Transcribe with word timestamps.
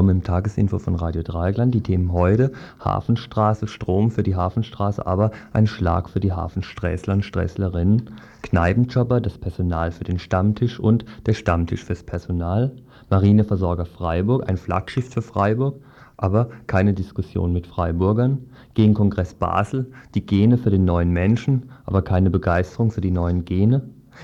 Willkommen 0.00 0.16
im 0.20 0.24
Tagesinfo 0.24 0.78
von 0.78 0.94
Radio 0.94 1.22
Dreieckland. 1.22 1.74
Die 1.74 1.82
Themen 1.82 2.10
heute: 2.10 2.52
Hafenstraße, 2.82 3.68
Strom 3.68 4.10
für 4.10 4.22
die 4.22 4.34
Hafenstraße, 4.34 5.06
aber 5.06 5.30
ein 5.52 5.66
Schlag 5.66 6.08
für 6.08 6.20
die 6.20 6.32
Hafensträßler 6.32 7.12
und 7.12 7.22
Sträßlerinnen, 7.22 8.08
Kneipenjobber, 8.40 9.20
das 9.20 9.36
Personal 9.36 9.92
für 9.92 10.04
den 10.04 10.18
Stammtisch 10.18 10.80
und 10.80 11.04
der 11.26 11.34
Stammtisch 11.34 11.84
fürs 11.84 12.02
Personal, 12.02 12.72
Marineversorger 13.10 13.84
Freiburg, 13.84 14.48
ein 14.48 14.56
Flaggschiff 14.56 15.10
für 15.10 15.20
Freiburg, 15.20 15.82
aber 16.16 16.48
keine 16.66 16.94
Diskussion 16.94 17.52
mit 17.52 17.66
Freiburgern, 17.66 18.38
Genkongress 18.72 19.34
Basel, 19.34 19.92
die 20.14 20.24
Gene 20.24 20.56
für 20.56 20.70
den 20.70 20.86
neuen 20.86 21.10
Menschen, 21.10 21.68
aber 21.84 22.00
keine 22.00 22.30
Begeisterung 22.30 22.90
für 22.90 23.02
die 23.02 23.10
neuen 23.10 23.44
Gene, 23.44 23.82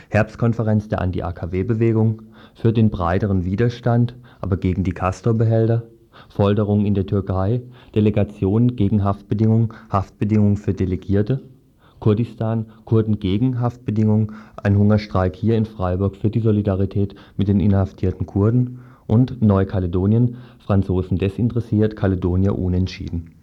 Herbstkonferenz 0.09 0.89
der 0.89 1.03
Anti-AKW-Bewegung, 1.03 2.23
für 2.55 2.73
den 2.73 2.89
breiteren 2.89 3.45
Widerstand 3.45 4.15
aber 4.41 4.57
gegen 4.57 4.85
die 4.85 4.93
Castor-Behälter, 4.93 5.85
Folterung 6.29 6.87
in 6.87 6.95
der 6.95 7.07
Türkei, 7.07 7.63
Delegation 7.95 8.77
gegen 8.77 9.05
Haftbedingungen, 9.05 9.73
Haftbedingungen 9.91 10.57
für 10.57 10.75
Delegierte, 10.75 11.43
Kurdistan, 12.01 12.67
Kurden 12.85 13.19
gegen 13.19 13.61
Haftbedingungen, 13.61 14.33
ein 14.63 14.77
Hungerstreik 14.77 15.37
hier 15.37 15.57
in 15.57 15.65
Freiburg 15.65 16.17
für 16.17 16.31
die 16.31 16.41
Solidarität 16.41 17.15
mit 17.37 17.49
den 17.49 17.61
inhaftierten 17.61 18.27
Kurden. 18.27 18.81
Und 19.07 19.41
Neukaledonien, 19.41 20.37
Franzosen 20.59 21.17
desinteressiert, 21.17 21.95
Kaledonier 21.95 22.59
unentschieden 22.59 23.37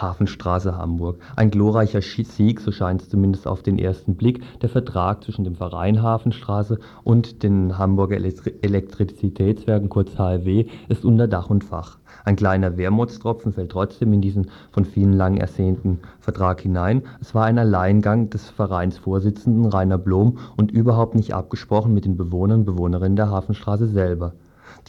Hafenstraße 0.00 0.76
Hamburg. 0.76 1.18
Ein 1.36 1.50
glorreicher 1.50 2.02
Sieg, 2.02 2.60
so 2.60 2.72
scheint 2.72 3.02
es 3.02 3.08
zumindest 3.08 3.46
auf 3.46 3.62
den 3.62 3.78
ersten 3.78 4.14
Blick. 4.16 4.42
Der 4.60 4.68
Vertrag 4.68 5.24
zwischen 5.24 5.44
dem 5.44 5.56
Verein 5.56 6.02
Hafenstraße 6.02 6.78
und 7.04 7.42
den 7.42 7.78
Hamburger 7.78 8.16
Elektrizitätswerken, 8.16 9.88
kurz 9.88 10.18
HRW, 10.18 10.66
ist 10.88 11.04
unter 11.04 11.28
Dach 11.28 11.50
und 11.50 11.64
Fach. 11.64 11.98
Ein 12.24 12.36
kleiner 12.36 12.76
Wermutstropfen 12.76 13.52
fällt 13.52 13.70
trotzdem 13.70 14.12
in 14.12 14.20
diesen 14.20 14.50
von 14.70 14.84
vielen 14.84 15.12
lang 15.12 15.36
ersehnten 15.36 16.00
Vertrag 16.20 16.60
hinein. 16.60 17.02
Es 17.20 17.34
war 17.34 17.44
ein 17.44 17.58
Alleingang 17.58 18.30
des 18.30 18.48
Vereinsvorsitzenden 18.50 19.66
Rainer 19.66 19.98
Blom 19.98 20.38
und 20.56 20.70
überhaupt 20.70 21.14
nicht 21.14 21.34
abgesprochen 21.34 21.94
mit 21.94 22.04
den 22.04 22.16
Bewohnern 22.16 22.60
und 22.60 22.64
Bewohnerinnen 22.66 23.16
der 23.16 23.30
Hafenstraße 23.30 23.86
selber. 23.86 24.32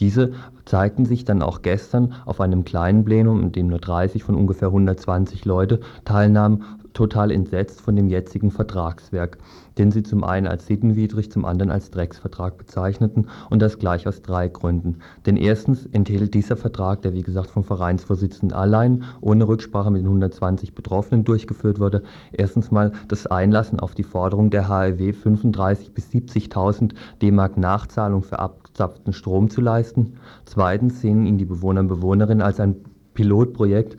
Diese 0.00 0.32
zeigten 0.64 1.06
sich 1.06 1.24
dann 1.24 1.42
auch 1.42 1.62
gestern 1.62 2.14
auf 2.24 2.40
einem 2.40 2.64
kleinen 2.64 3.04
Plenum, 3.04 3.40
in 3.42 3.52
dem 3.52 3.68
nur 3.68 3.78
30 3.78 4.22
von 4.22 4.34
ungefähr 4.34 4.68
120 4.68 5.44
Leute 5.44 5.80
teilnahmen, 6.04 6.64
total 6.98 7.30
entsetzt 7.30 7.80
von 7.80 7.94
dem 7.94 8.08
jetzigen 8.08 8.50
Vertragswerk, 8.50 9.38
den 9.78 9.92
sie 9.92 10.02
zum 10.02 10.24
einen 10.24 10.48
als 10.48 10.66
sittenwidrig, 10.66 11.30
zum 11.30 11.44
anderen 11.44 11.70
als 11.70 11.90
Drecksvertrag 11.90 12.58
bezeichneten 12.58 13.28
und 13.50 13.62
das 13.62 13.78
gleich 13.78 14.08
aus 14.08 14.20
drei 14.22 14.48
Gründen. 14.48 14.98
Denn 15.24 15.36
erstens 15.36 15.86
enthält 15.86 16.34
dieser 16.34 16.56
Vertrag, 16.56 17.02
der 17.02 17.12
wie 17.14 17.22
gesagt 17.22 17.50
vom 17.50 17.62
Vereinsvorsitzenden 17.62 18.56
allein 18.56 19.04
ohne 19.20 19.46
Rücksprache 19.46 19.92
mit 19.92 20.00
den 20.02 20.06
120 20.06 20.74
Betroffenen 20.74 21.24
durchgeführt 21.24 21.78
wurde, 21.78 22.02
erstens 22.32 22.72
mal 22.72 22.92
das 23.06 23.26
Einlassen 23.28 23.78
auf 23.78 23.94
die 23.94 24.02
Forderung 24.02 24.50
der 24.50 24.68
HRW 24.68 25.12
35 25.12 25.92
bis 25.92 26.08
70.000 26.10 26.94
D-Mark 27.22 27.56
Nachzahlung 27.56 28.22
für 28.24 28.40
abgezapften 28.78 29.12
Strom 29.12 29.50
zu 29.50 29.60
leisten. 29.60 30.14
Zweitens 30.44 31.00
sehen 31.00 31.26
ihn 31.26 31.38
die 31.38 31.44
Bewohner 31.44 31.80
und 31.80 31.88
Bewohnerinnen 31.88 32.42
als 32.42 32.60
ein 32.60 32.76
Pilotprojekt, 33.14 33.98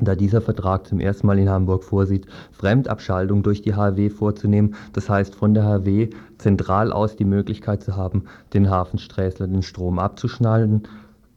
da 0.00 0.14
dieser 0.14 0.40
Vertrag 0.40 0.86
zum 0.86 1.00
ersten 1.00 1.26
Mal 1.26 1.38
in 1.38 1.48
Hamburg 1.48 1.82
vorsieht, 1.84 2.26
Fremdabschaltung 2.52 3.42
durch 3.42 3.62
die 3.62 3.74
HW 3.74 4.10
vorzunehmen, 4.10 4.76
das 4.92 5.10
heißt 5.10 5.34
von 5.34 5.54
der 5.54 5.64
HW 5.64 6.10
zentral 6.38 6.92
aus 6.92 7.16
die 7.16 7.24
Möglichkeit 7.24 7.82
zu 7.82 7.96
haben, 7.96 8.24
den 8.54 8.70
Hafensträßler 8.70 9.48
den 9.48 9.62
Strom 9.62 9.98
abzuschnallen, 9.98 10.84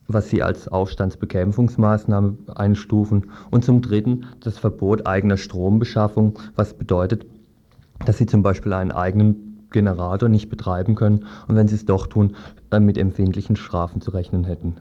was 0.06 0.30
sie 0.30 0.42
als 0.42 0.68
Aufstandsbekämpfungsmaßnahme 0.68 2.36
einstufen, 2.54 3.30
und 3.50 3.64
zum 3.64 3.82
Dritten 3.82 4.26
das 4.40 4.58
Verbot 4.58 5.06
eigener 5.06 5.36
Strombeschaffung, 5.36 6.38
was 6.54 6.74
bedeutet, 6.74 7.26
dass 8.06 8.18
sie 8.18 8.26
zum 8.26 8.42
Beispiel 8.42 8.72
einen 8.72 8.92
eigenen 8.92 9.51
Generator 9.72 10.28
nicht 10.28 10.48
betreiben 10.48 10.94
können 10.94 11.26
und 11.48 11.56
wenn 11.56 11.68
sie 11.68 11.74
es 11.74 11.84
doch 11.84 12.06
tun, 12.06 12.36
dann 12.70 12.84
mit 12.84 12.98
empfindlichen 12.98 13.56
Strafen 13.56 14.00
zu 14.00 14.12
rechnen 14.12 14.44
hätten. 14.44 14.76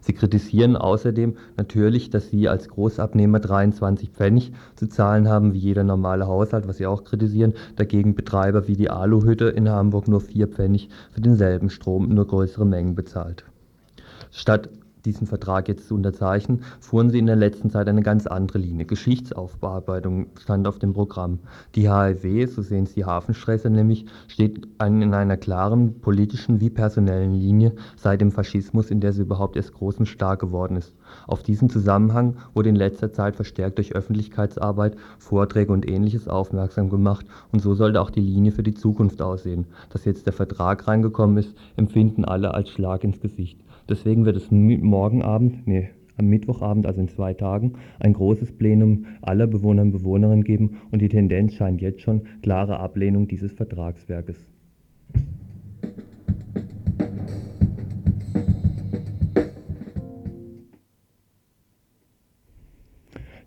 Sie 0.00 0.12
kritisieren 0.12 0.76
außerdem 0.76 1.36
natürlich, 1.56 2.10
dass 2.10 2.30
Sie 2.30 2.48
als 2.48 2.68
Großabnehmer 2.68 3.40
23 3.40 4.10
Pfennig 4.10 4.52
zu 4.76 4.88
zahlen 4.88 5.28
haben, 5.28 5.52
wie 5.52 5.58
jeder 5.58 5.84
normale 5.84 6.26
Haushalt, 6.26 6.66
was 6.68 6.78
Sie 6.78 6.86
auch 6.86 7.04
kritisieren. 7.04 7.54
Dagegen 7.76 8.14
Betreiber 8.14 8.66
wie 8.66 8.76
die 8.76 8.90
Aluhütte 8.90 9.46
in 9.46 9.68
Hamburg 9.68 10.08
nur 10.08 10.20
4 10.20 10.48
Pfennig 10.48 10.88
für 11.12 11.20
denselben 11.20 11.70
Strom, 11.70 12.08
nur 12.08 12.26
größere 12.26 12.64
Mengen 12.64 12.94
bezahlt. 12.94 13.44
Statt 14.30 14.68
diesen 15.04 15.26
Vertrag 15.26 15.68
jetzt 15.68 15.88
zu 15.88 15.94
unterzeichnen, 15.94 16.62
fuhren 16.80 17.10
sie 17.10 17.18
in 17.18 17.26
der 17.26 17.36
letzten 17.36 17.70
Zeit 17.70 17.88
eine 17.88 18.02
ganz 18.02 18.26
andere 18.26 18.58
Linie. 18.58 18.86
Geschichtsaufbearbeitung 18.86 20.28
stand 20.40 20.66
auf 20.66 20.78
dem 20.78 20.94
Programm. 20.94 21.40
Die 21.74 21.90
HIW, 21.90 22.46
so 22.46 22.62
sehen 22.62 22.86
Sie 22.86 23.04
Hafensträße 23.04 23.70
nämlich, 23.70 24.06
steht 24.28 24.66
in 24.82 25.14
einer 25.14 25.36
klaren 25.36 26.00
politischen 26.00 26.60
wie 26.60 26.70
personellen 26.70 27.34
Linie 27.34 27.72
seit 27.96 28.20
dem 28.20 28.32
Faschismus, 28.32 28.90
in 28.90 29.00
der 29.00 29.12
sie 29.12 29.22
überhaupt 29.22 29.56
erst 29.56 29.74
groß 29.74 29.98
und 29.98 30.06
stark 30.06 30.40
geworden 30.40 30.76
ist. 30.76 30.94
Auf 31.26 31.42
diesen 31.42 31.70
Zusammenhang 31.70 32.36
wurde 32.54 32.70
in 32.70 32.76
letzter 32.76 33.12
Zeit 33.12 33.36
verstärkt 33.36 33.78
durch 33.78 33.94
Öffentlichkeitsarbeit, 33.94 34.96
Vorträge 35.18 35.72
und 35.72 35.88
ähnliches 35.88 36.28
aufmerksam 36.28 36.90
gemacht 36.90 37.26
und 37.52 37.60
so 37.60 37.74
sollte 37.74 38.00
auch 38.00 38.10
die 38.10 38.20
Linie 38.20 38.52
für 38.52 38.62
die 38.62 38.74
Zukunft 38.74 39.22
aussehen. 39.22 39.66
Dass 39.90 40.04
jetzt 40.04 40.26
der 40.26 40.32
Vertrag 40.32 40.88
reingekommen 40.88 41.36
ist, 41.38 41.54
empfinden 41.76 42.24
alle 42.24 42.54
als 42.54 42.70
Schlag 42.70 43.04
ins 43.04 43.20
Gesicht. 43.20 43.63
Deswegen 43.88 44.24
wird 44.24 44.36
es 44.36 44.50
morgen 44.50 45.22
Abend, 45.22 45.66
nee, 45.66 45.90
am 46.16 46.26
Mittwochabend, 46.28 46.86
also 46.86 47.00
in 47.00 47.08
zwei 47.08 47.34
Tagen, 47.34 47.74
ein 47.98 48.12
großes 48.12 48.52
Plenum 48.52 49.06
aller 49.20 49.46
Bewohner 49.46 49.82
und 49.82 49.92
Bewohnerinnen 49.92 50.44
geben 50.44 50.78
und 50.90 51.02
die 51.02 51.08
Tendenz 51.08 51.54
scheint 51.54 51.80
jetzt 51.80 52.02
schon 52.02 52.22
klare 52.42 52.78
Ablehnung 52.78 53.28
dieses 53.28 53.52
Vertragswerkes. 53.52 54.36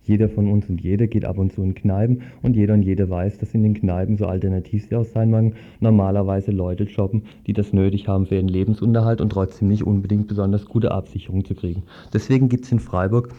Jeder 0.07 0.29
von 0.29 0.49
uns 0.49 0.69
und 0.69 0.79
jede 0.79 1.09
geht 1.09 1.25
ab 1.25 1.37
und 1.37 1.51
zu 1.51 1.61
in 1.61 1.75
Kneipen 1.75 2.21
und 2.41 2.55
jeder 2.55 2.73
und 2.73 2.81
jede 2.81 3.09
weiß, 3.09 3.37
dass 3.39 3.53
in 3.53 3.63
den 3.63 3.73
Kneipen, 3.73 4.15
so 4.15 4.25
alternativ 4.25 4.87
sie 4.87 4.95
auch 4.95 5.05
sein 5.05 5.29
mögen, 5.29 5.55
normalerweise 5.81 6.51
Leute 6.51 6.85
jobben, 6.85 7.23
die 7.45 7.53
das 7.53 7.73
nötig 7.73 8.07
haben 8.07 8.25
für 8.25 8.35
ihren 8.35 8.47
Lebensunterhalt 8.47 9.19
und 9.19 9.29
trotzdem 9.29 9.67
nicht 9.67 9.85
unbedingt 9.85 10.27
besonders 10.27 10.65
gute 10.65 10.91
Absicherung 10.91 11.43
zu 11.43 11.55
kriegen. 11.55 11.83
Deswegen 12.13 12.47
gibt 12.47 12.63
es 12.63 12.71
in 12.71 12.79
Freiburg 12.79 13.33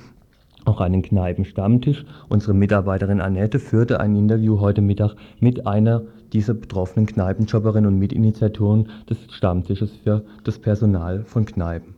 auch 0.66 0.80
einen 0.82 1.00
Kneipenstammtisch. 1.00 2.04
Unsere 2.28 2.52
Mitarbeiterin 2.52 3.22
Annette 3.22 3.58
führte 3.58 4.00
ein 4.00 4.14
Interview 4.14 4.60
heute 4.60 4.82
Mittag 4.82 5.14
mit 5.40 5.66
einer 5.66 6.02
dieser 6.34 6.52
betroffenen 6.52 7.06
Kneipenjobberinnen 7.06 7.90
und 7.90 7.98
Mitinitiatoren 7.98 8.88
des 9.08 9.16
Stammtisches 9.30 9.96
für 10.04 10.24
das 10.44 10.58
Personal 10.58 11.24
von 11.24 11.46
Kneipen. 11.46 11.97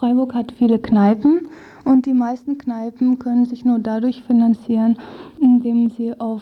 Freiburg 0.00 0.32
hat 0.32 0.52
viele 0.52 0.78
Kneipen 0.78 1.48
und 1.84 2.06
die 2.06 2.14
meisten 2.14 2.56
Kneipen 2.56 3.18
können 3.18 3.44
sich 3.44 3.66
nur 3.66 3.78
dadurch 3.80 4.22
finanzieren, 4.22 4.96
indem 5.38 5.90
sie 5.90 6.18
auf 6.18 6.40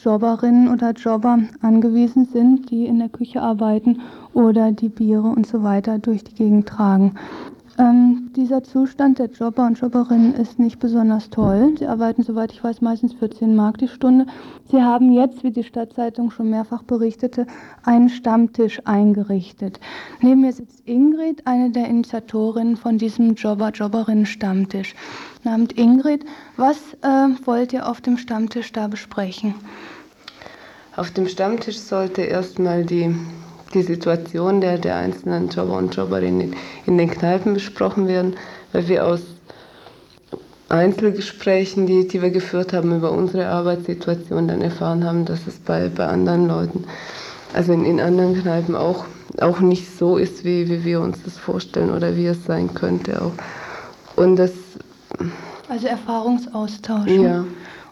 Jobberinnen 0.00 0.68
oder 0.68 0.92
Jobber 0.92 1.40
angewiesen 1.60 2.26
sind, 2.26 2.70
die 2.70 2.86
in 2.86 3.00
der 3.00 3.08
Küche 3.08 3.42
arbeiten 3.42 3.98
oder 4.32 4.70
die 4.70 4.88
Biere 4.88 5.26
und 5.26 5.44
so 5.44 5.64
weiter 5.64 5.98
durch 5.98 6.22
die 6.22 6.36
Gegend 6.36 6.68
tragen. 6.68 7.16
Ähm, 7.80 8.30
dieser 8.36 8.62
Zustand 8.62 9.18
der 9.18 9.30
Jobber 9.30 9.64
und 9.64 9.80
Jobberinnen 9.80 10.34
ist 10.34 10.58
nicht 10.58 10.78
besonders 10.80 11.30
toll. 11.30 11.76
Sie 11.78 11.86
arbeiten, 11.86 12.22
soweit 12.22 12.52
ich 12.52 12.62
weiß, 12.62 12.82
meistens 12.82 13.14
14 13.14 13.56
Mark 13.56 13.78
die 13.78 13.88
Stunde. 13.88 14.26
Sie 14.70 14.82
haben 14.82 15.10
jetzt, 15.12 15.42
wie 15.44 15.50
die 15.50 15.64
Stadtzeitung 15.64 16.30
schon 16.30 16.50
mehrfach 16.50 16.82
berichtete, 16.82 17.46
einen 17.82 18.10
Stammtisch 18.10 18.82
eingerichtet. 18.84 19.80
Neben 20.20 20.42
mir 20.42 20.52
sitzt 20.52 20.86
Ingrid, 20.86 21.46
eine 21.46 21.70
der 21.70 21.88
Initiatorinnen 21.88 22.76
von 22.76 22.98
diesem 22.98 23.34
Jobber-Jobberinnen-Stammtisch. 23.34 24.94
Namens 25.44 25.72
Ingrid, 25.72 26.26
was 26.58 26.76
äh, 27.00 27.28
wollt 27.46 27.72
ihr 27.72 27.88
auf 27.88 28.02
dem 28.02 28.18
Stammtisch 28.18 28.72
da 28.72 28.88
besprechen? 28.88 29.54
Auf 30.96 31.12
dem 31.12 31.26
Stammtisch 31.28 31.78
sollte 31.78 32.20
erstmal 32.20 32.84
die 32.84 33.14
die 33.74 33.82
Situation 33.82 34.60
der, 34.60 34.78
der 34.78 34.96
einzelnen 34.96 35.48
Jobber 35.48 35.76
und 35.76 35.94
Jobberinnen 35.94 36.56
in 36.86 36.98
den 36.98 37.10
Kneipen 37.10 37.54
besprochen 37.54 38.08
werden, 38.08 38.36
weil 38.72 38.88
wir 38.88 39.06
aus 39.06 39.20
Einzelgesprächen, 40.68 41.86
die, 41.86 42.06
die 42.06 42.22
wir 42.22 42.30
geführt 42.30 42.72
haben 42.72 42.96
über 42.96 43.10
unsere 43.10 43.48
Arbeitssituation, 43.48 44.46
dann 44.46 44.60
erfahren 44.60 45.04
haben, 45.04 45.24
dass 45.24 45.46
es 45.46 45.58
bei, 45.58 45.88
bei 45.88 46.06
anderen 46.06 46.46
Leuten, 46.46 46.84
also 47.52 47.72
in, 47.72 47.84
in 47.84 48.00
anderen 48.00 48.40
Kneipen 48.40 48.76
auch, 48.76 49.04
auch 49.40 49.60
nicht 49.60 49.98
so 49.98 50.16
ist, 50.16 50.44
wie, 50.44 50.68
wie 50.68 50.84
wir 50.84 51.00
uns 51.00 51.22
das 51.24 51.36
vorstellen 51.36 51.90
oder 51.90 52.16
wie 52.16 52.26
es 52.26 52.44
sein 52.44 52.72
könnte 52.72 53.20
auch. 53.20 53.32
Und 54.14 54.36
das... 54.36 54.52
Also 55.68 55.88
Erfahrungsaustausch. 55.88 57.08
Ja. 57.08 57.44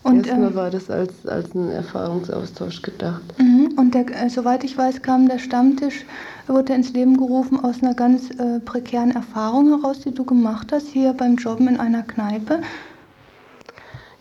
Und, 0.02 0.26
Erstmal 0.26 0.50
ähm, 0.50 0.54
war 0.54 0.70
das 0.70 0.90
als, 0.90 1.26
als 1.26 1.54
ein 1.54 1.70
Erfahrungsaustausch 1.70 2.82
gedacht. 2.82 3.22
Mhm. 3.38 3.74
Und 3.76 3.94
der, 3.94 4.06
äh, 4.10 4.30
soweit 4.30 4.64
ich 4.64 4.78
weiß, 4.78 5.02
kam 5.02 5.28
der 5.28 5.38
Stammtisch, 5.38 6.04
wurde 6.46 6.74
ins 6.74 6.92
Leben 6.92 7.16
gerufen 7.16 7.62
aus 7.62 7.82
einer 7.82 7.94
ganz 7.94 8.30
äh, 8.30 8.60
prekären 8.60 9.10
Erfahrung 9.10 9.68
heraus, 9.68 10.00
die 10.00 10.14
du 10.14 10.24
gemacht 10.24 10.68
hast, 10.72 10.88
hier 10.88 11.12
beim 11.12 11.36
Jobben 11.36 11.68
in 11.68 11.80
einer 11.80 12.02
Kneipe. 12.02 12.60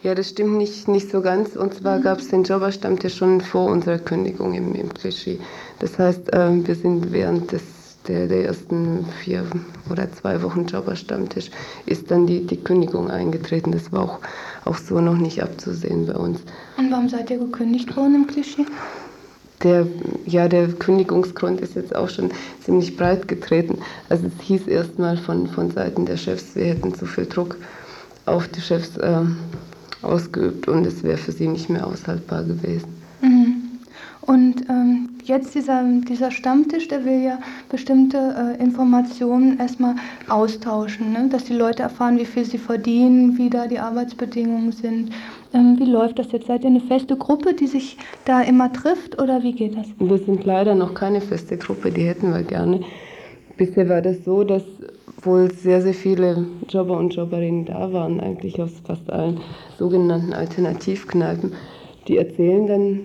Ja, 0.04 0.14
das 0.16 0.30
stimmt 0.30 0.58
nicht, 0.58 0.88
nicht 0.88 1.10
so 1.10 1.22
ganz. 1.22 1.56
Und 1.56 1.74
zwar 1.74 2.00
mhm. 2.00 2.04
gab 2.04 2.20
es 2.20 2.30
den 2.30 2.44
Jobberstammtisch 2.44 3.16
schon 3.16 3.42
vor 3.42 3.70
unserer 3.70 3.98
Kündigung 3.98 4.54
im, 4.54 4.74
im 4.76 4.94
Klischee. 4.94 5.40
Das 5.80 5.98
heißt, 5.98 6.34
äh, 6.34 6.66
wir 6.66 6.76
sind 6.76 7.12
während 7.12 7.52
des 7.52 7.64
der, 8.08 8.28
der 8.28 8.46
ersten 8.46 9.06
vier 9.24 9.46
oder 9.90 10.12
zwei 10.12 10.42
Wochen 10.44 10.66
Jobberstammtisch 10.66 11.50
ist 11.86 12.10
dann 12.12 12.28
die, 12.28 12.46
die 12.46 12.58
Kündigung 12.58 13.10
eingetreten. 13.10 13.72
Das 13.72 13.92
war 13.92 14.04
auch, 14.04 14.20
auch 14.66 14.78
so 14.78 15.02
noch 15.02 15.18
nicht 15.18 15.42
abzusehen 15.42 16.06
bei 16.08 16.16
uns. 16.16 16.40
Und 16.78 16.92
warum 16.92 17.10
seid 17.10 17.30
ihr 17.30 17.38
gekündigt 17.38 17.96
worden 17.96 18.16
im 18.16 18.28
Klischee? 18.28 18.66
Der, 19.64 19.88
ja, 20.26 20.48
der 20.48 20.68
Kündigungsgrund 20.68 21.62
ist 21.62 21.76
jetzt 21.76 21.96
auch 21.96 22.10
schon 22.10 22.30
ziemlich 22.64 22.96
breit 22.96 23.28
getreten. 23.28 23.80
Also 24.08 24.28
es 24.28 24.46
hieß 24.46 24.68
erstmal 24.68 25.18
von, 25.18 25.48
von 25.48 25.72
Seiten 25.72 26.06
der 26.06 26.18
Chefs, 26.18 26.56
wir 26.56 26.66
hätten 26.66 26.94
zu 26.94 27.08
viel 27.08 27.26
Druck 27.26 27.58
auf 28.28 28.48
die 28.50 28.62
Chefs 28.62 28.98
äh, 28.98 29.22
ausgeübt 30.04 30.68
und 30.68 30.86
es 30.86 31.04
wäre 31.04 31.18
für 31.18 31.32
sie 31.32 31.48
nicht 31.48 31.70
mehr 31.70 31.88
aushaltbar 31.88 32.44
gewesen. 32.44 32.88
Mhm. 33.22 33.57
Und 34.28 34.68
ähm, 34.70 35.08
jetzt 35.24 35.56
dieser, 35.56 35.86
dieser 36.08 36.32
Stammtisch, 36.32 36.90
der 36.90 37.06
will 37.06 37.24
ja 37.24 37.40
bestimmte 37.70 38.18
äh, 38.60 38.62
Informationen 38.62 39.58
erstmal 39.58 39.96
austauschen, 40.28 41.14
ne? 41.14 41.30
dass 41.32 41.46
die 41.46 41.54
Leute 41.54 41.84
erfahren, 41.84 42.20
wie 42.20 42.26
viel 42.26 42.44
sie 42.44 42.58
verdienen, 42.58 43.38
wie 43.38 43.50
da 43.50 43.68
die 43.68 43.80
Arbeitsbedingungen 43.80 44.74
sind. 44.74 45.12
Ähm, 45.54 45.78
wie 45.80 45.86
läuft 45.86 46.20
das 46.20 46.34
jetzt? 46.34 46.48
Seid 46.48 46.66
ihr 46.66 46.72
eine 46.72 46.82
feste 46.82 47.16
Gruppe, 47.16 47.54
die 47.54 47.68
sich 47.68 47.98
da 48.26 48.42
immer 48.42 48.72
trifft 48.74 49.22
oder 49.22 49.44
wie 49.44 49.54
geht 49.54 49.78
das? 49.78 49.88
Wir 49.98 50.18
sind 50.18 50.44
leider 50.44 50.76
noch 50.76 50.94
keine 50.94 51.22
feste 51.22 51.58
Gruppe, 51.58 51.90
die 51.90 52.04
hätten 52.04 52.34
wir 52.34 52.44
gerne. 52.44 52.82
Bisher 53.56 53.88
war 53.88 54.02
das 54.02 54.26
so, 54.26 54.44
dass 54.44 54.64
wohl 55.22 55.50
sehr, 55.52 55.82
sehr 55.82 55.94
viele 55.94 56.46
Jobber 56.68 56.98
und 56.98 57.16
Jobberinnen 57.16 57.64
da 57.64 57.94
waren, 57.94 58.20
eigentlich 58.20 58.62
aus 58.62 58.72
fast 58.86 59.10
allen 59.10 59.40
sogenannten 59.80 60.34
Alternativkneipen. 60.34 61.54
Die 62.10 62.18
erzählen 62.18 62.68
dann 62.68 63.00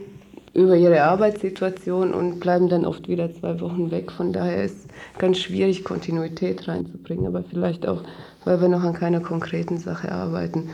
über 0.54 0.76
ihre 0.76 1.02
Arbeitssituation 1.02 2.12
und 2.12 2.40
bleiben 2.40 2.68
dann 2.68 2.84
oft 2.84 3.08
wieder 3.08 3.32
zwei 3.32 3.60
Wochen 3.60 3.90
weg. 3.90 4.12
Von 4.12 4.32
daher 4.32 4.64
ist 4.64 4.76
es 4.76 5.18
ganz 5.18 5.38
schwierig, 5.38 5.84
Kontinuität 5.84 6.68
reinzubringen, 6.68 7.26
aber 7.26 7.42
vielleicht 7.42 7.86
auch, 7.86 8.02
weil 8.44 8.60
wir 8.60 8.68
noch 8.68 8.82
an 8.82 8.92
keiner 8.92 9.20
konkreten 9.20 9.78
Sache 9.78 10.12
arbeiten. 10.12 10.70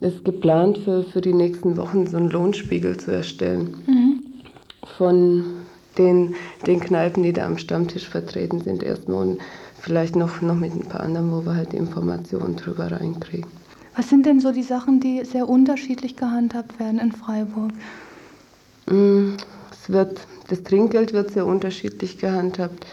Es 0.00 0.14
ist 0.14 0.24
geplant, 0.24 0.78
für, 0.78 1.04
für 1.04 1.20
die 1.20 1.34
nächsten 1.34 1.76
Wochen 1.76 2.06
so 2.06 2.16
einen 2.16 2.30
Lohnspiegel 2.30 2.96
zu 2.96 3.12
erstellen 3.12 3.76
mhm. 3.86 4.22
von 4.96 5.44
den, 5.98 6.34
den 6.66 6.80
Kneipen, 6.80 7.22
die 7.22 7.32
da 7.32 7.46
am 7.46 7.58
Stammtisch 7.58 8.08
vertreten 8.08 8.60
sind, 8.60 8.82
erstmal 8.82 9.28
und 9.28 9.40
vielleicht 9.78 10.16
noch, 10.16 10.40
noch 10.40 10.56
mit 10.56 10.74
ein 10.74 10.88
paar 10.88 11.02
anderen, 11.02 11.30
wo 11.30 11.44
wir 11.44 11.54
halt 11.54 11.74
Informationen 11.74 12.56
drüber 12.56 12.90
reinkriegen. 12.90 13.50
Was 13.94 14.08
sind 14.08 14.24
denn 14.24 14.40
so 14.40 14.52
die 14.52 14.62
Sachen, 14.62 15.00
die 15.00 15.22
sehr 15.24 15.48
unterschiedlich 15.48 16.16
gehandhabt 16.16 16.80
werden 16.80 16.98
in 16.98 17.12
Freiburg? 17.12 17.72
Es 19.82 19.92
wird, 19.92 20.20
das 20.48 20.62
Trinkgeld 20.62 21.12
wird 21.12 21.32
sehr 21.32 21.44
unterschiedlich 21.44 22.18
gehandhabt. 22.18 22.86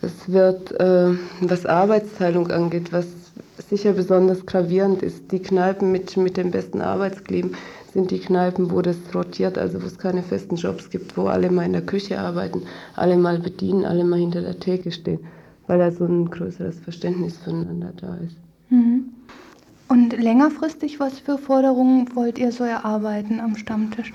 Es 0.00 0.32
wird, 0.32 0.72
äh, 0.80 1.10
was 1.42 1.66
Arbeitsteilung 1.66 2.50
angeht, 2.50 2.92
was 2.92 3.06
sicher 3.68 3.92
besonders 3.92 4.46
gravierend 4.46 5.02
ist, 5.02 5.30
die 5.32 5.40
Kneipen 5.40 5.92
mit, 5.92 6.16
mit 6.16 6.38
dem 6.38 6.50
besten 6.50 6.80
Arbeitsklima 6.80 7.50
sind 7.92 8.10
die 8.10 8.20
Kneipen, 8.20 8.70
wo 8.70 8.80
das 8.80 8.96
rotiert, 9.14 9.58
also 9.58 9.82
wo 9.82 9.86
es 9.86 9.98
keine 9.98 10.22
festen 10.22 10.56
Jobs 10.56 10.88
gibt, 10.88 11.16
wo 11.18 11.26
alle 11.26 11.50
mal 11.50 11.66
in 11.66 11.74
der 11.74 11.82
Küche 11.82 12.18
arbeiten, 12.18 12.62
alle 12.96 13.18
mal 13.18 13.38
bedienen, 13.38 13.84
alle 13.84 14.04
mal 14.04 14.18
hinter 14.18 14.40
der 14.40 14.58
Theke 14.58 14.92
stehen, 14.92 15.20
weil 15.66 15.78
da 15.78 15.92
so 15.92 16.06
ein 16.06 16.30
größeres 16.30 16.80
Verständnis 16.80 17.36
füreinander 17.36 17.92
da 18.00 18.16
ist. 18.16 18.36
Mhm. 18.70 19.10
Und 19.88 20.18
längerfristig, 20.18 21.00
was 21.00 21.18
für 21.18 21.36
Forderungen 21.36 22.08
wollt 22.14 22.38
ihr 22.38 22.50
so 22.50 22.64
erarbeiten 22.64 23.40
am 23.40 23.56
Stammtisch? 23.56 24.14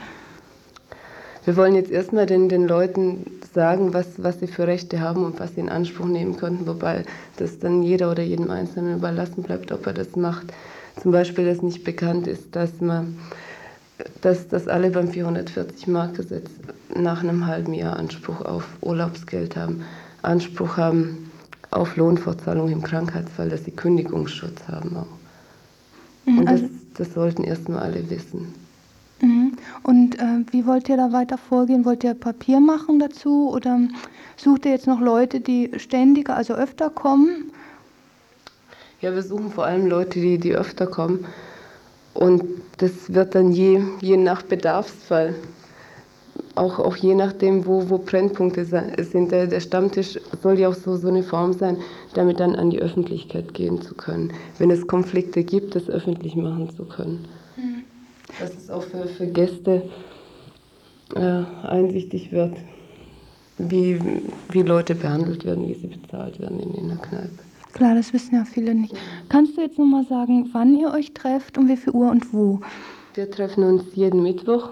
Wir 1.47 1.55
wollen 1.55 1.75
jetzt 1.75 1.91
erstmal 1.91 2.25
den, 2.25 2.49
den 2.49 2.67
Leuten 2.67 3.25
sagen, 3.53 3.94
was, 3.94 4.05
was 4.17 4.41
sie 4.41 4.47
für 4.47 4.67
Rechte 4.67 4.99
haben 4.99 5.23
und 5.23 5.39
was 5.39 5.55
sie 5.55 5.61
in 5.61 5.69
Anspruch 5.69 6.05
nehmen 6.05 6.35
könnten, 6.35 6.67
wobei 6.67 7.05
das 7.38 7.57
dann 7.59 7.83
jeder 7.83 8.11
oder 8.11 8.21
jedem 8.21 8.51
Einzelnen 8.51 8.97
überlassen 8.97 9.44
bleibt, 9.44 9.71
ob 9.71 9.88
er 9.88 9.94
das 9.94 10.17
macht. 10.17 10.47
Zum 11.01 11.13
Beispiel, 11.13 11.45
dass 11.45 11.61
nicht 11.61 11.85
bekannt 11.85 12.27
ist, 12.27 12.53
dass 12.53 12.81
man 12.81 13.17
dass, 14.19 14.49
dass 14.49 14.67
alle 14.67 14.91
beim 14.91 15.07
440-Mark-Gesetz 15.07 16.49
nach 16.94 17.23
einem 17.23 17.47
halben 17.47 17.73
Jahr 17.73 17.95
Anspruch 17.95 18.41
auf 18.41 18.65
Urlaubsgeld 18.81 19.55
haben, 19.55 19.85
Anspruch 20.23 20.75
haben 20.75 21.31
auf 21.71 21.95
Lohnfortzahlung 21.95 22.69
im 22.69 22.83
Krankheitsfall, 22.83 23.47
dass 23.47 23.63
sie 23.63 23.71
Kündigungsschutz 23.71 24.67
haben 24.67 24.97
auch. 24.97 26.27
Mhm, 26.29 26.39
Und 26.39 26.45
das, 26.45 26.61
also 26.61 26.73
das 26.97 27.13
sollten 27.13 27.45
erstmal 27.45 27.83
alle 27.83 28.09
wissen. 28.09 28.53
Mhm. 29.22 29.54
Und 29.84 30.19
äh, 30.19 30.44
wie 30.52 30.66
wollt 30.66 30.90
ihr 30.90 30.98
da 30.98 31.12
weiter 31.12 31.38
vorgehen? 31.38 31.86
Wollt 31.86 32.04
ihr 32.04 32.14
Papier 32.14 32.60
machen 32.60 33.00
dazu 33.00 33.50
oder 33.52 33.80
sucht 34.36 34.66
ihr 34.66 34.71
jetzt 34.71 34.88
noch 34.88 35.02
Leute, 35.02 35.40
die 35.40 35.71
ständiger, 35.78 36.36
also 36.36 36.54
öfter 36.54 36.90
kommen? 36.90 37.52
Ja, 39.02 39.14
wir 39.14 39.24
suchen 39.24 39.52
vor 39.52 39.66
allem 39.66 39.88
Leute, 39.88 40.19
die, 40.19 40.38
die 40.38 40.56
öfter 40.56 40.88
kommen. 40.88 41.26
Und 42.14 42.44
das 42.78 43.14
wird 43.14 43.36
dann 43.36 43.52
je, 43.52 43.81
je 44.02 44.18
nach 44.18 44.42
Bedarfsfall, 44.42 45.36
auch, 46.56 46.80
auch 46.80 46.95
je 46.95 47.14
nachdem, 47.14 47.66
wo, 47.66 47.90
wo 47.90 48.00
Brennpunkte 48.00 48.66
sind. 48.66 49.31
Der, 49.31 49.47
der 49.47 49.59
Stammtisch 49.59 50.19
soll 50.42 50.59
ja 50.59 50.69
auch 50.69 50.74
so, 50.74 50.95
so 50.97 51.07
eine 51.07 51.24
Form 51.24 51.54
sein, 51.54 51.78
damit 52.16 52.40
dann 52.40 52.56
an 52.56 52.71
die 52.71 52.80
Öffentlichkeit 52.80 53.54
gehen 53.54 53.81
zu 53.81 53.94
können. 53.94 54.33
Wenn 54.57 54.71
es 54.71 54.88
Konflikte 54.88 55.44
gibt, 55.44 55.76
das 55.76 55.90
öffentlich 55.90 56.36
machen 56.36 56.69
zu 56.76 56.86
können. 56.86 57.28
Dass 58.39 58.56
es 58.56 58.69
auch 58.69 58.83
für, 58.83 59.07
für 59.07 59.27
Gäste 59.27 59.89
äh, 61.15 61.67
einsichtig 61.67 62.31
wird, 62.31 62.56
wie, 63.57 63.99
wie 64.51 64.61
Leute 64.61 64.95
behandelt 64.95 65.45
werden, 65.45 65.67
wie 65.67 65.73
sie 65.73 65.87
bezahlt 65.87 66.39
werden 66.39 66.59
in, 66.59 66.73
in 66.73 66.87
der 66.89 66.97
Kneipe. 66.97 67.39
Klar, 67.73 67.95
das 67.95 68.13
wissen 68.13 68.35
ja 68.35 68.45
viele 68.45 68.73
nicht. 68.73 68.95
Kannst 69.29 69.57
du 69.57 69.61
jetzt 69.61 69.77
nochmal 69.77 70.06
sagen, 70.06 70.49
wann 70.51 70.75
ihr 70.75 70.91
euch 70.91 71.13
trefft, 71.13 71.57
um 71.57 71.67
wie 71.67 71.77
viel 71.77 71.94
Uhr 71.94 72.09
und 72.09 72.33
wo? 72.33 72.59
Wir 73.13 73.29
treffen 73.29 73.63
uns 73.63 73.83
jeden 73.95 74.23
Mittwoch 74.23 74.69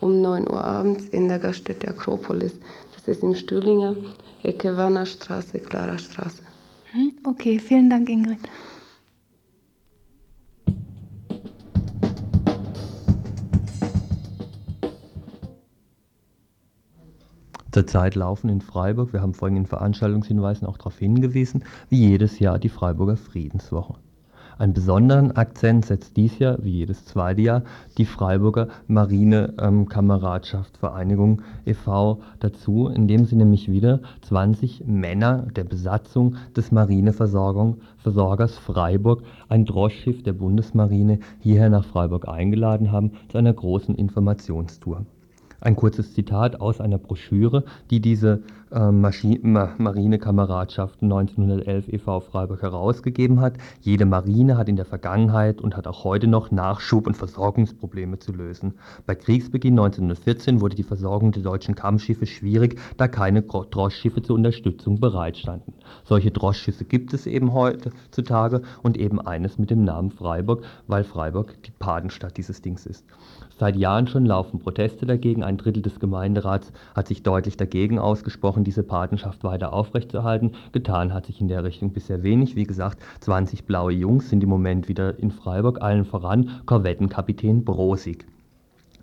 um 0.00 0.20
9 0.20 0.50
Uhr 0.50 0.62
abends 0.62 1.08
in 1.08 1.28
der 1.28 1.38
Gaststätte 1.38 1.88
Akropolis. 1.88 2.52
Das 2.94 3.08
ist 3.08 3.22
im 3.22 3.34
Stühlinger, 3.34 3.96
Ecke 4.42 4.76
Wannerstraße, 4.76 5.58
Clara 5.58 5.98
Straße. 5.98 6.42
Hm, 6.92 7.12
okay, 7.24 7.58
vielen 7.58 7.88
Dank, 7.88 8.08
Ingrid. 8.08 8.40
Zurzeit 17.74 18.14
laufen 18.14 18.50
in 18.50 18.60
Freiburg, 18.60 19.12
wir 19.12 19.20
haben 19.20 19.34
vorhin 19.34 19.56
in 19.56 19.66
Veranstaltungshinweisen 19.66 20.64
auch 20.64 20.78
darauf 20.78 20.96
hingewiesen, 20.96 21.64
wie 21.88 22.08
jedes 22.08 22.38
Jahr 22.38 22.60
die 22.60 22.68
Freiburger 22.68 23.16
Friedenswoche. 23.16 23.94
Einen 24.58 24.74
besonderen 24.74 25.32
Akzent 25.32 25.84
setzt 25.84 26.16
dies 26.16 26.38
Jahr, 26.38 26.58
wie 26.62 26.70
jedes 26.70 27.04
zweite 27.04 27.42
Jahr, 27.42 27.62
die 27.98 28.04
Freiburger 28.04 28.68
Marine-Kameradschaft 28.86 30.76
Vereinigung 30.76 31.42
e.V. 31.66 32.20
dazu, 32.38 32.86
indem 32.86 33.24
sie 33.24 33.34
nämlich 33.34 33.68
wieder 33.68 33.98
20 34.20 34.84
Männer 34.86 35.48
der 35.56 35.64
Besatzung 35.64 36.36
des 36.56 36.70
Marineversorgers 36.70 38.56
Freiburg, 38.56 39.24
ein 39.48 39.64
Droschschiff 39.64 40.22
der 40.22 40.34
Bundesmarine, 40.34 41.18
hierher 41.40 41.70
nach 41.70 41.86
Freiburg 41.86 42.28
eingeladen 42.28 42.92
haben 42.92 43.14
zu 43.30 43.38
einer 43.38 43.52
großen 43.52 43.96
Informationstour. 43.96 45.04
Ein 45.64 45.74
kurzes 45.76 46.12
Zitat 46.12 46.60
aus 46.60 46.82
einer 46.82 46.98
Broschüre, 46.98 47.64
die 47.90 48.00
diese 48.00 48.42
äh, 48.70 48.90
Marinekameradschaft 48.90 51.02
1911 51.02 51.88
e.V. 51.88 52.20
Freiburg 52.20 52.60
herausgegeben 52.60 53.40
hat. 53.40 53.54
Jede 53.80 54.04
Marine 54.04 54.58
hat 54.58 54.68
in 54.68 54.76
der 54.76 54.84
Vergangenheit 54.84 55.62
und 55.62 55.74
hat 55.74 55.86
auch 55.86 56.04
heute 56.04 56.26
noch 56.26 56.50
Nachschub- 56.50 57.06
und 57.06 57.16
Versorgungsprobleme 57.16 58.18
zu 58.18 58.32
lösen. 58.32 58.74
Bei 59.06 59.14
Kriegsbeginn 59.14 59.78
1914 59.78 60.60
wurde 60.60 60.76
die 60.76 60.82
Versorgung 60.82 61.32
der 61.32 61.42
deutschen 61.42 61.74
Kampfschiffe 61.74 62.26
schwierig, 62.26 62.78
da 62.98 63.08
keine 63.08 63.40
Droschschiffe 63.40 64.20
zur 64.20 64.36
Unterstützung 64.36 65.00
bereitstanden. 65.00 65.72
Solche 66.04 66.30
Droschschiffe 66.30 66.84
gibt 66.84 67.14
es 67.14 67.26
eben 67.26 67.54
heutzutage 67.54 68.60
und 68.82 68.98
eben 68.98 69.18
eines 69.18 69.58
mit 69.58 69.70
dem 69.70 69.82
Namen 69.82 70.10
Freiburg, 70.10 70.62
weil 70.88 71.04
Freiburg 71.04 71.62
die 71.62 71.70
Patenstadt 71.70 72.36
dieses 72.36 72.60
Dings 72.60 72.84
ist. 72.84 73.06
Seit 73.64 73.76
Jahren 73.76 74.06
schon 74.06 74.26
laufen 74.26 74.58
Proteste 74.58 75.06
dagegen. 75.06 75.42
Ein 75.42 75.56
Drittel 75.56 75.80
des 75.80 75.98
Gemeinderats 75.98 76.70
hat 76.94 77.08
sich 77.08 77.22
deutlich 77.22 77.56
dagegen 77.56 77.98
ausgesprochen, 77.98 78.62
diese 78.62 78.82
Patenschaft 78.82 79.42
weiter 79.42 79.72
aufrechtzuerhalten. 79.72 80.52
Getan 80.72 81.14
hat 81.14 81.24
sich 81.24 81.40
in 81.40 81.48
der 81.48 81.64
Richtung 81.64 81.94
bisher 81.94 82.22
wenig. 82.22 82.56
Wie 82.56 82.64
gesagt, 82.64 83.02
20 83.20 83.64
blaue 83.64 83.92
Jungs 83.92 84.28
sind 84.28 84.42
im 84.42 84.50
Moment 84.50 84.90
wieder 84.90 85.18
in 85.18 85.30
Freiburg, 85.30 85.80
allen 85.80 86.04
voran 86.04 86.60
Korvettenkapitän 86.66 87.64
Brosig. 87.64 88.26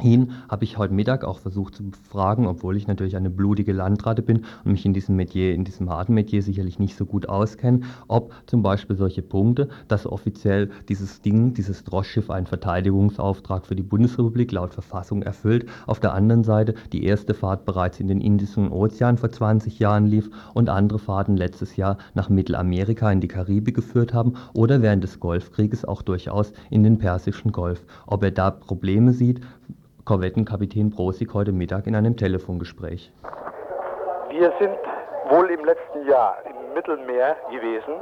Ihn 0.03 0.31
habe 0.50 0.63
ich 0.63 0.77
heute 0.77 0.93
Mittag 0.93 1.24
auch 1.24 1.39
versucht 1.39 1.75
zu 1.75 1.84
befragen, 1.89 2.48
obwohl 2.48 2.75
ich 2.77 2.88
natürlich 2.88 3.15
eine 3.15 3.29
blutige 3.29 3.74
Landratte 3.74 4.22
bin 4.22 4.46
und 4.63 4.72
mich 4.72 4.86
in 4.86 4.93
diesem 4.93 5.15
Metier, 5.15 5.53
in 5.53 5.63
diesem 5.63 5.89
harten 5.89 6.13
Metier 6.13 6.41
sicherlich 6.41 6.79
nicht 6.79 6.98
so 6.98 7.05
gut 7.05 7.29
auskenne, 7.29 7.81
ob 8.08 8.34
zum 8.48 8.63
Beispiel 8.63 8.96
solche 8.96 9.22
Punkte, 9.22 9.70
dass 9.88 10.08
offiziell 10.08 10.72
dieses 10.89 11.22
Ding, 11.22 11.53
dieses 11.53 11.84
Droschschiff 11.84 12.29
einen 12.29 12.48
Verteidigungsauftrag 12.48 13.65
für 13.65 13.75
die 13.75 13.84
Bundesrepublik 13.84 14.51
laut 14.51 14.74
Verfassung 14.74 15.22
erfüllt, 15.22 15.67
auf 15.86 16.00
der 16.00 16.13
anderen 16.13 16.43
Seite 16.43 16.74
die 16.91 17.03
erste 17.03 17.34
Fahrt 17.34 17.65
bereits 17.65 18.00
in 18.00 18.08
den 18.08 18.22
Indischen 18.22 18.72
Ozean 18.72 19.17
vor 19.17 19.31
20 19.31 19.79
Jahren 19.79 20.05
lief 20.05 20.29
und 20.53 20.70
andere 20.70 21.00
Fahrten 21.00 21.38
letztes 21.38 21.75
Jahr 21.75 21.98
nach 22.13 22.29
Mittelamerika 22.29 23.12
in 23.12 23.22
die 23.22 23.27
Karibik 23.27 23.75
geführt 23.75 24.13
haben 24.13 24.34
oder 24.53 24.81
während 24.81 25.03
des 25.03 25.20
Golfkrieges 25.20 25.86
auch 25.86 26.01
durchaus 26.01 26.53
in 26.70 26.84
den 26.84 26.98
Persischen 26.98 27.51
Golf. 27.51 27.84
Ob 28.08 28.24
er 28.24 28.31
da 28.31 28.51
Probleme 28.51 29.13
sieht, 29.13 29.41
Korvettenkapitän 30.12 30.89
Brosig 30.89 31.34
heute 31.34 31.53
Mittag 31.53 31.88
in 31.88 31.96
einem 31.96 32.18
Telefongespräch. 32.18 33.13
Wir 34.30 34.51
sind 34.60 34.77
wohl 35.30 35.50
im 35.50 35.63
letzten 35.63 36.06
Jahr 36.06 36.36
im 36.44 36.74
Mittelmeer 36.74 37.38
gewesen, 37.50 37.94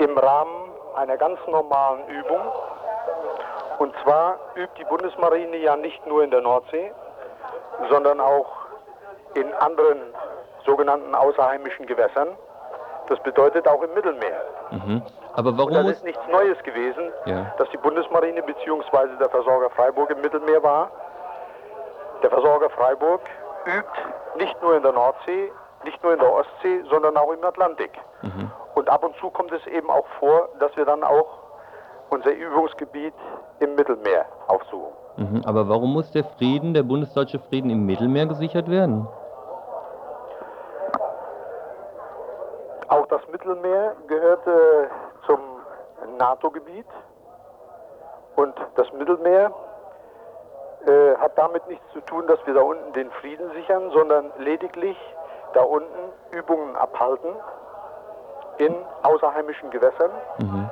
im 0.00 0.18
Rahmen 0.18 0.72
einer 0.96 1.16
ganz 1.16 1.38
normalen 1.48 2.00
Übung. 2.08 2.40
Und 3.78 3.94
zwar 4.02 4.40
übt 4.56 4.74
die 4.80 4.84
Bundesmarine 4.86 5.56
ja 5.58 5.76
nicht 5.76 6.04
nur 6.08 6.24
in 6.24 6.32
der 6.32 6.40
Nordsee, 6.40 6.90
sondern 7.88 8.18
auch 8.18 8.50
in 9.34 9.54
anderen 9.60 9.98
sogenannten 10.66 11.14
außerheimischen 11.14 11.86
Gewässern. 11.86 12.30
Das 13.08 13.22
bedeutet 13.22 13.68
auch 13.68 13.80
im 13.84 13.94
Mittelmeer. 13.94 14.42
Mhm. 14.72 15.02
Aber 15.34 15.56
warum 15.56 15.76
Und 15.76 15.86
das 15.86 15.96
ist 15.98 16.04
nichts 16.04 16.26
Neues 16.30 16.58
gewesen, 16.62 17.12
ja. 17.26 17.54
dass 17.58 17.68
die 17.70 17.76
Bundesmarine 17.76 18.42
bzw. 18.42 19.16
der 19.18 19.28
Versorger 19.30 19.70
Freiburg 19.70 20.10
im 20.10 20.20
Mittelmeer 20.20 20.62
war. 20.62 20.90
Der 22.22 22.30
Versorger 22.30 22.68
Freiburg 22.70 23.20
übt 23.66 24.36
nicht 24.36 24.60
nur 24.62 24.76
in 24.76 24.82
der 24.82 24.92
Nordsee, 24.92 25.52
nicht 25.84 26.02
nur 26.02 26.12
in 26.12 26.18
der 26.18 26.32
Ostsee, 26.32 26.82
sondern 26.90 27.16
auch 27.16 27.32
im 27.32 27.42
Atlantik. 27.44 27.90
Mhm. 28.22 28.50
Und 28.74 28.88
ab 28.88 29.04
und 29.04 29.16
zu 29.16 29.30
kommt 29.30 29.52
es 29.52 29.66
eben 29.66 29.90
auch 29.90 30.06
vor, 30.18 30.48
dass 30.58 30.76
wir 30.76 30.84
dann 30.84 31.02
auch 31.02 31.38
unser 32.10 32.32
Übungsgebiet 32.32 33.14
im 33.60 33.74
Mittelmeer 33.74 34.26
aufsuchen. 34.48 34.92
Mhm. 35.16 35.42
Aber 35.44 35.68
warum 35.68 35.92
muss 35.92 36.10
der 36.12 36.24
Frieden, 36.24 36.74
der 36.74 36.82
bundesdeutsche 36.82 37.38
Frieden 37.38 37.70
im 37.70 37.86
Mittelmeer 37.86 38.26
gesichert 38.26 38.70
werden? 38.70 39.06
Auch 42.88 43.06
das 43.06 43.20
Mittelmeer 43.30 43.94
gehörte 44.08 44.90
NATO-Gebiet 46.20 46.86
und 48.36 48.54
das 48.76 48.92
Mittelmeer 48.92 49.52
äh, 50.86 51.16
hat 51.16 51.36
damit 51.36 51.66
nichts 51.68 51.84
zu 51.92 52.00
tun, 52.02 52.26
dass 52.26 52.38
wir 52.46 52.54
da 52.54 52.60
unten 52.60 52.92
den 52.92 53.10
Frieden 53.10 53.50
sichern, 53.52 53.90
sondern 53.92 54.30
lediglich 54.38 54.96
da 55.54 55.62
unten 55.62 56.12
Übungen 56.30 56.76
abhalten 56.76 57.30
in 58.58 58.74
außerheimischen 59.02 59.70
Gewässern. 59.70 60.10
Mhm. 60.38 60.70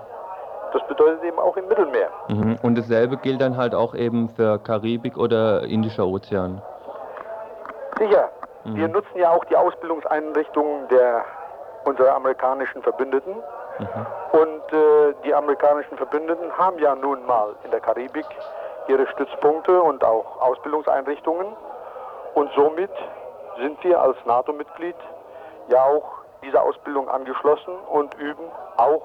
Das 0.73 0.87
bedeutet 0.87 1.25
eben 1.25 1.39
auch 1.39 1.57
im 1.57 1.67
Mittelmeer. 1.67 2.11
Mhm. 2.29 2.59
Und 2.63 2.77
dasselbe 2.77 3.17
gilt 3.17 3.41
dann 3.41 3.57
halt 3.57 3.75
auch 3.75 3.95
eben 3.95 4.29
für 4.29 4.59
Karibik 4.59 5.17
oder 5.17 5.63
Indischer 5.63 6.07
Ozean. 6.07 6.63
Sicher. 7.99 8.29
Mhm. 8.65 8.77
Wir 8.77 8.89
nutzen 8.89 9.17
ja 9.17 9.31
auch 9.31 9.45
die 9.47 9.57
Ausbildungseinrichtungen 9.57 10.89
der 10.89 11.25
unserer 11.85 12.15
amerikanischen 12.15 12.83
Verbündeten. 12.83 13.35
Mhm. 13.79 14.41
Und 14.41 14.73
äh, 14.73 15.15
die 15.25 15.35
amerikanischen 15.35 15.97
Verbündeten 15.97 16.57
haben 16.57 16.79
ja 16.79 16.95
nun 16.95 17.25
mal 17.27 17.55
in 17.65 17.71
der 17.71 17.81
Karibik 17.81 18.27
ihre 18.89 19.07
Stützpunkte 19.09 19.81
und 19.83 20.05
auch 20.05 20.41
Ausbildungseinrichtungen. 20.41 21.57
Und 22.35 22.51
somit 22.55 22.91
sind 23.59 23.83
wir 23.85 24.01
als 24.01 24.17
NATO-Mitglied 24.25 24.97
ja 25.69 25.83
auch 25.85 26.19
dieser 26.43 26.63
Ausbildung 26.63 27.09
angeschlossen 27.09 27.75
und 27.91 28.15
üben 28.15 28.45
auch 28.77 29.03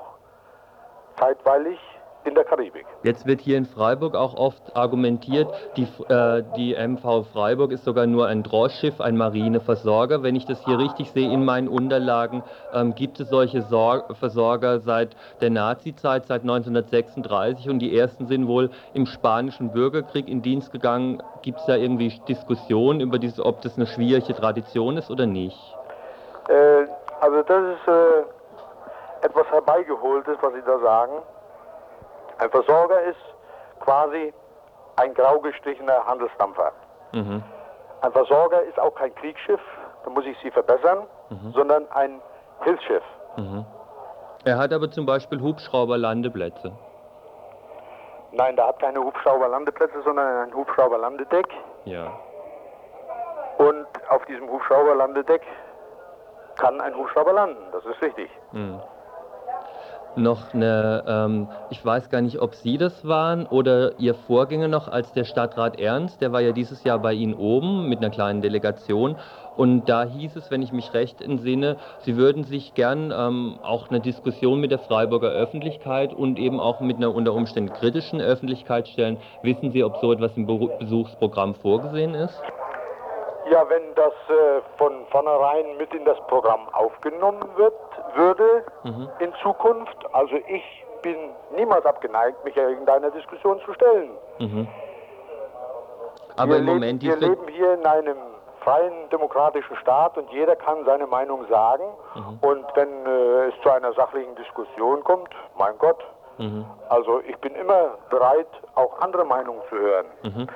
zeitweilig 1.19 1.79
in 2.25 2.35
der 2.35 2.43
Karibik. 2.43 2.85
Jetzt 3.03 3.25
wird 3.25 3.41
hier 3.41 3.57
in 3.57 3.65
Freiburg 3.65 4.15
auch 4.15 4.35
oft 4.35 4.75
argumentiert, 4.75 5.47
die, 5.75 5.87
äh, 6.09 6.43
die 6.55 6.73
MV 6.75 7.23
Freiburg 7.31 7.71
ist 7.71 7.83
sogar 7.83 8.07
nur 8.07 8.27
ein 8.27 8.43
Droschschiff, 8.43 9.01
ein 9.01 9.17
Marineversorger. 9.17 10.23
Wenn 10.23 10.35
ich 10.35 10.45
das 10.45 10.63
hier 10.65 10.79
richtig 10.79 11.11
sehe 11.11 11.31
in 11.31 11.43
meinen 11.43 11.67
Unterlagen, 11.67 12.43
ähm, 12.73 12.95
gibt 12.95 13.19
es 13.19 13.29
solche 13.29 13.61
Sor 13.63 14.05
Versorger 14.19 14.79
seit 14.79 15.15
der 15.41 15.49
Nazizeit, 15.49 16.25
seit 16.25 16.41
1936 16.43 17.69
und 17.69 17.79
die 17.79 17.97
ersten 17.97 18.27
sind 18.27 18.47
wohl 18.47 18.69
im 18.93 19.05
spanischen 19.05 19.71
Bürgerkrieg 19.71 20.27
in 20.27 20.41
Dienst 20.41 20.71
gegangen. 20.71 21.21
Gibt 21.41 21.59
es 21.59 21.65
da 21.65 21.75
irgendwie 21.75 22.13
Diskussionen 22.27 23.01
über 23.01 23.19
dieses, 23.19 23.39
ob 23.39 23.61
das 23.61 23.75
eine 23.75 23.87
schwierige 23.87 24.33
Tradition 24.33 24.97
ist 24.97 25.11
oder 25.11 25.25
nicht? 25.25 25.57
Äh, 26.47 26.85
also 27.21 27.41
das 27.43 27.63
ist 27.75 27.87
äh, 27.87 29.25
etwas 29.25 29.47
herbeigeholtes, 29.51 30.37
was 30.41 30.53
Sie 30.53 30.61
da 30.65 30.79
sagen. 30.79 31.13
Ein 32.43 32.51
Versorger 32.51 33.01
ist 33.03 33.21
quasi 33.79 34.33
ein 34.97 35.13
grau 35.13 35.39
gestrichener 35.39 36.05
Handelsdampfer. 36.05 36.73
Mhm. 37.13 37.41
Ein 38.01 38.12
Versorger 38.12 38.62
ist 38.63 38.77
auch 38.77 38.93
kein 38.95 39.15
Kriegsschiff, 39.15 39.62
da 40.03 40.09
muss 40.09 40.25
ich 40.25 40.38
Sie 40.43 40.51
verbessern, 40.51 41.07
mhm. 41.29 41.53
sondern 41.53 41.89
ein 41.91 42.21
Hilfsschiff. 42.63 43.03
Mhm. 43.38 43.65
Er 44.43 44.57
hat 44.57 44.73
aber 44.73 44.91
zum 44.91 45.05
Beispiel 45.05 45.39
Hubschrauberlandeplätze. 45.39 46.73
Nein, 48.33 48.57
der 48.57 48.67
hat 48.67 48.79
keine 48.79 49.00
Hubschrauberlandeplätze, 49.00 50.01
sondern 50.03 50.50
ein 50.50 50.53
Hubschrauberlandedeck. 50.53 51.47
Ja. 51.85 52.12
Und 53.57 53.88
auf 54.09 54.25
diesem 54.25 54.50
Hubschrauberlandedeck 54.50 55.43
kann 56.57 56.81
ein 56.81 56.93
Hubschrauber 56.93 57.31
landen, 57.31 57.63
das 57.71 57.85
ist 57.85 58.01
richtig. 58.01 58.29
Mhm 58.51 58.81
noch 60.15 60.53
eine, 60.53 61.03
ähm, 61.08 61.48
ich 61.70 61.84
weiß 61.84 62.10
gar 62.10 62.22
nicht, 62.22 62.39
ob 62.39 62.55
Sie 62.55 62.77
das 62.77 63.05
waren 63.08 63.46
oder 63.46 64.00
Ihr 64.00 64.15
Vorgänger 64.15 64.67
noch 64.67 64.88
als 64.88 65.12
der 65.13 65.24
Stadtrat 65.24 65.79
Ernst, 65.79 66.22
der 66.22 66.32
war 66.32 66.41
ja 66.41 66.51
dieses 66.51 66.84
Jahr 66.84 67.00
bei 67.00 67.13
Ihnen 67.13 67.34
oben 67.34 67.89
mit 67.89 68.00
einer 68.00 68.10
kleinen 68.10 68.41
Delegation 68.41 69.17
und 69.55 69.86
da 69.86 70.05
hieß 70.05 70.36
es, 70.36 70.50
wenn 70.50 70.62
ich 70.62 70.72
mich 70.72 70.93
recht 70.93 71.22
entsinne, 71.22 71.77
Sie 72.00 72.17
würden 72.17 72.43
sich 72.43 72.74
gern 72.74 73.13
ähm, 73.15 73.60
auch 73.62 73.89
eine 73.89 74.01
Diskussion 74.01 74.60
mit 74.60 74.72
der 74.72 74.79
Freiburger 74.79 75.29
Öffentlichkeit 75.29 76.13
und 76.13 76.39
eben 76.39 76.60
auch 76.60 76.79
mit 76.79 76.98
einer 76.98 77.13
unter 77.13 77.34
Umständen 77.34 77.74
kritischen 77.74 78.20
Öffentlichkeit 78.22 78.88
stellen. 78.88 79.17
Wissen 79.41 79.72
Sie, 79.72 79.84
ob 79.84 79.98
so 79.98 80.12
etwas 80.12 80.36
im 80.38 80.48
Besuchsprogramm 80.48 81.55
vorgesehen 81.55 82.15
ist? 82.15 82.48
Ja, 83.53 83.69
wenn 83.69 83.93
das 83.93 84.13
äh, 84.29 84.62
von 84.79 85.05
vornherein 85.12 85.77
mit 85.77 85.93
in 85.93 86.03
das 86.05 86.17
Programm 86.25 86.67
aufgenommen 86.72 87.48
wird, 87.55 87.75
würde 88.15 88.63
mhm. 88.83 89.07
in 89.19 89.31
Zukunft, 89.43 89.95
also 90.12 90.36
ich 90.48 90.63
bin 91.03 91.15
niemals 91.55 91.86
abgeneigt, 91.86 92.43
mich 92.43 92.57
irgendeiner 92.57 93.12
Diskussion 93.12 93.62
zu 93.63 93.74
stellen. 93.75 94.10
Mhm. 94.39 94.67
Aber 96.36 96.53
wir 96.53 96.57
im 96.57 96.65
Moment 96.65 97.03
leben, 97.03 97.22
Wir 97.22 97.29
leben 97.29 97.48
hier 97.48 97.75
in 97.75 97.86
einem 97.86 98.17
freien 98.62 99.07
demokratischen 99.12 99.75
Staat 99.75 100.17
und 100.17 100.31
jeder 100.31 100.55
kann 100.55 100.83
seine 100.86 101.05
Meinung 101.05 101.45
sagen. 101.48 101.83
Mhm. 102.15 102.39
Und 102.41 102.65
wenn 102.74 103.05
äh, 103.05 103.50
es 103.50 103.53
zu 103.62 103.69
einer 103.69 103.93
sachlichen 103.93 104.33
Diskussion 104.33 105.03
kommt, 105.03 105.29
mein 105.60 105.77
Gott, 105.77 106.03
mhm. 106.39 106.65
also 106.89 107.22
ich 107.27 107.38
bin 107.38 107.53
immer 107.53 108.00
bereit, 108.10 108.48
auch 108.74 109.00
andere 109.00 109.25
Meinungen 109.25 109.62
zu 109.69 109.75
hören. 109.75 110.07
Mhm. 110.24 110.48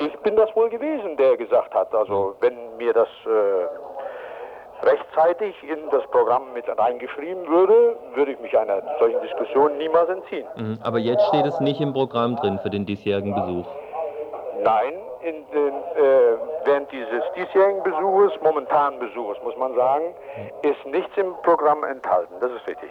Ich 0.00 0.18
bin 0.20 0.34
das 0.36 0.54
wohl 0.56 0.70
gewesen, 0.70 1.16
der 1.16 1.36
gesagt 1.36 1.74
hat. 1.74 1.94
Also 1.94 2.34
wenn 2.40 2.54
mir 2.78 2.92
das 2.92 3.08
äh, 3.26 4.86
rechtzeitig 4.86 5.54
in 5.62 5.90
das 5.90 6.02
Programm 6.10 6.52
mit 6.54 6.64
reingeschrieben 6.66 7.46
würde, 7.46 7.96
würde 8.14 8.32
ich 8.32 8.40
mich 8.40 8.56
einer 8.56 8.82
solchen 8.98 9.20
Diskussion 9.20 9.76
niemals 9.76 10.08
entziehen. 10.08 10.46
Mhm, 10.56 10.78
aber 10.82 10.98
jetzt 10.98 11.26
steht 11.28 11.44
es 11.44 11.60
nicht 11.60 11.80
im 11.80 11.92
Programm 11.92 12.36
drin 12.36 12.58
für 12.62 12.70
den 12.70 12.86
diesjährigen 12.86 13.34
Besuch. 13.34 13.66
Nein, 14.62 14.94
in 15.22 15.44
den, 15.52 15.74
äh, 15.74 16.36
während 16.64 16.90
dieses 16.92 17.22
diesjährigen 17.36 17.82
Besuches, 17.82 18.32
momentanen 18.42 18.98
Besuches, 19.00 19.36
muss 19.42 19.56
man 19.56 19.74
sagen, 19.74 20.14
ist 20.62 20.86
nichts 20.86 21.14
im 21.16 21.34
Programm 21.42 21.84
enthalten. 21.84 22.34
Das 22.40 22.50
ist 22.50 22.66
richtig. 22.66 22.90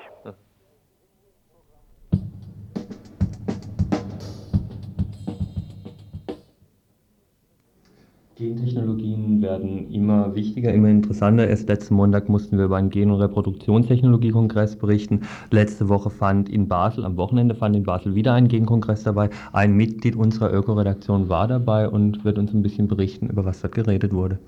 Gentechnologien 8.40 9.42
werden 9.42 9.92
immer 9.92 10.34
wichtiger, 10.34 10.74
immer 10.74 10.88
interessanter. 10.88 11.50
Erst 11.50 11.68
letzten 11.68 11.96
Montag 11.96 12.30
mussten 12.30 12.58
wir 12.58 12.66
über 12.66 12.78
einen 12.78 12.90
Gen- 12.90 13.12
und 13.12 13.20
Reproduktionstechnologiekongress 13.20 14.78
berichten. 14.78 15.24
Letzte 15.52 15.90
Woche 15.90 16.10
fand 16.10 16.48
in 16.48 16.70
Basel, 16.70 17.04
am 17.04 17.18
Wochenende 17.18 17.54
fand 17.54 17.76
in 17.76 17.84
Basel 17.84 18.16
wieder 18.16 18.32
ein 18.32 18.48
Genkongress 18.48 19.04
dabei. 19.04 19.30
Ein 19.52 19.76
Mitglied 19.76 20.16
unserer 20.16 20.54
Öko-Redaktion 20.54 21.28
war 21.28 21.50
dabei 21.50 21.90
und 21.90 22.24
wird 22.24 22.38
uns 22.38 22.54
ein 22.54 22.62
bisschen 22.62 22.88
berichten, 22.88 23.28
über 23.28 23.44
was 23.44 23.60
dort 23.60 23.76
geredet 23.76 24.14
wurde. 24.14 24.40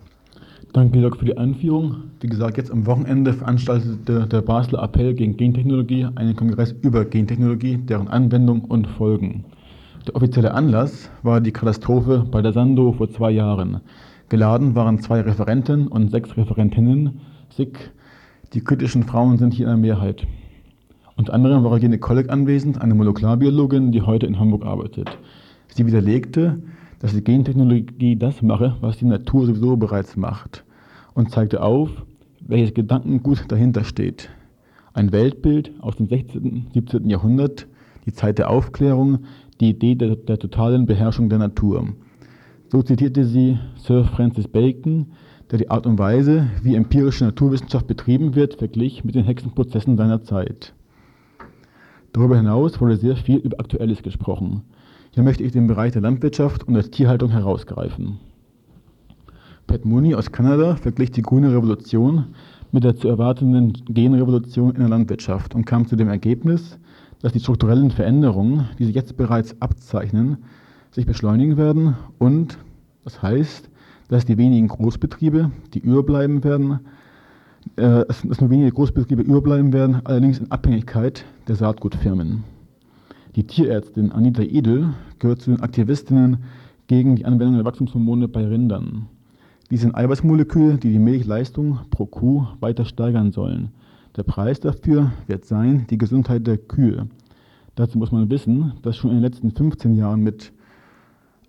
Danke, 0.71 0.99
Jörg, 0.99 1.17
für 1.17 1.25
die 1.25 1.37
Einführung. 1.37 1.95
Wie 2.21 2.27
gesagt, 2.27 2.55
jetzt 2.55 2.71
am 2.71 2.85
Wochenende 2.85 3.33
veranstaltete 3.33 4.25
der 4.25 4.41
Basler 4.41 4.83
Appell 4.83 5.13
gegen 5.15 5.35
Gentechnologie 5.35 6.07
einen 6.15 6.37
Kongress 6.37 6.73
über 6.81 7.03
Gentechnologie, 7.03 7.75
deren 7.75 8.07
Anwendung 8.07 8.61
und 8.61 8.87
Folgen. 8.87 9.43
Der 10.07 10.15
offizielle 10.15 10.55
Anlass 10.55 11.11
war 11.21 11.41
die 11.41 11.51
Katastrophe 11.51 12.25
bei 12.29 12.41
der 12.41 12.53
Sando 12.53 12.91
vor 12.91 13.11
zwei 13.11 13.29
Jahren. 13.29 13.81
Geladen 14.29 14.73
waren 14.73 14.99
zwei 14.99 15.21
Referenten 15.21 15.87
und 15.87 16.09
sechs 16.09 16.35
Referentinnen. 16.35 17.19
SIG. 17.49 17.91
Die 18.53 18.63
kritischen 18.63 19.03
Frauen 19.03 19.37
sind 19.37 19.53
hier 19.53 19.67
in 19.67 19.71
der 19.71 19.77
Mehrheit. 19.77 20.25
Unter 21.17 21.33
anderem 21.33 21.63
war 21.63 21.73
Regine 21.73 21.99
Kolleg 21.99 22.31
anwesend, 22.31 22.81
eine 22.81 22.95
Molekularbiologin, 22.95 23.91
die 23.91 24.01
heute 24.01 24.25
in 24.25 24.39
Hamburg 24.39 24.65
arbeitet. 24.65 25.17
Sie 25.67 25.85
widerlegte, 25.85 26.63
dass 26.97 27.13
die 27.13 27.23
Gentechnologie 27.23 28.15
das 28.15 28.41
mache, 28.41 28.77
was 28.81 28.97
die 28.97 29.05
Natur 29.05 29.45
sowieso 29.45 29.77
bereits 29.77 30.17
macht 30.17 30.63
und 31.13 31.29
zeigte 31.29 31.61
auf, 31.61 31.89
welches 32.39 32.73
Gedankengut 32.73 33.45
dahinter 33.49 33.83
steht. 33.83 34.29
Ein 34.93 35.11
Weltbild 35.11 35.71
aus 35.79 35.97
dem 35.97 36.07
16. 36.07 36.67
17. 36.73 37.07
Jahrhundert, 37.07 37.67
die 38.05 38.13
Zeit 38.13 38.39
der 38.39 38.49
Aufklärung, 38.49 39.19
die 39.61 39.69
Idee 39.69 39.95
der, 39.95 40.15
der 40.15 40.39
totalen 40.39 40.85
Beherrschung 40.85 41.29
der 41.29 41.37
Natur. 41.39 41.87
So 42.69 42.81
zitierte 42.81 43.25
sie 43.25 43.59
Sir 43.77 44.03
Francis 44.05 44.47
Bacon, 44.47 45.07
der 45.51 45.59
die 45.59 45.69
Art 45.69 45.85
und 45.85 45.99
Weise, 45.99 46.47
wie 46.63 46.75
empirische 46.75 47.25
Naturwissenschaft 47.25 47.85
betrieben 47.85 48.35
wird, 48.35 48.55
verglich 48.55 49.03
mit 49.03 49.15
den 49.15 49.25
Hexenprozessen 49.25 49.97
seiner 49.97 50.23
Zeit. 50.23 50.73
Darüber 52.13 52.37
hinaus 52.37 52.81
wurde 52.81 52.97
sehr 52.97 53.15
viel 53.15 53.37
über 53.37 53.59
Aktuelles 53.59 54.01
gesprochen. 54.01 54.63
Hier 55.11 55.23
möchte 55.23 55.43
ich 55.43 55.51
den 55.51 55.67
Bereich 55.67 55.93
der 55.93 56.01
Landwirtschaft 56.01 56.67
und 56.67 56.73
der 56.73 56.89
Tierhaltung 56.89 57.29
herausgreifen. 57.29 58.17
Pat 59.67 59.85
Mooney 59.85 60.15
aus 60.15 60.31
Kanada 60.31 60.75
verglich 60.75 61.11
die 61.11 61.21
grüne 61.21 61.53
Revolution 61.53 62.25
mit 62.71 62.83
der 62.83 62.95
zu 62.95 63.09
erwartenden 63.09 63.73
Genrevolution 63.89 64.71
in 64.71 64.79
der 64.79 64.89
Landwirtschaft 64.89 65.53
und 65.53 65.65
kam 65.65 65.85
zu 65.85 65.95
dem 65.95 66.07
Ergebnis, 66.07 66.79
dass 67.21 67.33
die 67.33 67.39
strukturellen 67.39 67.91
Veränderungen, 67.91 68.69
die 68.79 68.85
sich 68.85 68.95
jetzt 68.95 69.17
bereits 69.17 69.59
abzeichnen, 69.61 70.37
sich 70.91 71.05
beschleunigen 71.05 71.57
werden 71.57 71.95
und 72.17 72.57
das 73.03 73.21
heißt, 73.21 73.69
dass 74.09 74.25
die 74.25 74.37
wenigen 74.37 74.67
Großbetriebe, 74.67 75.51
die 75.73 75.79
überbleiben 75.79 76.43
werden, 76.43 76.81
äh, 77.77 78.05
dass 78.05 78.41
nur 78.41 78.49
wenige 78.49 78.71
Großbetriebe 78.71 79.21
überbleiben 79.21 79.73
werden, 79.73 80.01
allerdings 80.03 80.39
in 80.39 80.51
Abhängigkeit 80.51 81.25
der 81.47 81.55
Saatgutfirmen. 81.55 82.43
Die 83.35 83.47
Tierärztin 83.47 84.11
Anita 84.11 84.41
Edel 84.41 84.89
gehört 85.19 85.41
zu 85.41 85.51
den 85.51 85.61
Aktivistinnen 85.61 86.43
gegen 86.87 87.15
die 87.15 87.25
Anwendung 87.25 87.55
der 87.55 87.65
Wachstumshormone 87.65 88.27
bei 88.27 88.45
Rindern. 88.45 89.07
Dies 89.69 89.81
sind 89.81 89.95
Eiweißmoleküle, 89.95 90.77
die 90.77 90.91
die 90.91 90.99
Milchleistung 90.99 91.79
pro 91.89 92.05
Kuh 92.05 92.47
weiter 92.59 92.83
steigern 92.83 93.31
sollen. 93.31 93.69
Der 94.17 94.23
Preis 94.23 94.59
dafür 94.59 95.13
wird 95.27 95.45
sein 95.45 95.87
die 95.89 95.97
Gesundheit 95.97 96.45
der 96.45 96.57
Kühe. 96.57 97.07
Dazu 97.75 97.97
muss 97.97 98.11
man 98.11 98.29
wissen, 98.29 98.73
dass 98.81 98.97
schon 98.97 99.11
in 99.11 99.17
den 99.17 99.23
letzten 99.23 99.51
15 99.51 99.95
Jahren 99.95 100.21
mit 100.21 100.51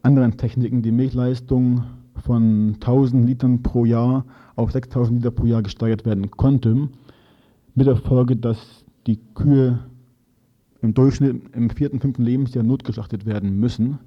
anderen 0.02 0.36
Techniken 0.36 0.82
die 0.82 0.92
Milchleistung 0.92 1.82
von 2.14 2.74
1000 2.74 3.26
Litern 3.26 3.62
pro 3.62 3.84
Jahr 3.84 4.24
auf 4.54 4.70
6000 4.70 5.18
Liter 5.18 5.32
pro 5.32 5.44
Jahr 5.46 5.62
gesteigert 5.62 6.04
werden 6.04 6.30
konnte, 6.30 6.88
mit 7.74 7.86
der 7.86 7.96
Folge, 7.96 8.36
dass 8.36 8.84
die 9.08 9.18
Kühe 9.34 9.80
im 10.82 10.94
Durchschnitt 10.94 11.42
im 11.54 11.70
vierten, 11.70 11.98
fünften 11.98 12.22
Lebensjahr 12.22 12.62
notgeschlachtet 12.62 13.26
werden 13.26 13.58
müssen, 13.58 13.98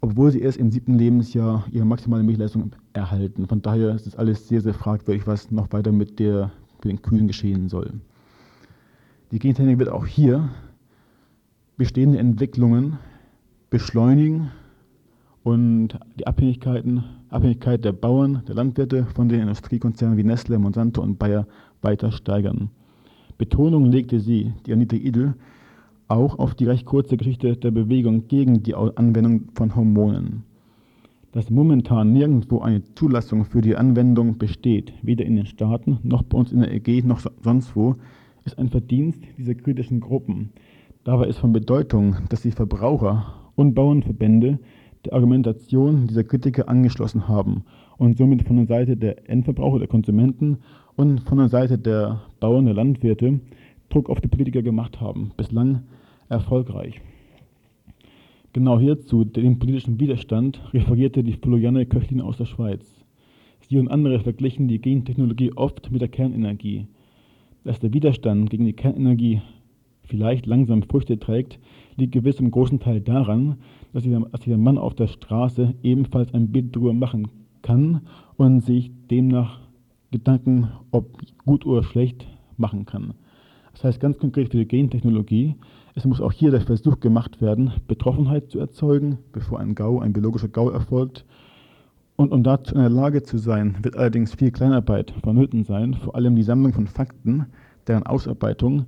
obwohl 0.00 0.32
sie 0.32 0.40
erst 0.40 0.58
im 0.58 0.72
siebten 0.72 0.94
Lebensjahr 0.94 1.64
ihre 1.70 1.84
maximale 1.84 2.24
Milchleistung 2.24 2.72
erhalten. 2.92 3.46
Von 3.46 3.62
daher 3.62 3.94
ist 3.94 4.08
es 4.08 4.16
alles 4.16 4.48
sehr, 4.48 4.60
sehr 4.60 4.74
fragwürdig, 4.74 5.28
was 5.28 5.52
noch 5.52 5.72
weiter 5.72 5.92
mit 5.92 6.18
der 6.18 6.50
den 6.88 7.02
Kühen 7.02 7.26
geschehen 7.26 7.68
soll. 7.68 7.92
Die 9.30 9.38
Gentechnik 9.38 9.78
wird 9.78 9.88
auch 9.88 10.06
hier 10.06 10.50
bestehende 11.76 12.18
Entwicklungen 12.18 12.98
beschleunigen 13.70 14.50
und 15.42 15.98
die 16.18 16.26
Abhängigkeiten, 16.26 17.04
Abhängigkeit 17.30 17.84
der 17.84 17.92
Bauern, 17.92 18.42
der 18.46 18.54
Landwirte 18.54 19.06
von 19.06 19.28
den 19.28 19.40
Industriekonzernen 19.40 20.18
wie 20.18 20.24
Nestle, 20.24 20.58
Monsanto 20.58 21.02
und 21.02 21.18
Bayer 21.18 21.46
weiter 21.80 22.12
steigern. 22.12 22.70
Betonung 23.38 23.86
legte 23.86 24.20
sie, 24.20 24.52
die 24.66 24.72
Anita 24.72 24.96
Idel, 24.96 25.34
auch 26.08 26.38
auf 26.38 26.54
die 26.54 26.66
recht 26.66 26.84
kurze 26.84 27.16
Geschichte 27.16 27.56
der 27.56 27.70
Bewegung 27.70 28.28
gegen 28.28 28.62
die 28.62 28.74
Anwendung 28.74 29.48
von 29.54 29.74
Hormonen 29.74 30.44
dass 31.32 31.50
momentan 31.50 32.12
nirgendwo 32.12 32.60
eine 32.60 32.82
Zulassung 32.94 33.44
für 33.44 33.62
die 33.62 33.76
Anwendung 33.76 34.38
besteht, 34.38 34.92
weder 35.02 35.24
in 35.24 35.36
den 35.36 35.46
Staaten 35.46 35.98
noch 36.02 36.22
bei 36.22 36.38
uns 36.38 36.52
in 36.52 36.60
der 36.60 36.72
EG 36.72 37.02
noch 37.02 37.20
sonst 37.42 37.74
wo, 37.74 37.96
ist 38.44 38.58
ein 38.58 38.68
Verdienst 38.68 39.22
dieser 39.38 39.54
kritischen 39.54 40.00
Gruppen. 40.00 40.50
Dabei 41.04 41.26
ist 41.26 41.38
von 41.38 41.52
Bedeutung, 41.52 42.16
dass 42.28 42.42
die 42.42 42.50
Verbraucher 42.50 43.34
und 43.56 43.74
Bauernverbände 43.74 44.58
der 45.04 45.14
Argumentation 45.14 46.06
dieser 46.06 46.24
Kritiker 46.24 46.68
angeschlossen 46.68 47.28
haben 47.28 47.64
und 47.96 48.18
somit 48.18 48.42
von 48.42 48.56
der 48.56 48.66
Seite 48.66 48.96
der 48.96 49.28
Endverbraucher, 49.28 49.78
der 49.78 49.88
Konsumenten 49.88 50.58
und 50.96 51.20
von 51.20 51.38
der 51.38 51.48
Seite 51.48 51.78
der 51.78 52.20
Bauern, 52.40 52.66
der 52.66 52.74
Landwirte 52.74 53.40
Druck 53.88 54.08
auf 54.10 54.20
die 54.20 54.28
Politiker 54.28 54.62
gemacht 54.62 55.00
haben, 55.00 55.32
bislang 55.36 55.82
erfolgreich. 56.28 57.00
Genau 58.54 58.78
hierzu, 58.78 59.24
dem 59.24 59.58
politischen 59.58 59.98
Widerstand, 59.98 60.60
referierte 60.74 61.24
die 61.24 61.32
Floriane 61.32 61.86
Köchlin 61.86 62.20
aus 62.20 62.36
der 62.36 62.44
Schweiz. 62.44 63.02
Sie 63.60 63.78
und 63.78 63.88
andere 63.88 64.20
verglichen 64.20 64.68
die 64.68 64.78
Gentechnologie 64.78 65.52
oft 65.54 65.90
mit 65.90 66.02
der 66.02 66.08
Kernenergie. 66.08 66.86
Dass 67.64 67.80
der 67.80 67.94
Widerstand 67.94 68.50
gegen 68.50 68.66
die 68.66 68.74
Kernenergie 68.74 69.40
vielleicht 70.02 70.44
langsam 70.44 70.82
Früchte 70.82 71.18
trägt, 71.18 71.58
liegt 71.96 72.12
gewiss 72.12 72.40
im 72.40 72.50
großen 72.50 72.78
Teil 72.78 73.00
daran, 73.00 73.56
dass 73.94 74.02
sich 74.02 74.12
der 74.44 74.58
Mann 74.58 74.76
auf 74.76 74.94
der 74.94 75.06
Straße 75.06 75.74
ebenfalls 75.82 76.34
ein 76.34 76.52
Bild 76.52 76.76
darüber 76.76 76.92
machen 76.92 77.28
kann 77.62 78.02
und 78.36 78.60
sich 78.60 78.90
demnach 79.10 79.60
Gedanken, 80.10 80.68
ob 80.90 81.22
gut 81.46 81.64
oder 81.64 81.82
schlecht, 81.82 82.26
machen 82.58 82.84
kann. 82.84 83.14
Das 83.72 83.84
heißt 83.84 84.00
ganz 84.00 84.18
konkret 84.18 84.50
für 84.50 84.58
die 84.58 84.68
Gentechnologie, 84.68 85.54
es 85.94 86.04
muss 86.04 86.20
auch 86.20 86.32
hier 86.32 86.50
der 86.50 86.60
Versuch 86.60 87.00
gemacht 87.00 87.40
werden, 87.40 87.72
Betroffenheit 87.86 88.50
zu 88.50 88.58
erzeugen, 88.58 89.18
bevor 89.32 89.60
ein 89.60 89.74
GAU, 89.74 90.00
ein 90.00 90.12
biologischer 90.12 90.48
GAU 90.48 90.70
erfolgt. 90.70 91.24
Und 92.16 92.32
um 92.32 92.42
dazu 92.42 92.74
in 92.74 92.80
der 92.80 92.90
Lage 92.90 93.22
zu 93.22 93.38
sein, 93.38 93.76
wird 93.82 93.96
allerdings 93.96 94.34
viel 94.34 94.50
Kleinarbeit 94.50 95.12
vonnöten 95.22 95.64
sein, 95.64 95.94
vor 95.94 96.14
allem 96.14 96.36
die 96.36 96.42
Sammlung 96.42 96.72
von 96.72 96.86
Fakten, 96.86 97.46
deren 97.86 98.04
Ausarbeitung, 98.04 98.86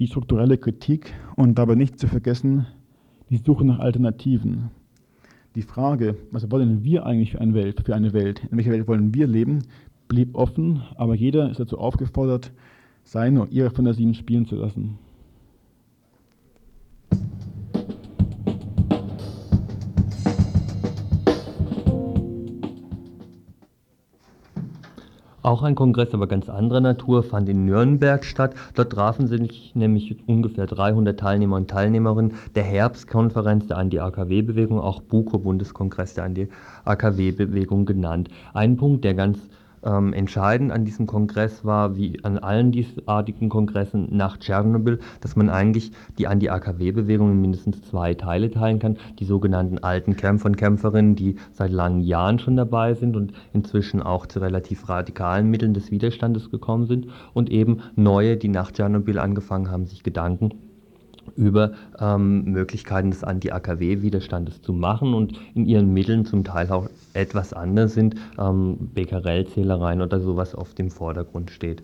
die 0.00 0.06
strukturelle 0.06 0.58
Kritik 0.58 1.14
und 1.36 1.56
dabei 1.56 1.76
nicht 1.76 1.98
zu 1.98 2.08
vergessen 2.08 2.66
die 3.30 3.38
Suche 3.38 3.64
nach 3.64 3.78
Alternativen. 3.78 4.70
Die 5.54 5.62
Frage, 5.62 6.16
was 6.30 6.50
wollen 6.50 6.84
wir 6.84 7.06
eigentlich 7.06 7.32
für 7.32 7.40
eine 7.40 7.54
Welt, 7.54 7.82
für 7.84 7.94
eine 7.94 8.12
Welt, 8.12 8.42
in 8.50 8.56
welcher 8.56 8.72
Welt 8.72 8.88
wollen 8.88 9.14
wir 9.14 9.26
leben, 9.26 9.60
blieb 10.08 10.34
offen, 10.34 10.82
aber 10.96 11.14
jeder 11.14 11.50
ist 11.50 11.60
dazu 11.60 11.78
aufgefordert, 11.78 12.52
seine 13.02 13.42
und 13.42 13.52
ihre 13.52 13.70
Fantasien 13.70 14.14
spielen 14.14 14.46
zu 14.46 14.56
lassen. 14.56 14.98
Auch 25.44 25.62
ein 25.62 25.74
Kongress, 25.74 26.14
aber 26.14 26.26
ganz 26.26 26.48
anderer 26.48 26.80
Natur, 26.80 27.22
fand 27.22 27.50
in 27.50 27.66
Nürnberg 27.66 28.24
statt. 28.24 28.54
Dort 28.74 28.92
trafen 28.92 29.26
sich 29.26 29.74
nämlich 29.74 30.16
ungefähr 30.26 30.64
300 30.64 31.20
Teilnehmer 31.20 31.56
und 31.56 31.68
Teilnehmerinnen 31.68 32.32
der 32.54 32.62
Herbstkonferenz 32.62 33.66
der 33.66 33.76
Anti-AKW-Bewegung, 33.76 34.80
auch 34.80 35.02
BUKO, 35.02 35.40
Bundeskongress 35.40 36.14
der 36.14 36.24
Anti-AKW-Bewegung 36.24 37.84
genannt. 37.84 38.30
Ein 38.54 38.78
Punkt, 38.78 39.04
der 39.04 39.12
ganz 39.12 39.38
ähm, 39.84 40.12
entscheidend 40.12 40.72
an 40.72 40.84
diesem 40.84 41.06
Kongress 41.06 41.64
war, 41.64 41.96
wie 41.96 42.22
an 42.24 42.38
allen 42.38 42.72
diesartigen 42.72 43.48
Kongressen 43.48 44.08
nach 44.10 44.38
Tschernobyl, 44.38 44.98
dass 45.20 45.36
man 45.36 45.50
eigentlich 45.50 45.92
die 46.18 46.26
Anti-AKW-Bewegung 46.26 47.32
in 47.32 47.40
mindestens 47.40 47.82
zwei 47.82 48.14
Teile 48.14 48.50
teilen 48.50 48.78
kann. 48.78 48.96
Die 49.18 49.24
sogenannten 49.24 49.78
alten 49.78 50.16
Kämpfer 50.16 50.46
und 50.46 50.56
Kämpferinnen, 50.56 51.16
die 51.16 51.36
seit 51.52 51.70
langen 51.70 52.00
Jahren 52.00 52.38
schon 52.38 52.56
dabei 52.56 52.94
sind 52.94 53.16
und 53.16 53.32
inzwischen 53.52 54.02
auch 54.02 54.26
zu 54.26 54.40
relativ 54.40 54.88
radikalen 54.88 55.50
Mitteln 55.50 55.74
des 55.74 55.90
Widerstandes 55.90 56.50
gekommen 56.50 56.86
sind 56.86 57.08
und 57.32 57.50
eben 57.50 57.82
neue, 57.96 58.36
die 58.36 58.48
nach 58.48 58.72
Tschernobyl 58.72 59.18
angefangen 59.18 59.70
haben, 59.70 59.86
sich 59.86 60.02
Gedanken 60.02 60.63
über 61.36 61.72
ähm, 61.98 62.44
Möglichkeiten 62.44 63.10
des 63.10 63.24
Anti-AKW-Widerstandes 63.24 64.62
zu 64.62 64.72
machen 64.72 65.14
und 65.14 65.38
in 65.54 65.66
ihren 65.66 65.92
Mitteln 65.92 66.24
zum 66.24 66.44
Teil 66.44 66.70
auch 66.70 66.88
etwas 67.12 67.52
anders 67.52 67.94
sind, 67.94 68.16
ähm, 68.38 68.90
Becquerel-Zählereien 68.94 70.02
oder 70.02 70.20
sowas 70.20 70.54
auf 70.54 70.74
dem 70.74 70.90
Vordergrund 70.90 71.50
steht. 71.50 71.82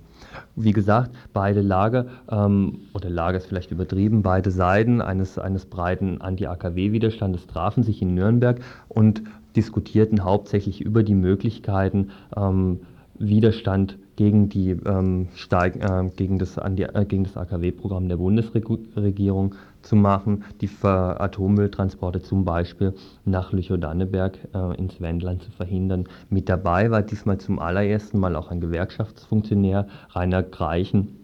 Wie 0.56 0.72
gesagt, 0.72 1.10
beide 1.32 1.60
Lager, 1.60 2.06
ähm, 2.30 2.80
oder 2.94 3.10
Lager 3.10 3.38
ist 3.38 3.46
vielleicht 3.46 3.70
übertrieben, 3.70 4.22
beide 4.22 4.50
Seiten 4.50 5.00
eines, 5.00 5.38
eines 5.38 5.66
breiten 5.66 6.20
Anti-AKW-Widerstandes 6.20 7.46
trafen 7.46 7.82
sich 7.82 8.02
in 8.02 8.14
Nürnberg 8.14 8.60
und 8.88 9.22
diskutierten 9.56 10.24
hauptsächlich 10.24 10.80
über 10.80 11.02
die 11.02 11.14
Möglichkeiten, 11.14 12.10
ähm, 12.36 12.80
Widerstand 13.18 13.98
gegen, 14.20 14.50
die, 14.50 14.72
ähm, 14.72 15.28
steig, 15.34 15.76
äh, 15.76 16.10
gegen 16.14 16.38
das, 16.38 16.58
äh, 16.58 16.68
das 16.74 17.36
AKW-Programm 17.38 18.06
der 18.06 18.18
Bundesregierung 18.18 19.54
zu 19.80 19.96
machen, 19.96 20.44
die 20.60 20.66
für 20.66 21.18
Atommülltransporte 21.18 22.20
zum 22.20 22.44
Beispiel 22.44 22.92
nach 23.24 23.50
Lüchow-Danneberg 23.50 24.36
äh, 24.52 24.76
ins 24.76 25.00
Wendland 25.00 25.42
zu 25.42 25.50
verhindern. 25.52 26.04
Mit 26.28 26.50
dabei 26.50 26.90
war 26.90 27.00
diesmal 27.00 27.38
zum 27.38 27.58
allerersten 27.58 28.18
Mal 28.18 28.36
auch 28.36 28.50
ein 28.50 28.60
Gewerkschaftsfunktionär, 28.60 29.88
Rainer 30.10 30.42
Greichen, 30.42 31.16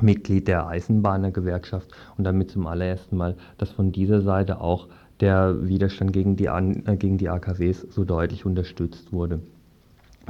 Mitglied 0.00 0.48
der 0.48 0.66
Eisenbahnergewerkschaft 0.66 1.92
und 2.18 2.24
damit 2.24 2.50
zum 2.50 2.66
allerersten 2.66 3.16
Mal, 3.16 3.36
dass 3.58 3.70
von 3.70 3.92
dieser 3.92 4.20
Seite 4.20 4.60
auch 4.60 4.88
der 5.20 5.68
Widerstand 5.68 6.12
gegen 6.12 6.34
die, 6.34 6.46
äh, 6.46 6.96
gegen 6.96 7.18
die 7.18 7.28
AKWs 7.28 7.82
so 7.82 8.02
deutlich 8.02 8.44
unterstützt 8.44 9.12
wurde. 9.12 9.38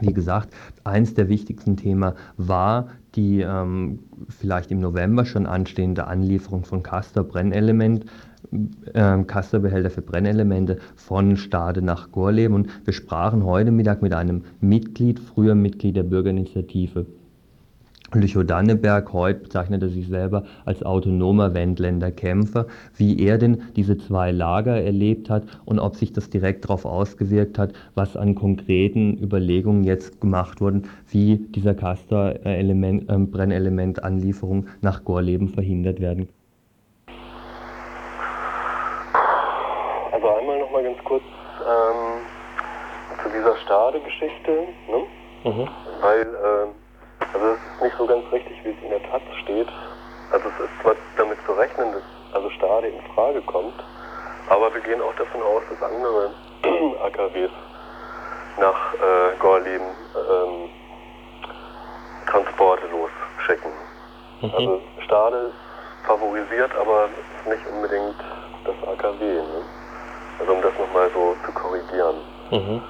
Wie 0.01 0.13
gesagt, 0.13 0.55
eins 0.85 1.15
der 1.15 1.29
wichtigsten 1.29 1.77
Themen 1.77 2.13
war 2.37 2.89
die 3.15 3.41
ähm, 3.41 3.99
vielleicht 4.29 4.71
im 4.71 4.81
November 4.81 5.25
schon 5.27 5.47
anstehende 5.47 6.07
Anlieferung 6.07 6.65
von 6.65 6.83
Castor-Brennelement, 6.83 8.07
äh, 8.95 9.23
Castor-Behälter 9.25 9.91
für 9.91 10.03
Brennelemente 10.03 10.79
von 10.97 11.37
Stade 11.37 11.83
nach 11.83 12.11
Gorleben. 12.11 12.55
Und 12.55 12.87
wir 12.87 12.95
sprachen 12.95 13.45
heute 13.45 13.71
Mittag 13.71 14.03
mit 14.03 14.15
einem 14.15 14.45
Mitglied, 14.61 15.21
früher 15.21 15.55
Mitglied 15.55 15.97
der 15.97 16.05
Bürgerinitiative 16.05 17.07
Lüchow-Danneberg 18.21 19.13
heute 19.13 19.41
bezeichnet 19.41 19.83
er 19.83 19.89
sich 19.89 20.07
selber 20.09 20.45
als 20.65 20.83
autonomer 20.83 21.53
Wendländer 21.55 22.11
Kämpfer, 22.11 22.67
wie 22.97 23.25
er 23.25 23.39
denn 23.39 23.63
diese 23.77 23.97
zwei 23.99 24.31
Lager 24.31 24.83
erlebt 24.83 25.29
hat 25.31 25.45
und 25.65 25.79
ob 25.79 25.97
sich 25.97 26.13
das 26.13 26.29
direkt 26.31 26.65
darauf 26.65 26.85
ausgewirkt 26.85 27.59
hat, 27.59 27.73
was 27.95 28.17
an 28.17 28.35
konkreten 28.35 29.17
Überlegungen 29.19 29.85
jetzt 29.85 30.21
gemacht 30.21 30.61
wurden, 30.61 30.89
wie 31.09 31.37
dieser 31.37 31.75
Castor-Brennelementanlieferung 31.75 34.65
äh, 34.65 34.69
nach 34.81 35.05
Gorleben 35.05 35.49
verhindert 35.49 36.01
werden. 36.01 36.29
Also 40.13 40.29
einmal 40.29 40.61
nochmal 40.61 40.85
ganz 40.85 40.99
kurz 41.05 41.25
ähm, 41.61 42.21
zu 43.23 43.29
dieser 43.31 43.57
Stade-Geschichte, 43.57 44.69
ne? 44.89 45.05
mhm. 45.45 45.69
weil 46.01 46.23
äh, 46.23 46.69
also 47.35 47.47
es 47.47 47.59
ist 47.59 47.83
nicht 47.83 47.97
so 47.97 48.07
ganz 48.07 48.25
richtig, 48.33 48.57
wie 48.65 48.71
es 48.71 48.83
in 48.83 48.91
der 48.91 49.03
Taz 49.03 49.23
steht. 49.43 49.69
Also 50.31 50.49
es 50.49 50.65
ist 50.65 50.83
zwar 50.83 50.95
damit 51.17 51.39
zu 51.47 51.53
rechnen, 51.53 51.93
dass 51.93 52.03
also 52.33 52.49
Stade 52.51 52.89
in 52.89 53.01
Frage 53.15 53.43
kommt, 53.43 53.75
aber 54.49 54.73
wir 54.73 54.81
gehen 54.81 55.01
auch 55.03 55.15
davon 55.17 55.43
aus, 55.43 55.63
dass 55.69 55.83
andere 55.83 56.31
AKWs 57.05 57.51
nach 58.59 58.95
äh, 58.95 59.37
Gorleben 59.39 59.87
ähm, 60.15 60.71
Transporte 62.31 62.87
losschicken. 62.87 63.73
Mhm. 64.41 64.53
Also 64.55 64.81
Stade 65.05 65.37
ist 65.37 66.07
favorisiert, 66.07 66.73
aber 66.81 67.09
nicht 67.47 67.67
unbedingt 67.67 68.17
das 68.65 68.89
AKW. 68.89 69.25
Ne? 69.25 69.65
Also 70.41 70.53
um 70.53 70.63
das 70.63 70.73
nochmal 70.79 71.11
so 71.15 71.37
zu 71.45 71.53
korrigieren. 71.53 72.17
Mhm. 72.51 72.83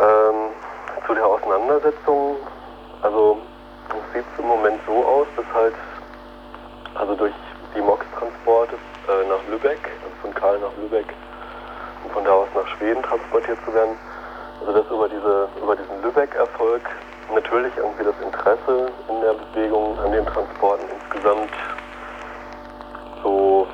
Ähm, 0.00 0.50
zu 1.06 1.14
der 1.14 1.26
Auseinandersetzung 1.26 2.36
also 3.04 3.38
es 3.90 4.14
sieht 4.14 4.24
im 4.38 4.46
Moment 4.46 4.80
so 4.86 5.04
aus, 5.04 5.26
dass 5.36 5.44
halt 5.54 5.74
also 6.94 7.14
durch 7.14 7.32
die 7.76 7.80
MOX-Transporte 7.80 8.74
äh, 8.74 9.28
nach 9.28 9.46
Lübeck, 9.48 9.78
also 10.02 10.16
von 10.22 10.34
Karl 10.34 10.58
nach 10.58 10.72
Lübeck 10.80 11.06
und 12.02 12.12
von 12.12 12.24
da 12.24 12.32
aus 12.32 12.48
nach 12.54 12.66
Schweden 12.76 13.02
transportiert 13.02 13.58
zu 13.64 13.74
werden, 13.74 13.96
also 14.60 14.72
dass 14.72 14.90
über, 14.90 15.08
diese, 15.08 15.48
über 15.62 15.76
diesen 15.76 16.02
Lübeck-Erfolg 16.02 16.82
natürlich 17.34 17.76
irgendwie 17.76 18.04
das 18.04 18.14
Interesse 18.22 18.92
in 19.08 19.20
der 19.20 19.34
Bewegung 19.34 19.98
an 20.00 20.12
den 20.12 20.24
Transporten 20.24 20.84
insgesamt 20.88 21.50
so 23.22 23.66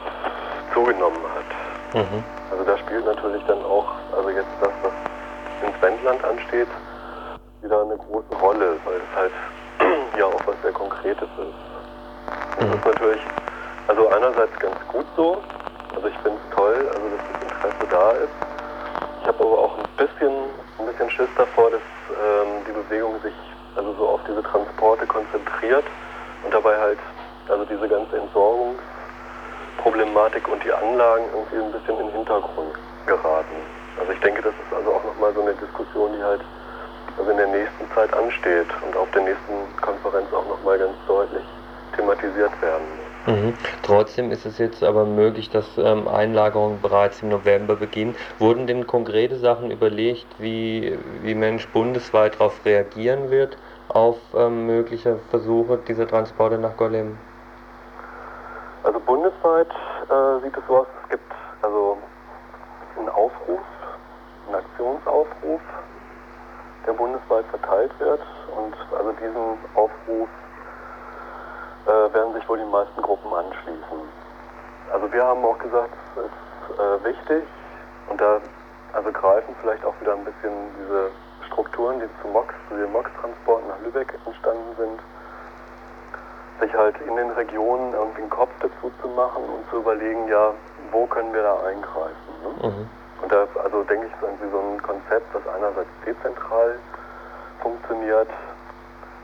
zugenommen 0.75 1.23
hat. 1.35 1.95
Mhm. 1.95 2.25
Also 2.51 2.65
da 2.65 2.79
spielt 2.79 3.05
natürlich 3.05 3.45
dann 3.47 3.63
auch, 3.65 3.95
also 4.17 4.31
jetzt 4.31 4.51
das, 4.61 4.73
was 4.83 4.93
ins 5.69 5.83
Wendland 5.83 6.25
ansteht, 6.25 6.69
wieder 7.63 7.83
eine 7.83 7.97
große 7.97 8.35
Rolle, 8.41 8.77
weil 8.85 8.97
es 8.97 9.17
halt 9.17 9.33
ja 10.19 10.27
auch 10.27 10.47
was 10.47 10.61
sehr 10.63 10.73
Konkretes 10.73 11.23
ist. 11.23 11.55
Das 12.59 12.67
mhm. 12.67 12.75
ist 12.75 12.85
natürlich, 12.85 13.23
also 13.89 14.09
einerseits 14.09 14.59
ganz 14.59 14.77
gut 14.89 15.07
so, 15.17 15.39
also 15.95 16.09
ich 16.09 16.19
finde 16.19 16.39
es 16.39 16.51
toll, 16.55 16.77
also 16.89 17.09
dass 17.09 17.21
das 17.33 17.43
Interesse 17.43 17.87
da 17.91 18.11
ist. 18.13 18.29
Ich 19.23 19.29
habe 19.29 19.45
aber 19.45 19.59
auch 19.59 19.79
ein 19.79 19.87
bisschen, 19.97 20.33
ein 20.79 20.87
bisschen 20.87 21.11
Schiss 21.11 21.29
davor, 21.37 21.71
dass 21.71 21.83
ähm, 22.11 22.65
die 22.67 22.73
Bewegung 22.73 23.21
sich 23.23 23.35
also 23.77 23.93
so 23.95 24.09
auf 24.09 24.21
diese 24.27 24.43
Transporte 24.43 25.07
konzentriert 25.07 25.85
und 26.45 26.53
dabei 26.55 26.77
halt 26.79 26.99
also 27.49 27.65
diese 27.65 27.89
ganze 27.89 28.17
Entsorgungsproblematik 28.17 30.49
und 30.49 30.65
die 30.65 30.73
Anlagen 30.73 31.25
irgendwie 31.35 31.57
ein 31.57 31.73
bisschen 31.73 31.99
in 31.99 32.07
den 32.07 32.15
Hintergrund 32.17 32.73
geraten. 33.07 33.57
Also 33.99 34.13
ich 34.13 34.21
denke, 34.21 34.43
das 34.43 34.55
ist 34.55 34.73
also 34.75 34.93
auch 34.93 35.03
nochmal 35.05 35.35
so 35.35 35.43
eine 35.43 35.55
Diskussion, 35.55 36.13
die 36.17 36.23
halt 36.23 36.41
also 37.21 37.33
in 37.33 37.37
der 37.37 37.49
nächsten 37.49 37.85
Zeit 37.95 38.13
ansteht 38.15 38.67
und 38.87 38.97
auf 38.97 39.11
der 39.11 39.23
nächsten 39.23 39.53
Konferenz 39.83 40.33
auch 40.33 40.49
nochmal 40.49 40.79
ganz 40.79 40.95
deutlich 41.07 41.45
thematisiert 41.95 42.51
werden 42.63 42.87
muss. 42.97 43.35
Mhm. 43.35 43.55
Trotzdem 43.83 44.31
ist 44.31 44.47
es 44.47 44.57
jetzt 44.57 44.83
aber 44.83 45.05
möglich, 45.05 45.51
dass 45.51 45.77
ähm, 45.77 46.09
Einlagerungen 46.09 46.81
bereits 46.81 47.21
im 47.21 47.29
November 47.29 47.77
beginnen. 47.77 48.17
Wurden 48.39 48.67
denn 48.67 48.87
konkrete 48.87 49.37
Sachen 49.37 49.71
überlegt, 49.71 50.27
wie, 50.39 50.99
wie 51.21 51.35
Mensch 51.35 51.69
bundesweit 51.69 52.37
darauf 52.37 52.65
reagieren 52.65 53.31
wird, 53.31 53.59
auf 53.89 54.17
ähm, 54.35 54.65
mögliche 54.65 55.19
Versuche 55.29 55.79
dieser 55.87 56.09
Transporte 56.09 56.57
nach 56.57 56.79
Golem? 56.79 57.19
Also 58.83 58.99
bundesweit 59.01 59.69
äh, 59.69 60.43
sieht 60.43 60.57
es 60.57 60.63
so 60.67 60.79
aus, 60.79 60.87
es 61.05 61.11
gibt 61.11 61.33
also 61.61 61.99
einen 62.99 63.11
Aufruf, 63.11 63.61
einen 64.47 64.55
Aktionsaufruf 64.55 65.61
der 66.87 66.93
bundesweit 66.93 67.45
verteilt 67.47 67.93
wird. 67.99 68.21
Und 68.57 68.75
also 68.97 69.13
diesem 69.13 69.59
Aufruf 69.75 70.29
äh, 71.87 72.15
werden 72.15 72.35
sich 72.35 72.49
wohl 72.49 72.59
die 72.59 72.65
meisten 72.65 73.01
Gruppen 73.03 73.33
anschließen. 73.33 74.01
Also 74.93 75.13
wir 75.13 75.25
haben 75.25 75.45
auch 75.45 75.59
gesagt, 75.59 75.95
es 76.17 76.25
ist 76.25 76.79
äh, 76.79 77.05
wichtig 77.05 77.45
und 78.09 78.21
da 78.21 78.41
also 78.93 79.13
greifen 79.13 79.55
vielleicht 79.61 79.85
auch 79.85 79.95
wieder 80.01 80.15
ein 80.15 80.25
bisschen 80.25 80.53
diese 80.79 81.11
Strukturen, 81.47 82.01
die 82.01 82.09
zu 82.23 82.29
MOX, 82.29 82.55
zu 82.69 82.77
den 82.77 82.91
MOX-Transporten 82.93 83.69
nach 83.69 83.81
Lübeck 83.81 84.19
entstanden 84.27 84.75
sind, 84.77 85.01
sich 86.61 86.75
halt 86.75 87.01
in 87.03 87.17
den 87.17 87.31
Regionen 87.31 87.95
irgendwie 87.95 88.23
einen 88.23 88.31
Kopf 88.31 88.51
dazu 88.61 88.93
zu 89.01 89.09
machen 89.09 89.45
und 89.45 89.69
zu 89.71 89.77
überlegen, 89.77 90.29
ja, 90.29 90.53
wo 90.91 91.07
können 91.07 91.33
wir 91.33 91.43
da 91.43 91.61
eingreifen. 91.63 92.35
Ne? 92.43 92.69
Mhm. 92.69 92.91
Und 93.31 93.37
da, 93.55 93.61
also 93.63 93.85
denke 93.85 94.07
ich, 94.07 94.13
ist 94.13 94.23
irgendwie 94.23 94.51
so 94.51 94.59
ein 94.59 94.83
Konzept, 94.83 95.33
das 95.33 95.47
einerseits 95.55 95.89
dezentral 96.05 96.79
funktioniert 97.61 98.29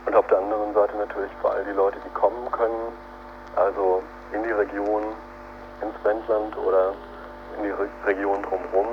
und 0.06 0.14
auf 0.14 0.26
der 0.28 0.38
anderen 0.38 0.72
Seite 0.74 0.96
natürlich 0.96 1.30
für 1.40 1.50
all 1.50 1.64
die 1.64 1.72
Leute, 1.72 1.98
die 2.04 2.10
kommen 2.10 2.50
können, 2.52 2.92
also 3.56 4.02
in 4.32 4.44
die 4.44 4.52
Region, 4.52 5.02
ins 5.82 5.94
Wendland 6.04 6.56
oder 6.56 6.92
in 7.56 7.64
die 7.64 7.70
Re 7.70 7.88
Region 8.06 8.42
drumherum. 8.42 8.86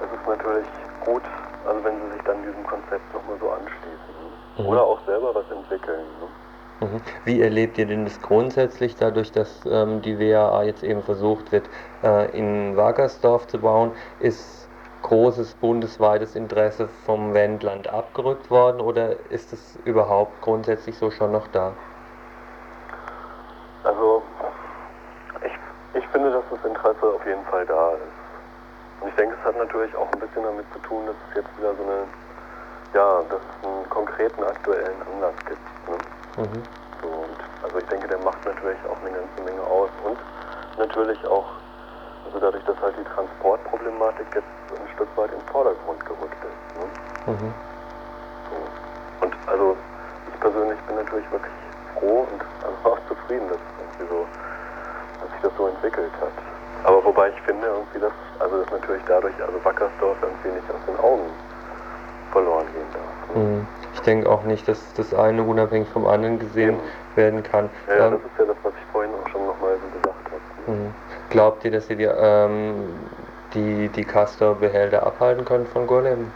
Es 0.00 0.08
ist 0.08 0.26
natürlich 0.26 0.68
gut, 1.04 1.22
also 1.66 1.84
wenn 1.84 2.00
sie 2.00 2.12
sich 2.14 2.22
dann 2.22 2.42
diesem 2.42 2.66
Konzept 2.66 3.12
nochmal 3.12 3.36
so 3.38 3.50
anschließen. 3.50 4.16
Mhm. 4.58 4.66
Oder 4.66 4.82
auch 4.82 5.00
selber 5.04 5.34
was 5.34 5.50
entwickeln. 5.50 6.06
Ne? 6.20 6.28
Mhm. 6.80 7.00
Wie 7.24 7.40
erlebt 7.40 7.78
ihr 7.78 7.86
denn 7.86 8.04
das 8.04 8.20
grundsätzlich 8.20 8.96
dadurch, 8.96 9.32
dass 9.32 9.64
ähm, 9.64 10.02
die 10.02 10.18
WAA 10.18 10.64
jetzt 10.64 10.82
eben 10.82 11.02
versucht 11.02 11.50
wird, 11.50 11.64
äh, 12.02 12.36
in 12.36 12.76
Wagersdorf 12.76 13.46
zu 13.46 13.58
bauen? 13.58 13.92
Ist 14.20 14.68
großes 15.02 15.54
bundesweites 15.54 16.36
Interesse 16.36 16.88
vom 17.06 17.32
Wendland 17.32 17.88
abgerückt 17.88 18.50
worden 18.50 18.80
oder 18.80 19.12
ist 19.30 19.52
es 19.52 19.78
überhaupt 19.84 20.42
grundsätzlich 20.42 20.98
so 20.98 21.10
schon 21.10 21.32
noch 21.32 21.46
da? 21.48 21.72
Also 23.84 24.22
ich, 25.44 25.52
ich 25.94 26.06
finde, 26.08 26.32
dass 26.32 26.44
das 26.50 26.64
Interesse 26.64 27.06
auf 27.06 27.24
jeden 27.24 27.44
Fall 27.44 27.64
da 27.66 27.92
ist. 27.92 29.00
Und 29.00 29.08
ich 29.08 29.14
denke, 29.14 29.36
es 29.38 29.46
hat 29.46 29.56
natürlich 29.56 29.94
auch 29.94 30.10
ein 30.12 30.18
bisschen 30.18 30.42
damit 30.42 30.66
zu 30.72 30.78
tun, 30.80 31.06
dass 31.06 31.16
es 31.30 31.36
jetzt 31.36 31.58
wieder 31.58 31.74
so 31.74 31.82
eine, 31.84 32.02
ja, 32.94 33.22
dass 33.30 33.40
es 33.40 33.64
einen 33.64 33.88
konkreten 33.88 34.42
aktuellen 34.42 34.96
Anlass 35.14 35.36
gibt. 35.46 35.60
Ne? 35.88 35.96
Mhm. 36.36 36.62
So, 37.00 37.08
und 37.08 37.38
also 37.64 37.78
ich 37.78 37.86
denke, 37.86 38.08
der 38.08 38.18
macht 38.18 38.44
natürlich 38.44 38.78
auch 38.88 39.00
eine 39.00 39.10
ganze 39.10 39.40
Menge 39.40 39.62
aus 39.62 39.90
und 40.04 40.18
natürlich 40.78 41.24
auch 41.26 41.46
also 42.26 42.40
dadurch, 42.40 42.64
dass 42.64 42.76
halt 42.82 42.94
die 42.98 43.04
Transportproblematik 43.04 44.26
jetzt 44.34 44.48
ein 44.68 44.88
Stück 44.94 45.08
weit 45.16 45.30
in 45.32 45.38
den 45.38 45.48
Vordergrund 45.48 46.04
gerückt 46.04 46.42
ist. 46.44 46.76
Ne? 46.76 47.32
Mhm. 47.32 47.54
So. 48.50 48.56
Und 49.24 49.34
also 49.46 49.76
ich 50.28 50.40
persönlich 50.40 50.78
bin 50.86 50.96
natürlich 50.96 51.30
wirklich 51.30 51.54
froh 51.94 52.26
und 52.30 52.42
also 52.66 52.76
auch 52.84 52.98
zufrieden, 53.08 53.48
dass, 53.48 53.62
irgendwie 53.78 54.12
so, 54.12 54.26
dass 55.22 55.30
sich 55.32 55.40
das 55.40 55.52
so 55.56 55.66
entwickelt 55.68 56.12
hat. 56.20 56.36
Aber 56.84 57.04
wobei 57.04 57.30
ich 57.30 57.40
finde 57.42 57.66
irgendwie, 57.66 58.00
dass, 58.00 58.12
also 58.40 58.62
dass 58.62 58.72
natürlich 58.72 59.02
dadurch, 59.08 59.34
also 59.40 59.64
Wackersdorf 59.64 60.16
irgendwie 60.20 60.48
nicht 60.50 60.70
aus 60.70 60.84
den 60.86 60.96
Augen 61.00 61.30
verloren 62.32 62.66
gehen 62.74 62.90
darf. 62.92 63.36
Ne? 63.36 63.42
Mhm. 63.42 63.66
Ich 64.06 64.12
denke 64.12 64.30
auch 64.30 64.44
nicht, 64.44 64.68
dass 64.68 64.94
das 64.94 65.12
eine 65.12 65.42
unabhängig 65.42 65.88
vom 65.88 66.06
anderen 66.06 66.38
gesehen 66.38 66.76
mhm. 66.76 67.16
werden 67.16 67.42
kann. 67.42 67.68
Ja, 67.88 67.96
ja, 67.96 68.10
das 68.10 68.20
ist 68.20 68.38
ja 68.38 68.44
das, 68.44 68.56
was 68.62 68.72
ich 68.74 68.92
vorhin 68.92 69.10
auch 69.12 69.28
schon 69.30 69.44
nochmal 69.44 69.76
so 69.82 69.98
gesagt 69.98 70.30
habe. 70.30 70.70
Mhm. 70.70 70.94
Glaubt 71.28 71.64
ihr, 71.64 71.72
dass 71.72 71.90
ihr 71.90 71.96
die, 71.96 72.04
ähm, 72.04 73.00
die, 73.52 73.88
die 73.88 74.04
Castor-Behälter 74.04 75.04
abhalten 75.04 75.44
könnt 75.44 75.68
von 75.70 75.88
Golem? 75.88 76.30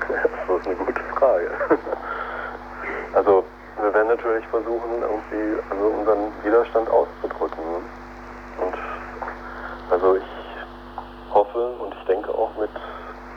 Das 0.00 0.58
ist 0.58 0.66
eine 0.66 0.74
gute 0.74 1.00
Frage. 1.16 1.50
Also, 3.14 3.44
wir 3.80 3.94
werden 3.94 4.08
natürlich 4.08 4.44
versuchen, 4.48 4.90
irgendwie 5.02 5.62
also 5.70 5.84
unseren 5.84 6.32
Widerstand 6.42 6.90
auszudrücken. 6.90 7.62
Und 8.60 8.74
also 9.88 10.16
ich 10.16 10.24
hoffe 11.32 11.68
und 11.78 11.94
ich 11.94 12.04
denke 12.06 12.28
auch 12.30 12.50
mit, 12.58 12.70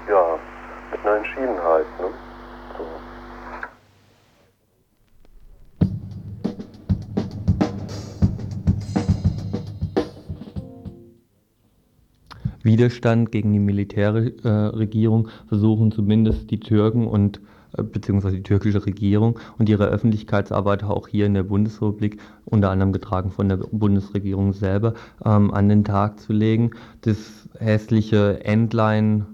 ja, 0.09 0.39
mit 0.91 1.05
einer 1.05 1.17
Entschiedenheit. 1.17 1.85
Ne? 1.99 2.07
Widerstand 12.67 13.31
gegen 13.31 13.51
die 13.51 13.59
Militärregierung 13.59 15.29
versuchen 15.47 15.91
zumindest 15.91 16.51
die 16.51 16.59
Türken 16.59 17.07
und 17.07 17.41
äh, 17.75 17.81
beziehungsweise 17.81 18.35
die 18.35 18.43
türkische 18.43 18.85
Regierung 18.85 19.39
und 19.57 19.69
ihre 19.69 19.87
Öffentlichkeitsarbeit 19.87 20.83
auch 20.83 21.07
hier 21.07 21.25
in 21.25 21.33
der 21.33 21.43
Bundesrepublik, 21.43 22.19
unter 22.45 22.69
anderem 22.69 22.93
getragen 22.93 23.31
von 23.31 23.49
der 23.49 23.57
Bundesregierung 23.57 24.53
selber, 24.53 24.93
ähm, 25.25 25.51
an 25.51 25.69
den 25.69 25.83
Tag 25.83 26.19
zu 26.19 26.33
legen. 26.33 26.71
Das 27.01 27.49
hässliche 27.57 28.43
Endline 28.43 29.25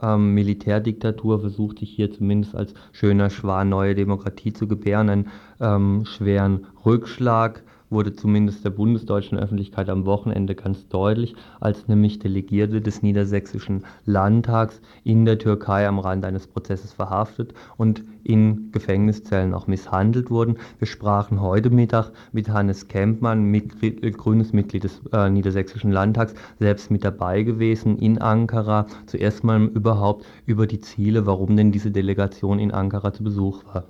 ähm, 0.00 0.34
Militärdiktatur 0.34 1.40
versucht 1.40 1.78
sich 1.78 1.90
hier 1.90 2.12
zumindest 2.12 2.54
als 2.54 2.74
schöner 2.92 3.30
Schwan 3.30 3.68
neue 3.68 3.94
Demokratie 3.94 4.52
zu 4.52 4.68
gebären, 4.68 5.08
einen 5.08 5.28
ähm, 5.60 6.04
schweren 6.04 6.66
Rückschlag 6.84 7.62
wurde 7.94 8.14
zumindest 8.14 8.62
der 8.64 8.70
bundesdeutschen 8.70 9.38
Öffentlichkeit 9.38 9.88
am 9.88 10.04
Wochenende 10.04 10.54
ganz 10.54 10.86
deutlich, 10.88 11.34
als 11.60 11.88
nämlich 11.88 12.18
Delegierte 12.18 12.82
des 12.82 13.02
Niedersächsischen 13.02 13.84
Landtags 14.04 14.82
in 15.04 15.24
der 15.24 15.38
Türkei 15.38 15.88
am 15.88 15.98
Rand 15.98 16.26
eines 16.26 16.46
Prozesses 16.46 16.92
verhaftet 16.92 17.54
und 17.78 18.04
in 18.24 18.70
Gefängniszellen 18.72 19.54
auch 19.54 19.66
misshandelt 19.66 20.30
wurden. 20.30 20.56
Wir 20.78 20.86
sprachen 20.86 21.40
heute 21.40 21.70
Mittag 21.70 22.10
mit 22.32 22.48
Hannes 22.48 22.88
Kempmann, 22.88 23.44
Mitglied, 23.44 24.02
äh, 24.02 24.10
grünes 24.10 24.52
Mitglied 24.52 24.84
des 24.84 25.00
äh, 25.12 25.30
Niedersächsischen 25.30 25.92
Landtags, 25.92 26.34
selbst 26.58 26.90
mit 26.90 27.04
dabei 27.04 27.42
gewesen 27.42 27.98
in 27.98 28.20
Ankara. 28.20 28.86
Zuerst 29.06 29.44
mal 29.44 29.62
überhaupt 29.62 30.26
über 30.46 30.66
die 30.66 30.80
Ziele, 30.80 31.26
warum 31.26 31.56
denn 31.56 31.72
diese 31.72 31.90
Delegation 31.90 32.58
in 32.58 32.72
Ankara 32.72 33.12
zu 33.12 33.22
Besuch 33.22 33.64
war. 33.72 33.84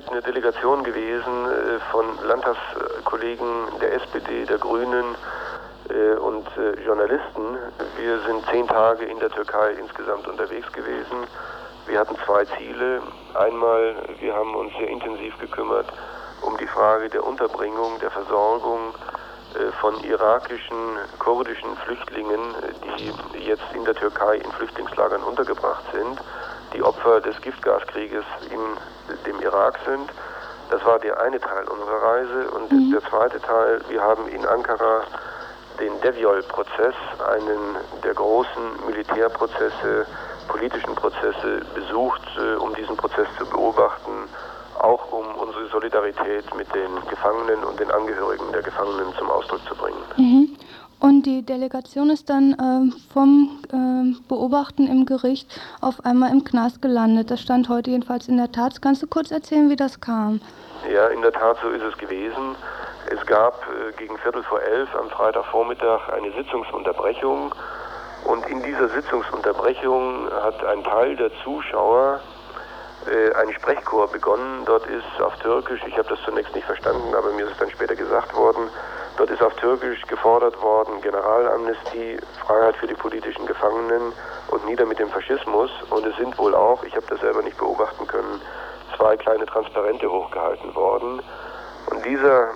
Sind 0.00 0.12
eine 0.12 0.22
Delegation 0.22 0.82
gewesen 0.82 1.44
äh, 1.44 1.78
von 1.90 2.06
Landtagskollegen 2.26 3.66
der 3.82 3.92
SPD, 3.94 4.46
der 4.46 4.56
Grünen 4.56 5.14
äh, 5.90 6.16
und 6.16 6.46
äh, 6.56 6.80
Journalisten. 6.86 7.58
Wir 7.98 8.18
sind 8.20 8.42
zehn 8.50 8.66
Tage 8.66 9.04
in 9.04 9.18
der 9.18 9.28
Türkei 9.28 9.72
insgesamt 9.72 10.26
unterwegs 10.26 10.72
gewesen. 10.72 11.26
Wir 11.86 11.98
hatten 12.00 12.16
zwei 12.24 12.46
Ziele. 12.56 13.02
Einmal, 13.34 13.94
wir 14.20 14.34
haben 14.34 14.54
uns 14.54 14.72
sehr 14.78 14.88
intensiv 14.88 15.38
gekümmert 15.38 15.92
um 16.40 16.56
die 16.56 16.66
Frage 16.66 17.10
der 17.10 17.22
Unterbringung, 17.22 17.98
der 18.00 18.10
Versorgung 18.10 18.94
von 19.82 20.02
irakischen, 20.04 20.96
kurdischen 21.18 21.76
Flüchtlingen, 21.84 22.54
die 22.96 23.44
jetzt 23.44 23.66
in 23.74 23.84
der 23.84 23.94
Türkei 23.94 24.36
in 24.36 24.50
Flüchtlingslagern 24.52 25.22
untergebracht 25.22 25.84
sind 25.92 26.18
die 26.72 26.82
Opfer 26.82 27.20
des 27.20 27.40
Giftgaskrieges 27.40 28.24
in 28.50 28.60
dem 29.26 29.40
Irak 29.40 29.78
sind. 29.84 30.10
Das 30.70 30.84
war 30.84 30.98
der 31.00 31.20
eine 31.20 31.40
Teil 31.40 31.64
unserer 31.68 32.02
Reise. 32.02 32.50
Und 32.52 32.70
mhm. 32.70 32.92
der 32.92 33.02
zweite 33.02 33.40
Teil, 33.40 33.80
wir 33.88 34.00
haben 34.02 34.28
in 34.28 34.46
Ankara 34.46 35.02
den 35.80 36.00
Deviol-Prozess, 36.00 36.94
einen 37.26 37.76
der 38.04 38.14
großen 38.14 38.86
Militärprozesse, 38.86 40.06
politischen 40.48 40.94
Prozesse 40.94 41.62
besucht, 41.74 42.22
äh, 42.38 42.56
um 42.56 42.74
diesen 42.74 42.96
Prozess 42.96 43.26
zu 43.38 43.46
beobachten, 43.46 44.28
auch 44.78 45.10
um 45.12 45.26
unsere 45.36 45.68
Solidarität 45.68 46.54
mit 46.54 46.72
den 46.74 46.90
Gefangenen 47.08 47.64
und 47.64 47.78
den 47.80 47.90
Angehörigen 47.90 48.50
der 48.52 48.62
Gefangenen 48.62 49.14
zum 49.18 49.30
Ausdruck 49.30 49.60
zu 49.66 49.74
bringen. 49.74 50.02
Mhm. 50.16 50.56
Und 51.00 51.24
die 51.24 51.42
Delegation 51.42 52.10
ist 52.10 52.28
dann 52.28 52.52
äh, 52.52 53.12
vom 53.12 53.58
äh, 53.72 54.20
Beobachten 54.28 54.86
im 54.86 55.06
Gericht 55.06 55.48
auf 55.80 56.04
einmal 56.04 56.30
im 56.30 56.44
Knast 56.44 56.82
gelandet. 56.82 57.30
Das 57.30 57.40
stand 57.40 57.70
heute 57.70 57.90
jedenfalls 57.90 58.28
in 58.28 58.36
der 58.36 58.52
Tat. 58.52 58.82
Kannst 58.82 59.02
du 59.02 59.06
kurz 59.06 59.30
erzählen, 59.30 59.70
wie 59.70 59.76
das 59.76 60.00
kam? 60.00 60.42
Ja, 60.92 61.08
in 61.08 61.22
der 61.22 61.32
Tat, 61.32 61.56
so 61.62 61.70
ist 61.70 61.82
es 61.82 61.96
gewesen. 61.96 62.54
Es 63.10 63.24
gab 63.26 63.54
äh, 63.66 63.92
gegen 63.96 64.18
Viertel 64.18 64.42
vor 64.42 64.60
elf 64.60 64.94
am 64.94 65.08
Freitagvormittag 65.08 66.10
eine 66.10 66.32
Sitzungsunterbrechung. 66.32 67.54
Und 68.24 68.46
in 68.50 68.62
dieser 68.62 68.90
Sitzungsunterbrechung 68.90 70.28
hat 70.42 70.62
ein 70.66 70.84
Teil 70.84 71.16
der 71.16 71.30
Zuschauer 71.42 72.20
äh, 73.06 73.34
einen 73.36 73.54
Sprechchor 73.54 74.08
begonnen. 74.08 74.64
Dort 74.66 74.86
ist 74.86 75.22
auf 75.22 75.34
Türkisch, 75.38 75.80
ich 75.86 75.96
habe 75.96 76.10
das 76.10 76.18
zunächst 76.26 76.54
nicht 76.54 76.66
verstanden, 76.66 77.14
aber 77.14 77.32
mir 77.32 77.46
ist 77.46 77.52
es 77.52 77.58
dann 77.58 77.70
später 77.70 77.96
gesagt 77.96 78.36
worden, 78.36 78.68
Dort 79.20 79.32
ist 79.32 79.42
auf 79.42 79.54
Türkisch 79.56 80.00
gefordert 80.06 80.58
worden, 80.62 81.02
Generalamnestie, 81.02 82.16
Freiheit 82.46 82.74
für 82.76 82.86
die 82.86 82.94
politischen 82.94 83.44
Gefangenen 83.44 84.14
und 84.48 84.64
nieder 84.64 84.86
mit 84.86 84.98
dem 84.98 85.10
Faschismus. 85.10 85.70
Und 85.90 86.06
es 86.06 86.16
sind 86.16 86.38
wohl 86.38 86.54
auch, 86.54 86.82
ich 86.84 86.96
habe 86.96 87.04
das 87.06 87.20
selber 87.20 87.42
nicht 87.42 87.58
beobachten 87.58 88.06
können, 88.06 88.40
zwei 88.96 89.18
kleine 89.18 89.44
Transparente 89.44 90.10
hochgehalten 90.10 90.74
worden. 90.74 91.20
Und 91.90 92.06
dieser 92.06 92.48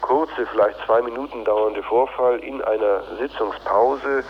kurze, 0.00 0.44
vielleicht 0.50 0.84
zwei 0.86 1.02
Minuten 1.02 1.44
dauernde 1.44 1.84
Vorfall 1.84 2.40
in 2.40 2.64
einer 2.64 3.04
Sitzungspause 3.20 4.24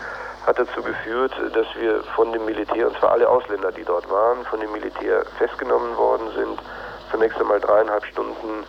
hat 0.45 0.59
dazu 0.59 0.83
geführt, 0.83 1.33
dass 1.55 1.65
wir 1.73 2.03
von 2.15 2.31
dem 2.31 2.45
Militär, 2.45 2.85
und 2.85 2.99
zwar 2.99 3.13
alle 3.13 3.27
Ausländer, 3.27 3.71
die 3.71 3.83
dort 3.83 4.07
waren, 4.11 4.45
von 4.45 4.59
dem 4.59 4.71
Militär 4.73 5.25
festgenommen 5.39 5.97
worden 5.97 6.29
sind, 6.35 6.59
zunächst 7.09 7.39
einmal 7.39 7.59
dreieinhalb 7.59 8.05
Stunden 8.05 8.63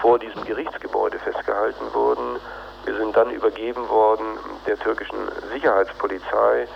vor 0.00 0.18
diesem 0.18 0.44
Gerichtsgebäude 0.44 1.18
festgehalten 1.18 1.92
wurden 1.92 2.40
wir 2.84 2.96
sind 2.96 3.16
dann 3.16 3.30
übergeben 3.30 3.88
worden 3.88 4.38
der 4.66 4.76
türkischen 4.78 5.30
Sicherheitspolizei, 5.52 6.66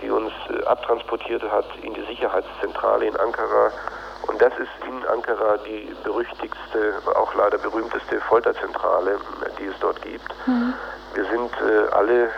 die 0.00 0.10
uns 0.10 0.32
äh, 0.48 0.64
abtransportiert 0.64 1.42
hat 1.50 1.66
in 1.82 1.92
die 1.92 2.04
Sicherheitszentrale 2.06 3.06
in 3.06 3.16
Ankara. 3.16 3.70
Und 4.26 4.40
das 4.40 4.52
ist 4.58 4.70
in 4.88 5.06
Ankara 5.06 5.58
die 5.58 5.94
berüchtigste, 6.02 6.94
auch 7.14 7.34
leider 7.34 7.58
berühmteste 7.58 8.20
Folterzentrale, 8.22 9.18
die 9.58 9.66
es 9.66 9.74
dort 9.80 10.00
gibt. 10.02 10.32
Mhm. 10.46 10.72
Wir 11.14 11.24
sind 11.24 11.52
äh, 11.60 11.92
alle 11.92 12.24
äh, 12.24 12.28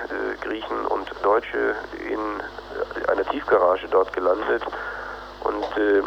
Griechen 0.41 0.87
und 0.87 1.13
Deutsche 1.23 1.77
in 2.09 2.19
äh, 2.19 3.11
einer 3.11 3.25
Tiefgarage 3.27 3.87
dort 3.89 4.13
gelandet. 4.13 4.63
Und 5.45 5.77
äh, 5.77 6.03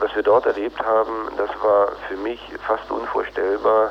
was 0.00 0.14
wir 0.14 0.22
dort 0.22 0.46
erlebt 0.46 0.80
haben, 0.84 1.28
das 1.36 1.50
war 1.62 1.88
für 2.08 2.16
mich 2.16 2.40
fast 2.66 2.90
unvorstellbar 2.90 3.90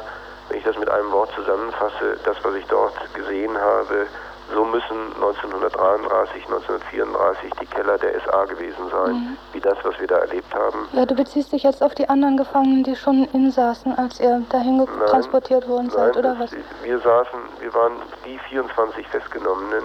wenn 0.50 0.58
ich 0.60 0.64
das 0.64 0.78
mit 0.78 0.90
einem 0.90 1.12
Wort 1.12 1.30
zusammenfasse, 1.36 2.18
das, 2.24 2.38
was 2.44 2.56
ich 2.56 2.66
dort 2.68 2.94
gesehen 3.14 3.58
habe, 3.58 4.08
so 4.54 4.64
müssen 4.64 5.14
1933, 5.16 6.46
1934 6.46 7.52
die 7.60 7.66
Keller 7.66 7.98
der 7.98 8.14
SA 8.22 8.46
gewesen 8.46 8.90
sein, 8.90 9.14
mhm. 9.14 9.38
wie 9.52 9.60
das, 9.60 9.78
was 9.84 10.00
wir 10.00 10.08
da 10.08 10.20
erlebt 10.20 10.54
haben. 10.56 10.88
Ja, 10.94 11.06
du 11.06 11.16
beziehst 11.16 11.52
dich 11.52 11.64
jetzt 11.64 11.84
auf 11.84 11.94
die 11.96 12.08
anderen 12.08 12.38
Gefangenen, 12.38 12.84
die 12.84 12.96
schon 12.96 13.26
insaßen, 13.34 13.98
als 13.98 14.22
ihr 14.22 14.42
dahin 14.50 14.88
transportiert 15.08 15.68
worden 15.68 15.90
seid, 15.90 16.16
oder 16.16 16.40
was? 16.40 16.52
Wir 16.82 17.00
saßen, 17.00 17.40
wir 17.60 17.74
waren 17.74 17.94
die 18.26 18.40
24 18.50 19.06
Festgenommenen 19.10 19.84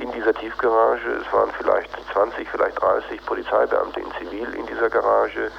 in 0.00 0.12
dieser 0.12 0.34
Tiefgarage. 0.34 1.20
Es 1.20 1.32
waren 1.32 1.50
vielleicht 1.58 1.90
20, 2.12 2.48
vielleicht 2.48 2.80
30 2.80 3.24
Polizeibeamte 3.26 4.00
in 4.00 4.12
Zivil 4.18 4.54
in 4.54 4.66
dieser 4.66 4.90
Garage. 4.90 5.50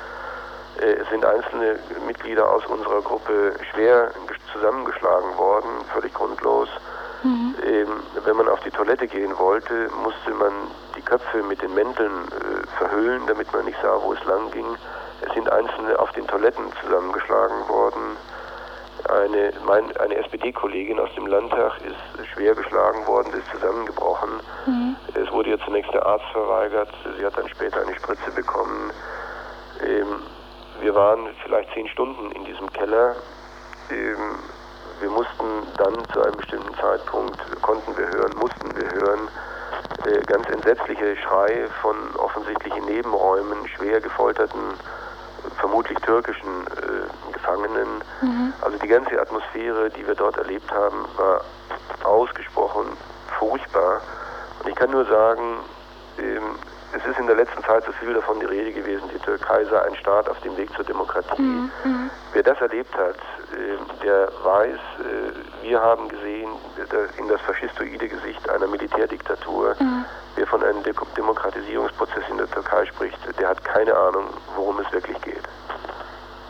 Äh, 0.79 0.85
es 0.85 1.09
sind 1.09 1.25
einzelne 1.25 1.79
Mitglieder 2.05 2.49
aus 2.49 2.65
unserer 2.65 3.01
Gruppe 3.01 3.53
schwer 3.71 4.11
zusammengeschlagen 4.53 5.37
worden, 5.37 5.69
völlig 5.93 6.13
grundlos. 6.13 6.69
Mhm. 7.23 7.55
Ähm, 7.65 8.03
wenn 8.23 8.37
man 8.37 8.47
auf 8.47 8.61
die 8.61 8.71
Toilette 8.71 9.07
gehen 9.07 9.37
wollte, 9.37 9.89
musste 10.03 10.31
man 10.31 10.53
die 10.95 11.01
Köpfe 11.01 11.43
mit 11.43 11.61
den 11.61 11.73
Mänteln 11.73 12.27
äh, 12.27 12.67
verhüllen, 12.77 13.27
damit 13.27 13.51
man 13.53 13.65
nicht 13.65 13.77
sah, 13.81 13.99
wo 14.01 14.13
es 14.13 14.23
lang 14.25 14.51
ging. 14.51 14.77
Es 15.21 15.33
sind 15.33 15.51
Einzelne 15.51 15.99
auf 15.99 16.11
den 16.13 16.25
Toiletten 16.27 16.63
zusammengeschlagen 16.81 17.67
worden. 17.67 18.17
Eine, 19.07 19.53
mein, 19.65 19.95
eine 19.97 20.15
SPD-Kollegin 20.15 20.99
aus 20.99 21.09
dem 21.15 21.27
Landtag 21.27 21.73
ist 21.81 22.27
schwer 22.33 22.53
geschlagen 22.53 23.07
worden, 23.07 23.31
ist 23.33 23.49
zusammengebrochen. 23.51 24.29
Mhm. 24.65 24.95
Es 25.13 25.31
wurde 25.31 25.51
ihr 25.51 25.59
zunächst 25.61 25.93
der 25.93 26.05
Arzt 26.05 26.25
verweigert, 26.31 26.89
sie 27.17 27.25
hat 27.25 27.37
dann 27.37 27.47
später 27.49 27.81
eine 27.81 27.95
Spritze 27.95 28.31
bekommen. 28.35 28.91
Ähm, 29.85 30.21
wir 30.81 30.93
waren 30.95 31.27
vielleicht 31.43 31.73
zehn 31.73 31.87
Stunden 31.87 32.31
in 32.31 32.45
diesem 32.45 32.71
Keller. 32.73 33.15
Ähm, 33.89 34.35
wir 34.99 35.09
mussten 35.09 35.45
dann 35.77 35.95
zu 36.13 36.21
einem 36.21 36.35
bestimmten 36.35 36.73
Zeitpunkt, 36.75 37.39
konnten 37.61 37.97
wir 37.97 38.07
hören, 38.07 38.35
mussten 38.37 38.75
wir 38.75 38.91
hören, 38.91 39.29
äh, 40.05 40.19
ganz 40.25 40.47
entsetzliche 40.49 41.15
Schreie 41.17 41.67
von 41.81 41.95
offensichtlichen 42.17 42.85
Nebenräumen, 42.85 43.67
schwer 43.69 44.01
gefolterten, 44.01 44.59
vermutlich 45.57 45.97
türkischen 45.99 46.67
äh, 46.67 47.28
Gefangenen. 47.49 48.03
Mhm. 48.21 48.53
Also 48.61 48.77
die 48.77 48.87
ganze 48.87 49.19
Atmosphäre, 49.19 49.89
die 49.89 50.05
wir 50.05 50.15
dort 50.15 50.37
erlebt 50.37 50.71
haben, 50.71 51.05
war 51.17 51.41
ausgesprochen 52.03 52.85
furchtbar. 53.37 54.01
Und 54.63 54.69
ich 54.69 54.75
kann 54.75 54.91
nur 54.91 55.05
sagen, 55.05 55.59
ähm, 56.17 56.55
es 56.93 57.05
ist 57.05 57.19
in 57.19 57.27
der 57.27 57.35
letzten 57.35 57.63
Zeit 57.63 57.83
so 57.85 57.91
viel 57.93 58.13
davon 58.13 58.39
die 58.39 58.45
Rede 58.45 58.73
gewesen, 58.73 59.03
die 59.13 59.19
Türkei 59.19 59.63
sei 59.65 59.79
ein 59.81 59.95
Staat 59.95 60.27
auf 60.27 60.39
dem 60.41 60.57
Weg 60.57 60.73
zur 60.75 60.85
Demokratie. 60.85 61.41
Mhm. 61.41 61.71
mhm. 61.83 62.09
Wer 62.33 62.43
das 62.43 62.59
erlebt 62.61 62.93
hat, 62.95 63.15
äh, 63.15 64.03
der 64.03 64.29
weiß, 64.43 64.75
äh, 64.75 65.63
wir 65.63 65.81
haben 65.81 66.09
gesehen 66.09 66.51
in 67.17 67.27
das 67.27 67.41
faschistoide 67.41 68.07
Gesicht 68.07 68.49
einer 68.49 68.67
Militärdiktatur. 68.67 69.75
Mhm. 69.79 70.05
Wer 70.35 70.47
von 70.47 70.63
einem 70.63 70.83
De 70.83 70.93
Demokratisierungsprozess 71.17 72.23
in 72.29 72.37
der 72.37 72.49
Türkei 72.49 72.85
spricht, 72.85 73.17
der 73.39 73.49
hat 73.49 73.63
keine 73.63 73.95
Ahnung, 73.95 74.25
worum 74.55 74.79
es 74.79 74.91
wirklich 74.91 75.19
geht. 75.21 75.43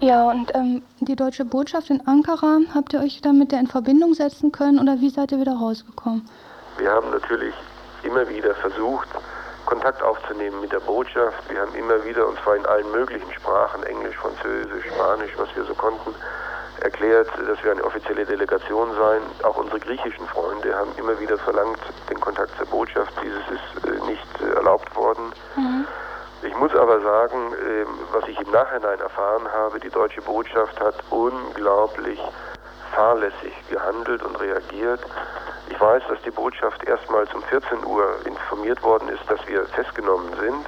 Ja, 0.01 0.29
und 0.29 0.55
ähm, 0.55 0.81
die 1.01 1.15
deutsche 1.15 1.43
Botschaft 1.43 1.89
in 1.89 2.05
Ankara, 2.07 2.59
habt 2.73 2.93
ihr 2.93 3.01
euch 3.01 3.19
da 3.21 3.33
mit 3.33 3.51
der 3.51 3.59
in 3.59 3.67
Verbindung 3.67 4.13
setzen 4.13 4.51
können 4.51 4.79
oder 4.79 5.01
wie 5.01 5.09
seid 5.09 5.31
ihr 5.33 5.41
wieder 5.41 5.57
rausgekommen? 5.57 6.27
Wir 6.77 6.89
haben 6.89 7.11
natürlich 7.11 7.53
immer 8.03 8.27
wieder 8.29 8.55
versucht, 8.55 9.09
Kontakt 9.65 10.01
aufzunehmen 10.01 10.61
mit 10.61 10.71
der 10.71 10.79
Botschaft. 10.79 11.37
Wir 11.49 11.59
haben 11.59 11.75
immer 11.75 12.03
wieder, 12.05 12.27
und 12.27 12.39
zwar 12.43 12.55
in 12.55 12.65
allen 12.65 12.89
möglichen 12.91 13.31
Sprachen, 13.33 13.83
Englisch, 13.83 14.15
Französisch, 14.15 14.85
Spanisch, 14.85 15.31
was 15.37 15.53
wir 15.55 15.65
so 15.65 15.73
konnten, 15.73 16.15
erklärt, 16.81 17.27
dass 17.45 17.61
wir 17.63 17.71
eine 17.71 17.83
offizielle 17.83 18.25
Delegation 18.25 18.89
seien. 18.95 19.21
Auch 19.43 19.57
unsere 19.57 19.79
griechischen 19.79 20.25
Freunde 20.27 20.73
haben 20.75 20.91
immer 20.97 21.19
wieder 21.19 21.37
verlangt, 21.37 21.79
den 22.09 22.19
Kontakt 22.21 22.57
zur 22.57 22.67
Botschaft. 22.67 23.13
Dieses 23.21 23.43
ist 23.51 23.85
äh, 23.85 24.05
nicht 24.09 24.41
äh, 24.41 24.55
erlaubt 24.55 24.95
worden. 24.95 25.33
Mhm. 25.57 25.85
Ich 26.41 26.55
muss 26.55 26.73
aber 26.73 27.01
sagen, 27.01 27.53
äh, 27.53 27.85
was 28.13 28.27
ich 28.27 28.39
im 28.39 28.51
Nachhinein 28.51 28.99
erfahren 28.99 29.47
habe, 29.51 29.79
die 29.79 29.89
deutsche 29.89 30.21
Botschaft 30.21 30.79
hat 30.79 30.95
unglaublich 31.09 32.19
fahrlässig 32.95 33.53
gehandelt 33.69 34.23
und 34.23 34.39
reagiert. 34.39 35.01
Ich 35.69 35.79
weiß, 35.79 36.01
dass 36.07 36.21
die 36.23 36.31
Botschaft 36.31 36.83
erstmals 36.85 37.33
um 37.33 37.43
14 37.43 37.85
Uhr 37.85 38.25
informiert 38.25 38.81
worden 38.83 39.09
ist, 39.09 39.29
dass 39.29 39.45
wir 39.47 39.65
festgenommen 39.67 40.33
sind. 40.39 40.65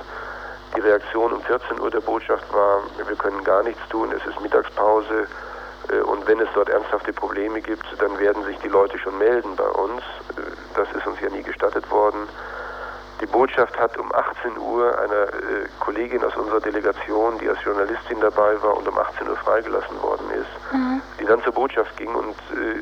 Die 0.75 0.81
Reaktion 0.81 1.33
um 1.33 1.41
14 1.41 1.79
Uhr 1.79 1.89
der 1.89 2.01
Botschaft 2.01 2.51
war, 2.53 2.81
wir 2.97 3.15
können 3.15 3.43
gar 3.43 3.63
nichts 3.63 3.81
tun, 3.89 4.11
es 4.11 4.25
ist 4.25 4.39
Mittagspause 4.41 5.27
äh, 5.89 5.99
und 6.01 6.27
wenn 6.27 6.39
es 6.39 6.49
dort 6.53 6.69
ernsthafte 6.69 7.13
Probleme 7.13 7.61
gibt, 7.61 7.85
dann 7.99 8.17
werden 8.19 8.43
sich 8.43 8.57
die 8.59 8.69
Leute 8.69 8.97
schon 8.99 9.17
melden 9.17 9.55
bei 9.55 9.67
uns. 9.67 10.01
Äh, 10.37 10.41
das 10.75 10.91
ist 10.91 11.07
uns 11.07 11.19
ja 11.21 11.29
nie 11.29 11.43
gestattet 11.43 11.89
worden. 11.89 12.27
Die 13.21 13.27
Botschaft 13.27 13.77
hat 13.79 13.95
um 13.97 14.11
18 14.13 14.57
Uhr 14.57 14.97
einer 14.97 15.27
äh, 15.27 15.67
Kollegin 15.79 16.23
aus 16.23 16.35
unserer 16.35 16.59
Delegation, 16.59 17.37
die 17.37 17.47
als 17.47 17.63
Journalistin 17.63 18.19
dabei 18.19 18.59
war 18.63 18.75
und 18.75 18.87
um 18.87 18.97
18 18.97 19.29
Uhr 19.29 19.37
freigelassen 19.37 20.01
worden 20.01 20.31
ist, 20.31 20.73
mhm. 20.73 21.01
die 21.19 21.25
dann 21.25 21.41
zur 21.43 21.53
Botschaft 21.53 21.95
ging 21.97 22.13
und 22.15 22.35
äh, 22.51 22.81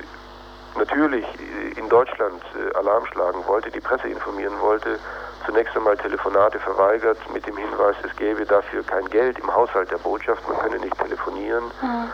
natürlich 0.78 1.26
in 1.76 1.90
Deutschland 1.90 2.42
äh, 2.56 2.78
Alarm 2.78 3.06
schlagen 3.08 3.46
wollte, 3.48 3.70
die 3.70 3.82
Presse 3.82 4.08
informieren 4.08 4.58
wollte, 4.62 4.98
zunächst 5.46 5.76
einmal 5.76 5.98
Telefonate 5.98 6.58
verweigert 6.60 7.18
mit 7.34 7.46
dem 7.46 7.58
Hinweis, 7.58 7.98
es 8.04 8.16
gäbe 8.16 8.46
dafür 8.46 8.84
kein 8.84 9.10
Geld 9.10 9.38
im 9.40 9.54
Haushalt 9.54 9.92
der 9.92 9.98
Botschaft, 9.98 10.48
man 10.48 10.58
könne 10.60 10.80
nicht 10.80 10.98
telefonieren. 10.98 11.66
Mhm. 11.82 12.12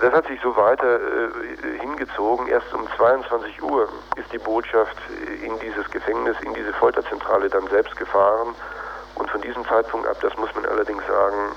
Das 0.00 0.12
hat 0.12 0.26
sich 0.26 0.40
so 0.42 0.56
weiter 0.56 0.96
äh, 0.96 1.78
hingezogen. 1.80 2.46
Erst 2.48 2.72
um 2.72 2.86
22 2.96 3.62
Uhr 3.62 3.88
ist 4.16 4.32
die 4.32 4.38
Botschaft 4.38 4.96
in 5.44 5.58
dieses 5.60 5.90
Gefängnis, 5.90 6.36
in 6.42 6.54
diese 6.54 6.72
Folterzentrale 6.72 7.48
dann 7.48 7.66
selbst 7.68 7.96
gefahren. 7.96 8.54
Und 9.14 9.30
von 9.30 9.42
diesem 9.42 9.64
Zeitpunkt 9.66 10.08
ab, 10.08 10.16
das 10.22 10.34
muss 10.38 10.52
man 10.54 10.64
allerdings 10.64 11.02
sagen, 11.06 11.52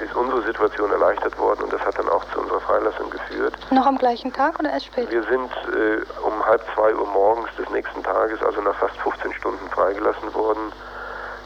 äh, 0.00 0.04
ist 0.04 0.14
unsere 0.16 0.42
Situation 0.42 0.90
erleichtert 0.90 1.38
worden 1.38 1.62
und 1.62 1.72
das 1.72 1.80
hat 1.80 1.96
dann 1.98 2.08
auch 2.08 2.24
zu 2.32 2.40
unserer 2.40 2.60
Freilassung 2.60 3.08
geführt. 3.10 3.54
Noch 3.70 3.86
am 3.86 3.96
gleichen 3.96 4.32
Tag 4.32 4.58
oder 4.58 4.70
erst 4.70 4.86
später? 4.86 5.10
Wir 5.10 5.22
sind 5.22 5.50
äh, 5.72 6.02
um 6.26 6.44
halb 6.44 6.62
zwei 6.74 6.94
Uhr 6.94 7.06
morgens 7.06 7.48
des 7.56 7.70
nächsten 7.70 8.02
Tages, 8.02 8.42
also 8.42 8.60
nach 8.60 8.74
fast 8.74 8.96
15 8.98 9.32
Stunden, 9.34 9.68
freigelassen 9.70 10.34
worden. 10.34 10.72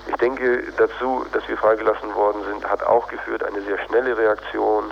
Ich 0.06 0.16
denke 0.16 0.64
dazu, 0.78 1.26
dass 1.32 1.46
wir 1.46 1.58
freigelassen 1.58 2.14
worden 2.14 2.42
sind, 2.50 2.68
hat 2.68 2.82
auch 2.82 3.06
geführt 3.08 3.44
eine 3.44 3.60
sehr 3.60 3.78
schnelle 3.86 4.16
Reaktion 4.16 4.90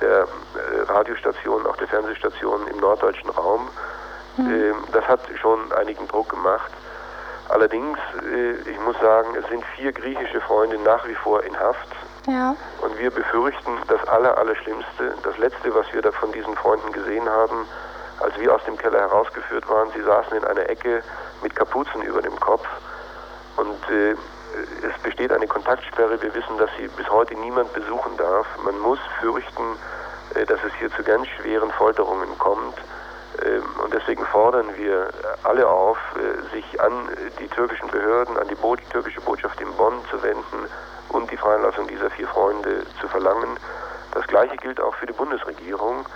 der 0.00 0.20
äh, 0.20 0.82
Radiostationen, 0.92 1.66
auch 1.66 1.76
der 1.76 1.88
Fernsehstationen 1.88 2.66
im 2.68 2.78
norddeutschen 2.78 3.30
Raum. 3.30 3.68
Mhm. 4.36 4.74
das 4.92 5.04
hat 5.08 5.20
schon 5.40 5.72
einigen 5.72 6.06
Druck 6.06 6.28
gemacht. 6.28 6.70
Allerdings, 7.48 7.98
äh, 8.22 8.70
ich 8.70 8.78
muss 8.80 8.96
sagen, 9.00 9.34
es 9.36 9.48
sind 9.48 9.64
vier 9.76 9.92
griechische 9.92 10.40
Freunde 10.42 10.78
nach 10.78 11.06
wie 11.08 11.14
vor 11.14 11.42
in 11.42 11.58
Haft. 11.58 11.88
Ja. 12.26 12.54
Und 12.82 12.98
wir 12.98 13.10
befürchten 13.10 13.78
das 13.88 14.06
Aller, 14.06 14.36
Allerschlimmste. 14.36 15.14
Das 15.22 15.38
Letzte, 15.38 15.74
was 15.74 15.90
wir 15.92 16.02
da 16.02 16.12
von 16.12 16.30
diesen 16.32 16.54
Freunden 16.56 16.92
gesehen 16.92 17.28
haben, 17.28 17.66
als 18.20 18.38
wir 18.38 18.54
aus 18.54 18.62
dem 18.64 18.76
Keller 18.76 19.00
herausgeführt 19.00 19.68
waren, 19.68 19.90
sie 19.94 20.02
saßen 20.02 20.36
in 20.36 20.44
einer 20.44 20.68
Ecke 20.68 21.02
mit 21.42 21.56
Kapuzen 21.56 22.02
über 22.02 22.20
dem 22.20 22.38
Kopf. 22.38 22.66
Und 23.56 23.90
äh, 23.90 24.14
es 24.82 25.02
besteht 25.02 25.32
eine 25.32 25.46
Kontaktsperre. 25.46 26.20
Wir 26.20 26.34
wissen, 26.34 26.58
dass 26.58 26.70
sie 26.78 26.88
bis 26.88 27.08
heute 27.10 27.34
niemand 27.34 27.72
besuchen 27.72 28.16
darf. 28.16 28.46
Man 28.64 28.78
muss 28.80 28.98
fürchten, 29.20 29.76
äh, 30.34 30.44
dass 30.46 30.62
es 30.64 30.72
hier 30.78 30.90
zu 30.92 31.02
ganz 31.02 31.26
schweren 31.28 31.70
Folterungen 31.72 32.36
kommt. 32.38 32.76
Ähm, 33.44 33.62
und 33.82 33.92
deswegen 33.94 34.24
fordern 34.26 34.76
wir 34.76 35.10
alle 35.44 35.66
auf, 35.66 35.98
äh, 36.16 36.54
sich 36.54 36.80
an 36.80 36.92
die 37.38 37.48
türkischen 37.48 37.88
Behörden, 37.88 38.36
an 38.36 38.48
die 38.48 38.56
türkische 38.90 39.20
Botschaft 39.20 39.60
in 39.60 39.72
Bonn 39.74 39.94
zu 40.10 40.22
wenden 40.22 40.68
und 41.10 41.30
die 41.30 41.36
Freilassung 41.36 41.86
dieser 41.88 42.10
vier 42.10 42.28
Freunde 42.28 42.84
zu 43.00 43.08
verlangen. 43.08 43.58
Das 44.12 44.26
Gleiche 44.26 44.56
gilt 44.56 44.80
auch 44.80 44.94
für 44.96 45.06
die 45.06 45.12
Bundesregierung. 45.12 46.06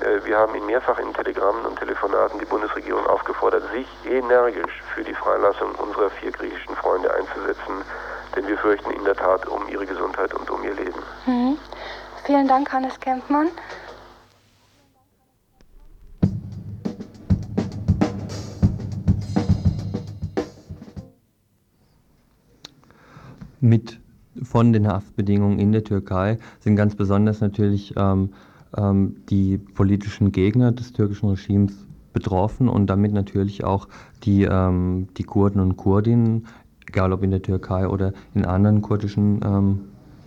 Äh, 0.00 0.24
wir 0.24 0.38
haben 0.38 0.54
in 0.54 0.64
mehrfachen 0.64 1.12
Telegrammen 1.12 1.66
und 1.66 1.78
Telefonaten 1.78 2.38
die 2.38 2.46
Bundesregierung 2.46 3.06
aufgefordert, 3.06 3.62
sich 3.72 3.86
energisch 4.10 4.82
für 4.94 5.04
die 5.04 5.12
Freilassung 5.14 5.74
unserer 5.74 6.08
vier 6.10 6.32
griechischen 6.32 6.74
Freunde 6.76 7.12
einzusetzen, 7.12 7.84
denn 8.34 8.46
wir 8.46 8.56
fürchten 8.56 8.90
in 8.92 9.04
der 9.04 9.14
Tat 9.14 9.46
um 9.46 9.68
ihre 9.68 9.84
Gesundheit 9.84 10.32
und 10.32 10.48
um 10.50 10.64
ihr 10.64 10.74
Leben. 10.74 11.02
Mhm. 11.26 11.58
Vielen 12.24 12.48
Dank, 12.48 12.72
Hannes 12.72 12.98
Kempmann. 12.98 13.48
Mit 23.60 24.00
von 24.42 24.72
den 24.72 24.88
Haftbedingungen 24.88 25.58
in 25.58 25.72
der 25.72 25.84
Türkei 25.84 26.38
sind 26.60 26.76
ganz 26.76 26.94
besonders 26.94 27.42
natürlich 27.42 27.94
ähm, 27.96 28.32
die 28.76 29.58
politischen 29.58 30.32
Gegner 30.32 30.72
des 30.72 30.92
türkischen 30.92 31.28
Regimes 31.28 31.86
betroffen 32.12 32.68
und 32.68 32.88
damit 32.88 33.12
natürlich 33.12 33.64
auch 33.64 33.88
die, 34.22 34.44
ähm, 34.44 35.08
die 35.16 35.24
Kurden 35.24 35.60
und 35.60 35.76
Kurdinnen, 35.76 36.46
egal 36.86 37.12
ob 37.12 37.22
in 37.22 37.30
der 37.30 37.42
Türkei 37.42 37.88
oder 37.88 38.12
in 38.34 38.44
anderen 38.44 38.82
kurdischen 38.82 39.40
ähm, 39.44 39.80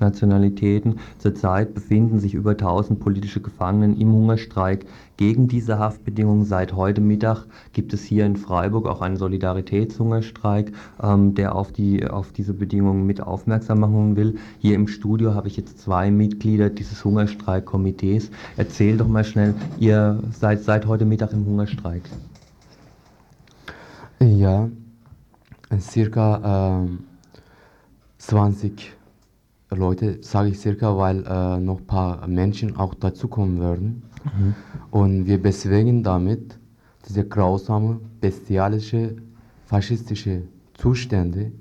Nationalitäten. 0.03 0.99
Zurzeit 1.17 1.73
befinden 1.73 2.19
sich 2.19 2.33
über 2.33 2.51
1000 2.51 2.99
politische 2.99 3.41
Gefangene 3.41 3.95
im 3.99 4.11
Hungerstreik 4.11 4.85
gegen 5.17 5.47
diese 5.47 5.79
Haftbedingungen. 5.79 6.45
Seit 6.45 6.73
heute 6.73 7.01
Mittag 7.01 7.45
gibt 7.71 7.93
es 7.93 8.03
hier 8.03 8.25
in 8.25 8.35
Freiburg 8.35 8.87
auch 8.87 9.01
einen 9.01 9.17
Solidaritätshungerstreik, 9.17 10.73
ähm, 11.01 11.33
der 11.35 11.55
auf, 11.55 11.71
die, 11.71 12.05
auf 12.07 12.31
diese 12.31 12.53
Bedingungen 12.53 13.05
mit 13.05 13.21
aufmerksam 13.21 13.79
machen 13.79 14.15
will. 14.15 14.35
Hier 14.59 14.75
im 14.75 14.87
Studio 14.87 15.33
habe 15.33 15.47
ich 15.47 15.57
jetzt 15.57 15.79
zwei 15.79 16.11
Mitglieder 16.11 16.69
dieses 16.69 17.03
Hungerstreikkomitees. 17.05 18.29
Erzähl 18.57 18.97
doch 18.97 19.07
mal 19.07 19.23
schnell, 19.23 19.55
ihr 19.79 20.19
seid 20.31 20.63
seit 20.63 20.85
heute 20.87 21.05
Mittag 21.05 21.33
im 21.33 21.45
Hungerstreik. 21.45 22.03
Ja, 24.19 24.69
circa 25.79 26.83
äh, 26.85 26.87
20 28.17 28.93
Leute, 29.75 30.19
sage 30.21 30.49
ich 30.49 30.59
circa, 30.59 30.97
weil 30.97 31.25
äh, 31.25 31.59
noch 31.59 31.79
ein 31.79 31.87
paar 31.87 32.27
Menschen 32.27 32.75
auch 32.75 32.93
dazukommen 32.93 33.59
werden. 33.59 34.03
Mhm. 34.23 34.55
Und 34.91 35.25
wir 35.25 35.41
bezwingen 35.41 36.03
damit 36.03 36.57
diese 37.07 37.25
grausame, 37.25 37.99
bestialische, 38.21 39.15
faschistische 39.65 40.43
Zustände 40.75 41.51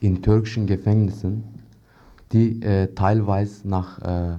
in 0.00 0.22
türkischen 0.22 0.66
Gefängnissen, 0.66 1.44
die 2.32 2.62
äh, 2.62 2.92
teilweise 2.94 3.68
nach 3.68 4.00
äh, 4.02 4.36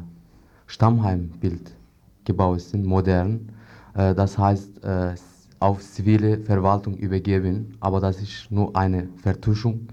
Stammheimbild 0.68 1.76
gebaut 2.24 2.62
sind, 2.62 2.86
modern. 2.86 3.50
Äh, 3.94 4.14
das 4.16 4.38
heißt, 4.38 4.84
äh, 4.84 5.16
auf 5.60 5.82
zivile 5.82 6.40
Verwaltung 6.40 6.96
übergeben, 6.98 7.78
aber 7.80 8.00
das 8.00 8.22
ist 8.22 8.52
nur 8.52 8.76
eine 8.76 9.08
Vertuschung 9.18 9.88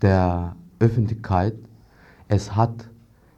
der 0.00 0.54
Öffentlichkeit. 0.78 1.54
Es 2.34 2.56
hat 2.56 2.88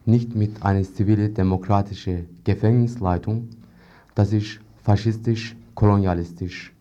nicht 0.07 0.37
mit 0.37 0.63
einer 0.63 0.85
zivile 0.85 1.29
demokratischen 1.29 2.29
Gefängnisleitung, 2.45 3.49
das 4.15 4.33
ist 4.33 4.61
faschistisch, 4.85 5.57
kolonialistisch. 5.75 6.73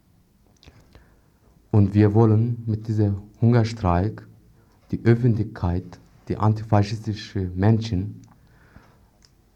Und 1.71 1.95
wir 1.95 2.13
wollen 2.13 2.61
mit 2.67 2.87
diesem 2.87 3.15
Hungerstreik 3.41 4.27
die 4.91 5.03
Öffentlichkeit, 5.03 5.99
die 6.27 6.37
antifaschistische 6.37 7.49
Menschen 7.55 8.21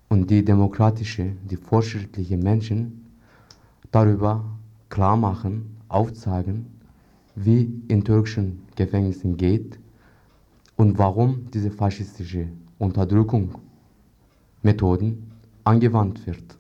und 0.10 0.28
die 0.32 0.44
demokratische, 0.44 1.34
die 1.48 1.58
fortschrittliche 1.58 2.38
Menschen 2.38 3.06
darüber 3.92 4.44
klar 4.90 5.16
machen, 5.16 5.78
aufzeigen, 5.90 6.66
wie 7.36 7.72
in 7.88 8.04
türkischen 8.04 8.64
Gefängnissen 8.76 9.38
geht 9.38 9.78
und 10.78 10.98
warum 10.98 11.48
diese 11.54 11.72
faschistische 11.72 12.48
Unterdrückungsmethoden 12.78 15.24
angewandt 15.66 16.26
wird. 16.26 16.58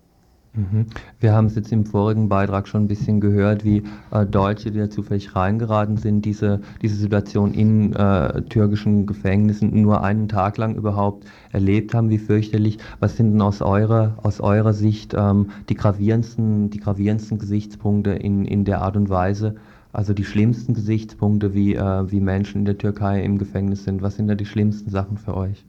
Mhm. 0.57 0.87
Wir 1.19 1.33
haben 1.33 1.45
es 1.45 1.55
jetzt 1.55 1.71
im 1.71 1.85
vorigen 1.85 2.29
Beitrag 2.29 2.67
schon 2.67 2.85
ein 2.85 2.87
bisschen 2.87 3.21
gehört, 3.21 3.63
wie 3.63 3.83
äh, 4.09 4.25
Deutsche, 4.25 4.71
die 4.71 4.79
da 4.79 4.89
zufällig 4.89 5.35
reingeraten 5.35 5.97
sind, 5.97 6.25
diese, 6.25 6.61
diese 6.81 6.95
Situation 6.95 7.53
in 7.53 7.93
äh, 7.93 8.41
türkischen 8.43 9.05
Gefängnissen 9.05 9.79
nur 9.79 10.03
einen 10.03 10.27
Tag 10.27 10.57
lang 10.57 10.75
überhaupt 10.75 11.25
erlebt 11.51 11.93
haben, 11.93 12.09
wie 12.09 12.17
fürchterlich. 12.17 12.79
Was 12.99 13.17
sind 13.17 13.33
denn 13.33 13.41
aus 13.41 13.61
eurer, 13.61 14.17
aus 14.23 14.41
eurer 14.41 14.73
Sicht 14.73 15.13
ähm, 15.15 15.51
die, 15.69 15.75
gravierendsten, 15.75 16.71
die 16.71 16.79
gravierendsten 16.79 17.37
Gesichtspunkte 17.37 18.11
in, 18.11 18.45
in 18.45 18.65
der 18.65 18.81
Art 18.81 18.97
und 18.97 19.09
Weise, 19.09 19.55
also 19.97 20.13
die 20.13 20.25
schlimmsten 20.25 20.75
Gesichtspunkte, 20.75 21.55
wie, 21.55 21.73
äh, 21.73 22.11
wie 22.11 22.19
Menschen 22.19 22.59
in 22.59 22.65
der 22.65 22.77
Türkei 22.77 23.23
im 23.23 23.39
Gefängnis 23.39 23.83
sind? 23.83 24.03
Was 24.03 24.15
sind 24.15 24.27
da 24.27 24.35
die 24.35 24.45
schlimmsten 24.45 24.91
Sachen 24.91 25.17
für 25.17 25.35
euch? 25.35 25.65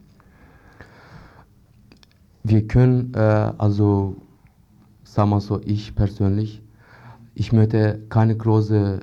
Wir 2.43 2.67
können 2.67 3.11
äh, 3.15 3.17
also 3.57 4.17
sagen 5.03 5.31
wir 5.31 5.41
so, 5.41 5.59
ich 5.65 5.95
persönlich, 5.95 6.61
ich 7.33 7.51
möchte 7.53 8.01
keine 8.09 8.37
großen 8.37 8.99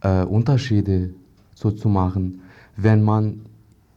äh, 0.00 0.24
Unterschiede 0.24 1.10
so 1.52 1.70
zu 1.70 1.90
machen, 1.90 2.40
wenn 2.78 3.02
man 3.02 3.42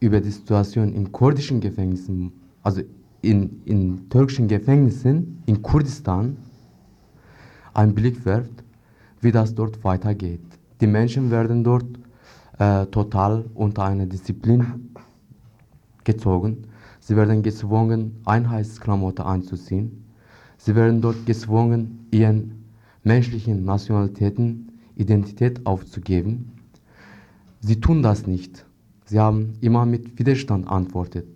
über 0.01 0.19
die 0.19 0.31
Situation 0.31 0.93
in 0.93 1.13
kurdischen 1.13 1.61
Gefängnissen, 1.61 2.33
also 2.63 2.81
in, 3.21 3.61
in 3.63 4.09
türkischen 4.09 4.49
Gefängnissen 4.49 5.41
in 5.45 5.61
Kurdistan, 5.61 6.35
einen 7.73 7.95
Blick 7.95 8.25
wirft, 8.25 8.61
wie 9.21 9.31
das 9.31 9.55
dort 9.55 9.81
weitergeht. 9.85 10.48
Die 10.81 10.87
Menschen 10.87 11.29
werden 11.29 11.63
dort 11.63 11.85
äh, 12.57 12.85
total 12.85 13.45
unter 13.53 13.83
eine 13.83 14.07
Disziplin 14.07 14.91
gezogen. 16.03 16.63
Sie 16.99 17.15
werden 17.15 17.43
gezwungen, 17.43 18.21
Einheitsklamotten 18.25 19.25
anzuziehen. 19.25 20.05
Sie 20.57 20.75
werden 20.75 21.01
dort 21.01 21.25
gezwungen, 21.25 22.07
ihren 22.11 22.65
menschlichen 23.03 23.65
Nationalitäten 23.65 24.71
Identität 24.95 25.65
aufzugeben. 25.65 26.51
Sie 27.61 27.79
tun 27.79 28.01
das 28.01 28.27
nicht. 28.27 28.65
Sie 29.05 29.19
haben 29.19 29.53
immer 29.59 29.85
mit 29.85 30.19
Widerstand 30.19 30.67
antwortet. 30.67 31.27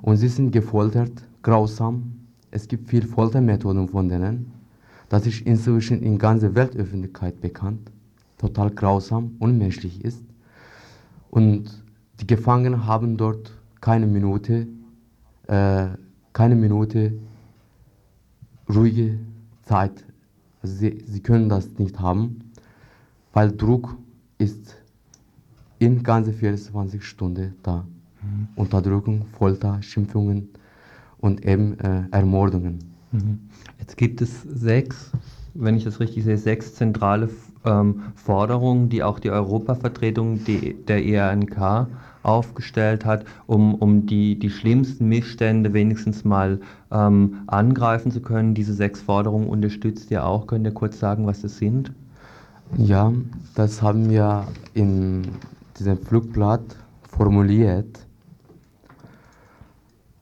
Und 0.00 0.16
sie 0.16 0.28
sind 0.28 0.50
gefoltert, 0.50 1.12
grausam. 1.42 2.12
Es 2.50 2.66
gibt 2.66 2.88
viele 2.88 3.06
Foltermethoden 3.06 3.88
von 3.88 4.08
denen. 4.08 4.50
Das 5.08 5.26
ist 5.26 5.42
inzwischen 5.42 6.02
in 6.02 6.18
ganzer 6.18 6.54
Weltöffentlichkeit 6.54 7.40
bekannt. 7.40 7.91
Total 8.42 8.70
grausam, 8.72 9.36
unmenschlich 9.38 10.04
ist. 10.04 10.24
Und 11.30 11.80
die 12.20 12.26
Gefangenen 12.26 12.86
haben 12.86 13.16
dort 13.16 13.52
keine 13.80 14.08
Minute, 14.08 14.66
äh, 15.46 15.86
keine 16.32 16.56
Minute 16.56 17.12
ruhige 18.68 19.20
Zeit. 19.62 20.04
Also 20.60 20.74
sie, 20.74 21.04
sie 21.06 21.20
können 21.20 21.48
das 21.48 21.78
nicht 21.78 22.00
haben, 22.00 22.50
weil 23.32 23.52
Druck 23.52 23.96
ist 24.38 24.74
in 25.78 26.02
ganze 26.02 26.32
24 26.32 27.04
Stunden 27.04 27.54
da. 27.62 27.86
Mhm. 28.22 28.48
Unterdrückung, 28.56 29.24
Folter, 29.38 29.80
Schimpfungen 29.82 30.48
und 31.18 31.46
eben 31.46 31.78
äh, 31.78 32.06
Ermordungen. 32.10 32.80
Mhm. 33.12 33.38
Jetzt 33.78 33.96
gibt 33.96 34.20
es 34.20 34.42
sechs, 34.42 35.12
wenn 35.54 35.76
ich 35.76 35.84
das 35.84 36.00
richtig 36.00 36.24
sehe, 36.24 36.38
sechs 36.38 36.74
zentrale 36.74 37.28
ähm, 37.64 38.02
Forderungen, 38.14 38.88
die 38.88 39.02
auch 39.02 39.18
die 39.18 39.30
Europavertretung 39.30 40.44
die, 40.44 40.74
der 40.74 41.04
ERNK 41.04 41.88
aufgestellt 42.22 43.04
hat, 43.04 43.24
um, 43.46 43.74
um 43.74 44.06
die, 44.06 44.38
die 44.38 44.50
schlimmsten 44.50 45.08
Missstände 45.08 45.72
wenigstens 45.72 46.24
mal 46.24 46.60
ähm, 46.90 47.38
angreifen 47.46 48.12
zu 48.12 48.20
können. 48.20 48.54
Diese 48.54 48.74
sechs 48.74 49.00
Forderungen 49.00 49.48
unterstützt 49.48 50.10
ihr 50.10 50.24
auch. 50.24 50.46
Könnt 50.46 50.66
ihr 50.66 50.72
kurz 50.72 50.98
sagen, 50.98 51.26
was 51.26 51.42
das 51.42 51.58
sind? 51.58 51.92
Ja, 52.76 53.12
das 53.54 53.82
haben 53.82 54.08
wir 54.08 54.46
in 54.72 55.22
diesem 55.78 55.98
Flugblatt 55.98 56.76
formuliert. 57.08 58.06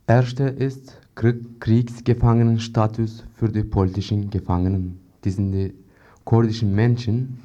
Erste 0.06 0.44
ist 0.44 0.96
Kriegsgefangenenstatus 1.14 3.24
für 3.34 3.48
die 3.48 3.62
politischen 3.62 4.30
Gefangenen. 4.30 4.98
Die 5.22 5.30
sind 5.30 5.52
die 5.52 5.74
kurdischen 6.24 6.74
Menschen 6.74 7.40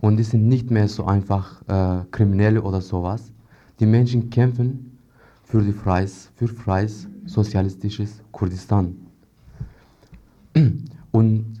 und 0.00 0.16
die 0.16 0.22
sind 0.22 0.48
nicht 0.48 0.70
mehr 0.70 0.88
so 0.88 1.04
einfach 1.04 1.62
äh, 1.68 2.04
Kriminelle 2.10 2.62
oder 2.62 2.80
sowas. 2.80 3.32
Die 3.78 3.86
Menschen 3.86 4.30
kämpfen 4.30 4.98
für, 5.44 5.62
die 5.62 5.72
freies, 5.72 6.30
für 6.36 6.48
freies 6.48 7.08
sozialistisches 7.26 8.22
Kurdistan. 8.32 8.96
Und, 11.12 11.60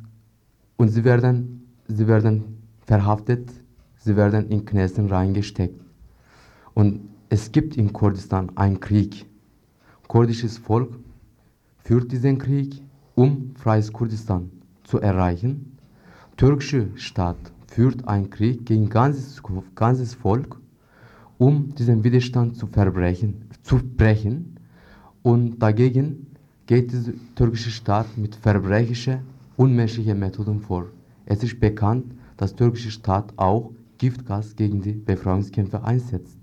und 0.76 0.88
sie, 0.90 1.02
werden, 1.02 1.66
sie 1.88 2.06
werden 2.06 2.62
verhaftet, 2.86 3.50
sie 3.96 4.14
werden 4.14 4.48
in 4.48 4.64
Knästen 4.64 5.08
reingesteckt. 5.08 5.80
Und 6.72 7.08
es 7.28 7.50
gibt 7.50 7.76
in 7.76 7.92
Kurdistan 7.92 8.52
einen 8.56 8.78
Krieg. 8.78 9.26
Kurdisches 10.06 10.56
Volk 10.56 10.96
führt 11.82 12.12
diesen 12.12 12.38
Krieg, 12.38 12.80
um 13.16 13.52
freies 13.56 13.92
Kurdistan 13.92 14.50
zu 14.84 15.00
erreichen. 15.00 15.69
Türkische 16.40 16.88
Staat 16.94 17.36
führt 17.66 18.08
einen 18.08 18.30
Krieg 18.30 18.64
gegen 18.64 18.88
ganzes, 18.88 19.42
ganzes 19.74 20.14
Volk 20.14 20.58
um 21.36 21.74
diesen 21.74 22.02
Widerstand 22.02 22.56
zu 22.56 22.66
verbrechen, 22.66 23.42
zu 23.62 23.76
brechen. 23.76 24.56
Und 25.22 25.58
dagegen 25.58 26.28
geht 26.64 26.94
der 26.94 27.12
türkische 27.34 27.70
Staat 27.70 28.16
mit 28.16 28.36
verbrecherischen, 28.36 29.18
unmenschlichen 29.58 30.18
Methoden 30.18 30.60
vor. 30.60 30.86
Es 31.26 31.42
ist 31.42 31.60
bekannt, 31.60 32.14
dass 32.38 32.52
der 32.52 32.68
türkische 32.68 32.90
Staat 32.90 33.34
auch 33.36 33.72
Giftgas 33.98 34.56
gegen 34.56 34.80
die 34.80 34.92
Befreiungskämpfer 34.92 35.84
einsetzt. 35.84 36.38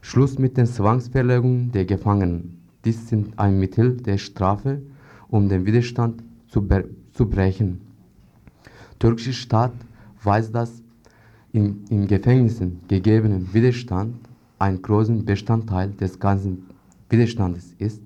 Schluss 0.00 0.38
mit 0.38 0.56
den 0.56 0.64
Zwangsverlegungen 0.66 1.72
der 1.72 1.84
Gefangenen. 1.84 2.56
Dies 2.86 3.06
sind 3.06 3.38
ein 3.38 3.58
Mittel 3.58 3.98
der 3.98 4.16
Strafe, 4.16 4.80
um 5.28 5.50
den 5.50 5.66
Widerstand 5.66 6.24
zu, 6.48 6.66
zu 7.12 7.28
brechen. 7.28 7.91
Türkische 9.02 9.32
Staat 9.32 9.72
weiß 10.22 10.52
das 10.52 10.80
in, 11.50 11.82
in 11.90 12.06
Gefängnissen 12.06 12.82
gegebenen 12.86 13.52
Widerstand 13.52 14.14
ein 14.60 14.80
großer 14.80 15.14
Bestandteil 15.14 15.90
des 15.90 16.20
ganzen 16.20 16.68
Widerstandes 17.10 17.74
ist. 17.78 18.00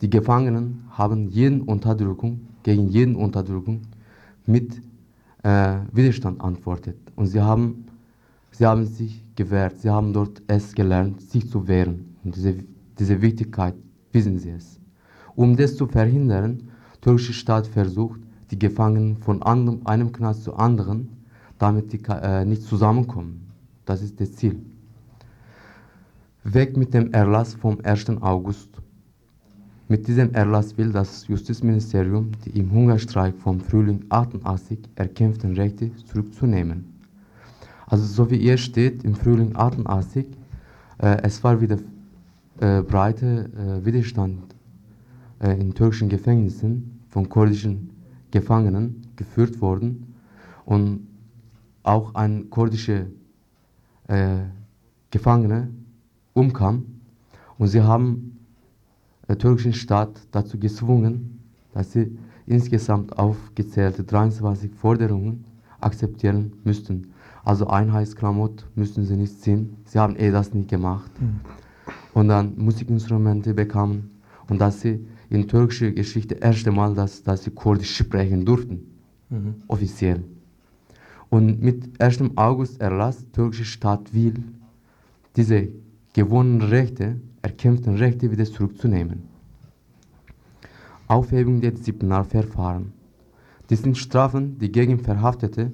Die 0.00 0.08
Gefangenen 0.08 0.86
haben 0.92 1.28
jeden 1.28 1.60
Unterdrückung, 1.60 2.40
gegen 2.62 2.88
jeden 2.88 3.16
Unterdrückung 3.16 3.82
mit 4.46 4.80
äh, 5.42 5.80
Widerstand 5.92 6.40
antwortet. 6.40 6.96
Und 7.16 7.26
sie 7.26 7.42
haben, 7.42 7.84
sie 8.50 8.64
haben 8.64 8.86
sich 8.86 9.22
gewehrt, 9.36 9.78
sie 9.78 9.90
haben 9.90 10.14
dort 10.14 10.40
es 10.46 10.74
gelernt, 10.74 11.20
sich 11.20 11.50
zu 11.50 11.68
wehren. 11.68 12.16
Und 12.24 12.34
diese, 12.34 12.64
diese 12.98 13.20
Wichtigkeit 13.20 13.74
wissen 14.10 14.38
sie 14.38 14.52
es. 14.52 14.80
Um 15.36 15.54
das 15.54 15.76
zu 15.76 15.86
verhindern, 15.86 16.62
der 16.94 17.00
türkische 17.02 17.34
Staat 17.34 17.66
versucht, 17.66 18.23
die 18.54 18.58
Gefangenen 18.58 19.16
von 19.16 19.42
einem, 19.42 20.12
Knast 20.12 20.44
zu 20.44 20.54
anderen 20.54 21.08
damit 21.58 21.92
die 21.92 22.00
äh, 22.08 22.44
nicht 22.44 22.62
zusammenkommen. 22.62 23.50
Das 23.84 24.02
ist 24.02 24.20
das 24.20 24.32
Ziel. 24.32 24.60
Weg 26.42 26.76
mit 26.76 26.92
dem 26.92 27.12
Erlass 27.12 27.54
vom 27.54 27.78
1. 27.82 28.10
August. 28.20 28.68
Mit 29.88 30.06
diesem 30.08 30.32
Erlass 30.34 30.76
will 30.76 30.92
das 30.92 31.26
Justizministerium 31.26 32.32
die 32.44 32.58
im 32.58 32.70
Hungerstreik 32.70 33.34
vom 33.38 33.60
Frühling 33.60 34.04
88 34.08 34.78
erkämpften 34.94 35.54
Rechte 35.54 35.90
zurückzunehmen. 36.06 36.84
Also 37.86 38.04
so 38.04 38.30
wie 38.30 38.36
ihr 38.36 38.56
steht, 38.56 39.04
im 39.04 39.14
Frühling 39.14 39.54
88, 39.54 40.26
äh, 40.98 41.18
es 41.22 41.42
war 41.44 41.60
wieder 41.60 41.78
äh, 42.60 42.82
breite 42.82 43.50
äh, 43.56 43.84
Widerstand 43.84 44.54
äh, 45.40 45.58
in 45.60 45.74
türkischen 45.74 46.08
Gefängnissen 46.08 47.00
von 47.08 47.28
kurdischen 47.28 47.93
Gefangenen 48.34 49.06
geführt 49.14 49.60
worden 49.60 50.14
und 50.64 51.06
auch 51.84 52.16
ein 52.16 52.50
kurdischer 52.50 53.06
äh, 54.08 54.38
Gefangene 55.12 55.68
umkam 56.32 56.84
und 57.58 57.68
sie 57.68 57.80
haben 57.80 58.40
den 59.28 59.38
türkischen 59.38 59.72
Staat 59.72 60.20
dazu 60.32 60.58
gezwungen, 60.58 61.38
dass 61.72 61.92
sie 61.92 62.18
insgesamt 62.46 63.16
aufgezählte 63.16 64.02
23 64.02 64.74
Forderungen 64.74 65.44
akzeptieren 65.80 66.54
müssten. 66.64 67.12
Also 67.44 67.68
Einheitsklamott 67.68 68.66
müssten 68.74 69.04
sie 69.04 69.16
nicht 69.16 69.40
ziehen. 69.40 69.76
Sie 69.84 70.00
haben 70.00 70.16
eh 70.16 70.32
das 70.32 70.52
nicht 70.52 70.68
gemacht. 70.68 71.10
Mhm. 71.20 71.40
Und 72.14 72.28
dann 72.28 72.54
Musikinstrumente 72.56 73.54
bekamen 73.54 74.10
und 74.48 74.60
dass 74.60 74.80
sie 74.80 75.06
in 75.34 75.48
türkischer 75.48 75.90
Geschichte 75.90 76.34
erste 76.34 76.70
Mal, 76.70 76.94
dass, 76.94 77.22
dass 77.22 77.44
sie 77.44 77.50
Kurdisch 77.50 77.96
sprechen 77.96 78.44
durften. 78.44 78.80
Mhm. 79.30 79.54
Offiziell. 79.68 80.22
Und 81.30 81.60
mit 81.62 82.00
1. 82.00 82.22
August 82.36 82.80
Erlass, 82.80 83.26
türkische 83.32 83.64
Staat 83.64 84.14
will 84.14 84.34
diese 85.36 85.68
gewonnenen 86.12 86.62
Rechte, 86.62 87.16
erkämpften 87.42 87.96
Rechte 87.96 88.30
wieder 88.30 88.44
zurückzunehmen. 88.44 89.24
Aufhebung 91.08 91.60
der 91.60 91.72
Disziplinarverfahren. 91.72 92.92
Dies 93.68 93.82
sind 93.82 93.98
Strafen, 93.98 94.58
die 94.58 94.70
gegen 94.70 94.98
Verhaftete, 94.98 95.72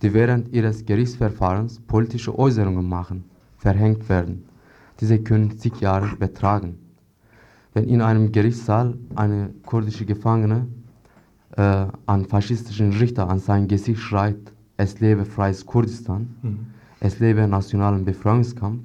die 0.00 0.14
während 0.14 0.54
ihres 0.54 0.86
Gerichtsverfahrens 0.86 1.80
politische 1.80 2.38
Äußerungen 2.38 2.88
machen, 2.88 3.24
verhängt 3.58 4.08
werden. 4.08 4.44
Diese 5.00 5.18
können 5.18 5.58
zig 5.58 5.80
Jahre 5.80 6.16
betragen. 6.16 6.78
Wenn 7.72 7.84
in 7.84 8.02
einem 8.02 8.32
Gerichtssaal 8.32 8.98
eine 9.14 9.50
kurdische 9.64 10.04
Gefangene 10.04 10.66
äh, 11.56 11.86
an 12.06 12.26
faschistischen 12.26 12.92
Richter 12.94 13.28
an 13.28 13.38
sein 13.38 13.68
Gesicht 13.68 14.00
schreit, 14.00 14.52
es 14.76 15.00
lebe 15.00 15.24
freies 15.24 15.64
Kurdistan, 15.66 16.28
mhm. 16.42 16.66
es 17.00 17.18
lebe 17.20 17.46
nationalen 17.46 18.04
Befreiungskampf, 18.04 18.82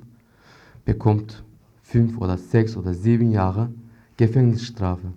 bekommt 0.83 1.43
fünf 1.81 2.17
oder 2.17 2.37
sechs 2.37 2.77
oder 2.77 2.93
sieben 2.93 3.31
Jahre 3.31 3.69
Gefängnisstrafe. 4.17 5.13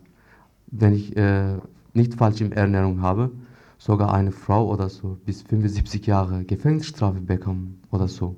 Wenn 0.68 0.94
ich 0.94 1.16
äh, 1.16 1.56
nicht 1.94 2.14
falsch 2.14 2.40
in 2.40 2.52
Erinnerung 2.52 3.02
habe, 3.02 3.30
sogar 3.78 4.12
eine 4.12 4.32
Frau 4.32 4.68
oder 4.68 4.88
so 4.88 5.18
bis 5.24 5.42
75 5.42 6.06
Jahre 6.06 6.44
Gefängnisstrafe 6.44 7.20
bekommen 7.20 7.80
oder 7.90 8.08
so. 8.08 8.36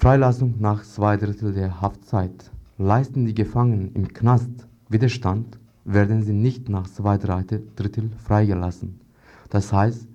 Freilassung 0.00 0.54
nach 0.60 0.84
zwei 0.84 1.16
Drittel 1.16 1.52
der 1.52 1.80
Haftzeit. 1.80 2.52
Leisten 2.78 3.26
die 3.26 3.34
Gefangenen 3.34 3.90
im 3.94 4.06
Knast 4.06 4.68
Widerstand, 4.88 5.58
werden 5.84 6.22
sie 6.22 6.34
nicht 6.34 6.68
nach 6.68 6.86
zwei 6.86 7.18
Drittel 7.18 8.08
freigelassen. 8.24 9.00
Das 9.50 9.72
heißt, 9.72 10.06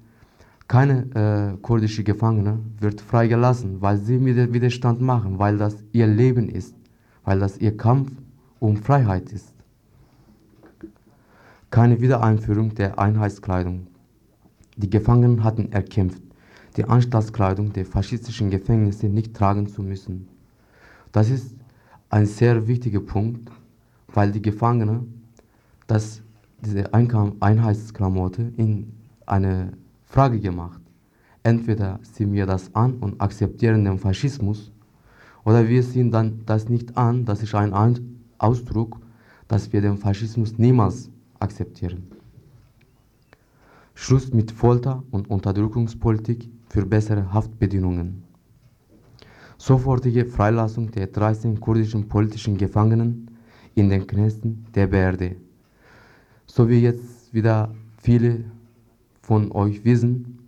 keine 0.69 0.99
äh, 1.15 1.57
kurdische 1.61 2.05
Gefangene 2.05 2.59
wird 2.79 3.01
freigelassen, 3.01 3.81
weil 3.81 3.97
sie 3.97 4.23
Widerstand 4.23 5.01
machen, 5.01 5.37
weil 5.37 5.57
das 5.57 5.75
ihr 5.91 6.07
Leben 6.07 6.47
ist, 6.47 6.77
weil 7.25 7.41
das 7.41 7.57
ihr 7.57 7.75
Kampf 7.75 8.09
um 8.59 8.77
Freiheit 8.77 9.33
ist. 9.33 9.53
Keine 11.71 11.99
Wiedereinführung 11.99 12.73
der 12.73 12.99
Einheitskleidung. 12.99 13.87
Die 14.77 14.89
Gefangenen 14.89 15.43
hatten 15.43 15.73
erkämpft, 15.73 16.23
die 16.73 16.85
Anstaltskleidung 16.85 17.73
der 17.73 17.85
faschistischen 17.85 18.49
Gefängnisse 18.49 19.07
nicht 19.07 19.33
tragen 19.33 19.67
zu 19.67 19.81
müssen. 19.81 20.27
Das 21.11 21.29
ist 21.29 21.55
ein 22.09 22.25
sehr 22.25 22.67
wichtiger 22.67 22.99
Punkt, 22.99 23.51
weil 24.07 24.31
die 24.31 24.41
Gefangenen 24.41 25.23
dass 25.87 26.21
diese 26.61 26.93
Einheitsklamotte 26.93 28.53
in 28.57 28.93
eine 29.25 29.73
Frage 30.05 30.39
gemacht. 30.39 30.81
Entweder 31.43 31.99
ziehen 32.03 32.31
wir 32.31 32.45
das 32.45 32.73
an 32.73 32.95
und 32.95 33.19
akzeptieren 33.19 33.83
den 33.83 33.99
Faschismus, 33.99 34.71
oder 35.43 35.67
wir 35.67 35.83
ziehen 35.83 36.09
dann 36.09 36.39
das 36.45 36.69
nicht 36.69 36.97
an, 36.97 37.25
das 37.25 37.43
ist 37.43 37.53
ein 37.53 37.73
Ausdruck, 38.37 38.99
dass 39.49 39.73
wir 39.73 39.81
den 39.81 39.97
Faschismus 39.97 40.57
niemals 40.57 41.09
akzeptieren. 41.39 42.03
Schluss 43.93 44.31
mit 44.33 44.51
Folter 44.51 45.03
und 45.11 45.29
Unterdrückungspolitik 45.29 46.49
für 46.73 46.85
bessere 46.85 47.31
Haftbedingungen. 47.31 48.23
Sofortige 49.57 50.25
Freilassung 50.25 50.91
der 50.91 51.07
13 51.07 51.59
kurdischen 51.59 52.07
politischen 52.07 52.57
Gefangenen 52.57 53.29
in 53.75 53.89
den 53.89 54.05
Knästen 54.07 54.65
der 54.75 54.87
BRD 54.87 55.37
so 56.45 56.69
wie 56.69 56.81
jetzt 56.81 57.33
wieder 57.33 57.73
viele 57.97 58.45
von 59.21 59.51
euch 59.53 59.83
wissen, 59.85 60.39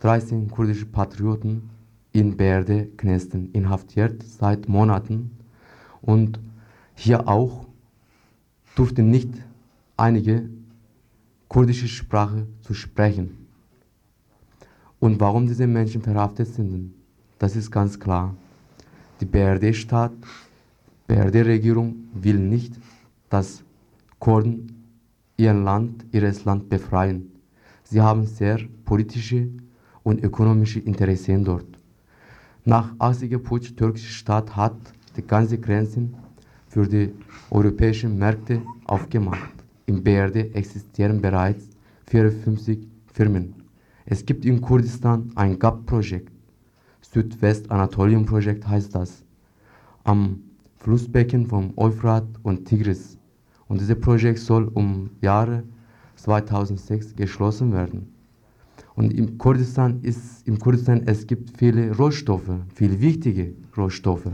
13 0.00 0.50
kurdische 0.50 0.84
Patrioten 0.84 1.70
in 2.12 2.36
BRD-Knästen 2.36 3.52
inhaftiert 3.52 4.22
seit 4.22 4.68
Monaten 4.68 5.30
und 6.02 6.38
hier 6.94 7.26
auch 7.28 7.66
durften 8.74 9.10
nicht 9.10 9.30
einige 9.96 10.50
kurdische 11.48 11.88
Sprache 11.88 12.46
zu 12.60 12.74
sprechen. 12.74 13.45
Und 15.00 15.20
warum 15.20 15.46
diese 15.46 15.66
Menschen 15.66 16.02
verhaftet 16.02 16.48
sind, 16.48 16.94
das 17.38 17.54
ist 17.54 17.70
ganz 17.70 17.98
klar. 17.98 18.34
Die 19.20 19.26
BRD-Staat, 19.26 20.12
BRD-Regierung 21.06 21.96
will 22.14 22.38
nicht, 22.38 22.74
dass 23.28 23.62
Kurden 24.18 24.84
ihr 25.36 25.52
Land, 25.52 26.04
ihres 26.12 26.44
Land 26.44 26.68
befreien. 26.68 27.30
Sie 27.84 28.00
haben 28.00 28.24
sehr 28.26 28.58
politische 28.84 29.48
und 30.02 30.22
ökonomische 30.22 30.80
Interessen 30.80 31.44
dort. 31.44 31.66
Nach 32.64 32.92
80er 32.94 33.38
Putsch 33.38 33.76
türkische 33.76 34.12
Staat 34.12 34.56
hat 34.56 34.76
die 35.16 35.26
ganzen 35.26 35.60
Grenzen 35.60 36.14
für 36.68 36.86
die 36.86 37.12
europäischen 37.50 38.18
Märkte 38.18 38.62
aufgemacht. 38.86 39.52
Im 39.86 40.02
BRD 40.02 40.54
existieren 40.54 41.20
bereits 41.20 41.68
54 42.06 42.78
Firmen. 43.12 43.65
Es 44.08 44.24
gibt 44.24 44.44
in 44.44 44.60
Kurdistan 44.60 45.32
ein 45.34 45.58
GAP-Projekt. 45.58 46.30
Südwest-Anatolien-Projekt 47.00 48.68
heißt 48.68 48.94
das. 48.94 49.24
Am 50.04 50.42
Flussbecken 50.76 51.46
vom 51.46 51.72
Euphrat 51.76 52.28
und 52.44 52.66
Tigris 52.66 53.18
und 53.66 53.80
dieses 53.80 53.98
Projekt 53.98 54.38
soll 54.38 54.68
um 54.74 55.10
Jahre 55.20 55.64
2006 56.14 57.16
geschlossen 57.16 57.72
werden. 57.72 58.12
Und 58.94 59.12
im 59.12 59.38
Kurdistan 59.38 60.00
ist 60.02 60.46
im 60.46 60.60
Kurdistan 60.60 61.02
es 61.06 61.26
gibt 61.26 61.58
viele 61.58 61.90
Rohstoffe, 61.96 62.60
viele 62.74 63.00
wichtige 63.00 63.54
Rohstoffe. 63.76 64.30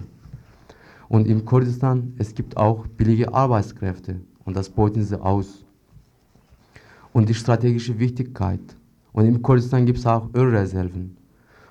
Und 1.08 1.26
im 1.26 1.46
Kurdistan 1.46 2.12
es 2.18 2.34
gibt 2.34 2.58
auch 2.58 2.86
billige 2.88 3.32
Arbeitskräfte 3.32 4.20
und 4.44 4.54
das 4.54 4.68
beuten 4.68 5.02
sie 5.02 5.18
aus. 5.18 5.64
Und 7.14 7.30
die 7.30 7.34
strategische 7.34 7.98
Wichtigkeit. 7.98 8.60
Und 9.12 9.26
im 9.26 9.42
Kurdistan 9.42 9.86
gibt 9.86 9.98
es 9.98 10.06
auch 10.06 10.28
Ölreserven. 10.34 11.16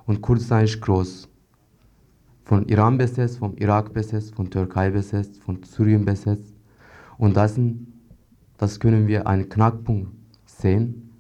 Und 0.06 0.22
Kurdistan 0.22 0.64
ist 0.64 0.80
groß. 0.82 1.28
Von 2.44 2.68
Iran 2.68 2.98
besetzt, 2.98 3.38
vom 3.38 3.56
Irak 3.58 3.94
besetzt, 3.94 4.36
von 4.36 4.50
Türkei 4.50 4.90
besetzt, 4.90 5.42
von 5.42 5.62
Syrien 5.64 6.06
besetzt. 6.06 6.54
Und 7.18 7.38
das, 7.38 7.60
das 8.58 8.80
können 8.80 9.08
wir 9.08 9.28
einen 9.28 9.48
Knackpunkt 9.48 10.12
sehen, 10.46 11.12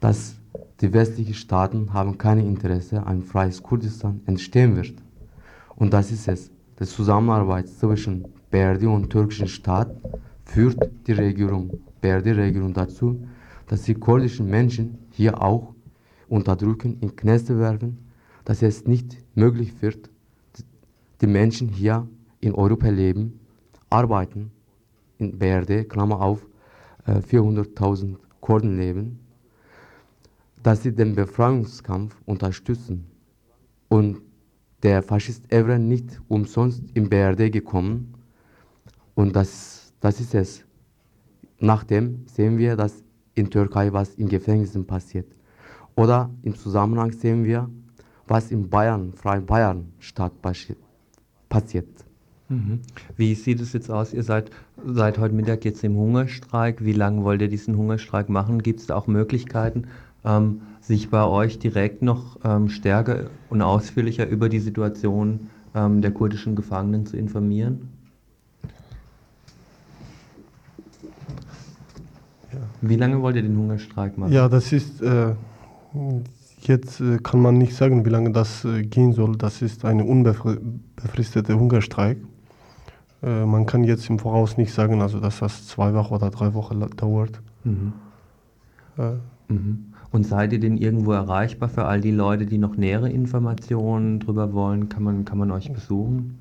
dass 0.00 0.36
die 0.80 0.92
westlichen 0.92 1.34
Staaten 1.34 1.92
haben 1.92 2.18
kein 2.18 2.38
Interesse, 2.38 3.06
ein 3.06 3.22
freies 3.22 3.62
Kurdistan 3.62 4.20
entstehen 4.26 4.76
wird. 4.76 4.94
Und 5.76 5.92
das 5.92 6.10
ist 6.10 6.28
es. 6.28 6.50
Die 6.78 6.86
Zusammenarbeit 6.86 7.68
zwischen 7.68 8.24
BRD 8.50 8.84
und 8.84 9.10
türkischen 9.10 9.48
Staat 9.48 9.94
führt 10.44 10.90
die 11.06 11.12
Regierung, 11.12 11.78
BRD-Regierung 12.00 12.72
dazu, 12.72 13.24
dass 13.66 13.82
die 13.82 13.94
kurdischen 13.94 14.48
Menschen 14.48 14.98
hier 15.16 15.40
auch 15.40 15.74
unterdrücken, 16.28 16.98
in 17.00 17.16
Kneste 17.16 17.58
werfen, 17.58 18.10
dass 18.44 18.62
es 18.62 18.86
nicht 18.86 19.16
möglich 19.34 19.80
wird, 19.80 20.10
die 21.20 21.26
Menschen 21.26 21.68
hier 21.68 22.08
in 22.40 22.54
Europa 22.54 22.88
leben, 22.88 23.40
arbeiten 23.90 24.50
in 25.18 25.38
BRD, 25.38 25.88
Klammer 25.88 26.20
auf, 26.20 26.46
400.000 27.06 28.14
äh, 28.14 28.16
Kurden 28.40 28.76
leben. 28.76 29.20
dass 30.64 30.82
sie 30.82 30.94
den 30.94 31.14
Befreiungskampf 31.14 32.16
unterstützen. 32.24 33.04
Und 33.88 34.22
der 34.82 35.02
Faschist 35.02 35.52
Evren 35.52 35.88
nicht 35.88 36.20
umsonst 36.28 36.82
in 36.94 37.10
BRD 37.10 37.52
gekommen. 37.52 38.14
Und 39.14 39.36
das, 39.36 39.92
das 40.00 40.20
ist 40.20 40.34
es. 40.34 40.64
Nachdem 41.60 42.26
sehen 42.26 42.56
wir, 42.56 42.76
dass 42.76 43.03
in 43.34 43.50
Türkei 43.50 43.92
was 43.92 44.14
in 44.14 44.28
Gefängnissen 44.28 44.86
passiert. 44.86 45.26
Oder 45.96 46.30
im 46.42 46.54
Zusammenhang 46.56 47.12
sehen 47.12 47.44
wir, 47.44 47.68
was 48.26 48.50
in 48.50 48.68
Bayern, 48.68 49.12
Frei 49.12 49.40
Bayern 49.40 49.92
Stadt 49.98 50.32
passiert. 51.48 52.04
Mhm. 52.48 52.80
Wie 53.16 53.34
sieht 53.34 53.60
es 53.60 53.72
jetzt 53.72 53.90
aus? 53.90 54.12
Ihr 54.12 54.22
seid 54.22 54.50
seit 54.84 55.18
heute 55.18 55.34
Mittag 55.34 55.64
jetzt 55.64 55.82
im 55.84 55.96
Hungerstreik. 55.96 56.84
Wie 56.84 56.92
lange 56.92 57.24
wollt 57.24 57.40
ihr 57.42 57.48
diesen 57.48 57.76
Hungerstreik 57.76 58.28
machen? 58.28 58.62
Gibt 58.62 58.80
es 58.80 58.86
da 58.86 58.96
auch 58.96 59.06
Möglichkeiten, 59.06 59.84
ähm, 60.24 60.62
sich 60.80 61.10
bei 61.10 61.24
euch 61.24 61.58
direkt 61.58 62.02
noch 62.02 62.38
ähm, 62.44 62.68
stärker 62.68 63.30
und 63.48 63.62
ausführlicher 63.62 64.28
über 64.28 64.48
die 64.48 64.60
Situation 64.60 65.48
ähm, 65.74 66.02
der 66.02 66.10
kurdischen 66.10 66.54
Gefangenen 66.54 67.06
zu 67.06 67.16
informieren? 67.16 67.93
Wie 72.88 72.96
lange 72.96 73.20
wollt 73.22 73.36
ihr 73.36 73.42
den 73.42 73.56
Hungerstreik 73.56 74.18
machen? 74.18 74.32
Ja, 74.32 74.48
das 74.48 74.72
ist, 74.72 75.00
äh, 75.00 75.34
jetzt 76.60 77.00
äh, 77.00 77.18
kann 77.18 77.40
man 77.40 77.58
nicht 77.58 77.74
sagen, 77.74 78.04
wie 78.04 78.10
lange 78.10 78.30
das 78.30 78.64
äh, 78.64 78.82
gehen 78.82 79.12
soll. 79.12 79.36
Das 79.36 79.62
ist 79.62 79.84
ein 79.84 80.00
unbefristeter 80.00 81.58
Hungerstreik. 81.58 82.18
Äh, 83.22 83.46
man 83.46 83.66
kann 83.66 83.84
jetzt 83.84 84.08
im 84.10 84.18
Voraus 84.18 84.56
nicht 84.56 84.72
sagen, 84.72 85.00
also 85.00 85.20
dass 85.20 85.38
das 85.38 85.66
zwei 85.66 85.94
Wochen 85.94 86.14
oder 86.14 86.30
drei 86.30 86.52
Wochen 86.54 86.84
dauert. 86.96 87.40
Mhm. 87.64 87.92
Mhm. 89.48 89.86
Und 90.12 90.26
seid 90.26 90.52
ihr 90.52 90.60
denn 90.60 90.76
irgendwo 90.76 91.12
erreichbar 91.12 91.68
für 91.68 91.86
all 91.86 92.00
die 92.00 92.12
Leute, 92.12 92.46
die 92.46 92.58
noch 92.58 92.76
nähere 92.76 93.10
Informationen 93.10 94.20
darüber 94.20 94.52
wollen? 94.52 94.88
Kann 94.88 95.02
man, 95.02 95.24
kann 95.24 95.38
man 95.38 95.50
euch 95.50 95.72
besuchen? 95.72 96.38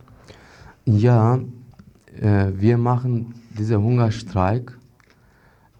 Ja, 0.85 1.39
äh, 2.21 2.51
wir 2.55 2.77
machen 2.77 3.33
diesen 3.57 3.81
Hungerstreik 3.81 4.77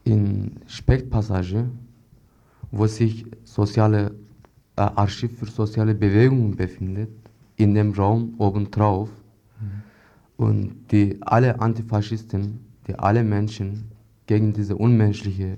in 0.03 0.59
Speckpassage, 0.67 1.69
wo 2.71 2.87
sich 2.87 3.25
soziale 3.43 4.11
äh, 4.75 4.81
Archiv 4.81 5.37
für 5.37 5.45
soziale 5.45 5.93
Bewegungen 5.93 6.55
befindet, 6.55 7.09
in 7.55 7.73
dem 7.75 7.91
Raum 7.91 8.33
obendrauf. 8.37 9.09
Mhm. 9.59 10.45
Und 10.45 10.91
die 10.91 11.17
alle 11.21 11.59
Antifaschisten, 11.59 12.59
die 12.87 12.95
alle 12.95 13.23
Menschen 13.23 13.91
gegen 14.25 14.53
diese 14.53 14.75
unmenschlichen 14.75 15.57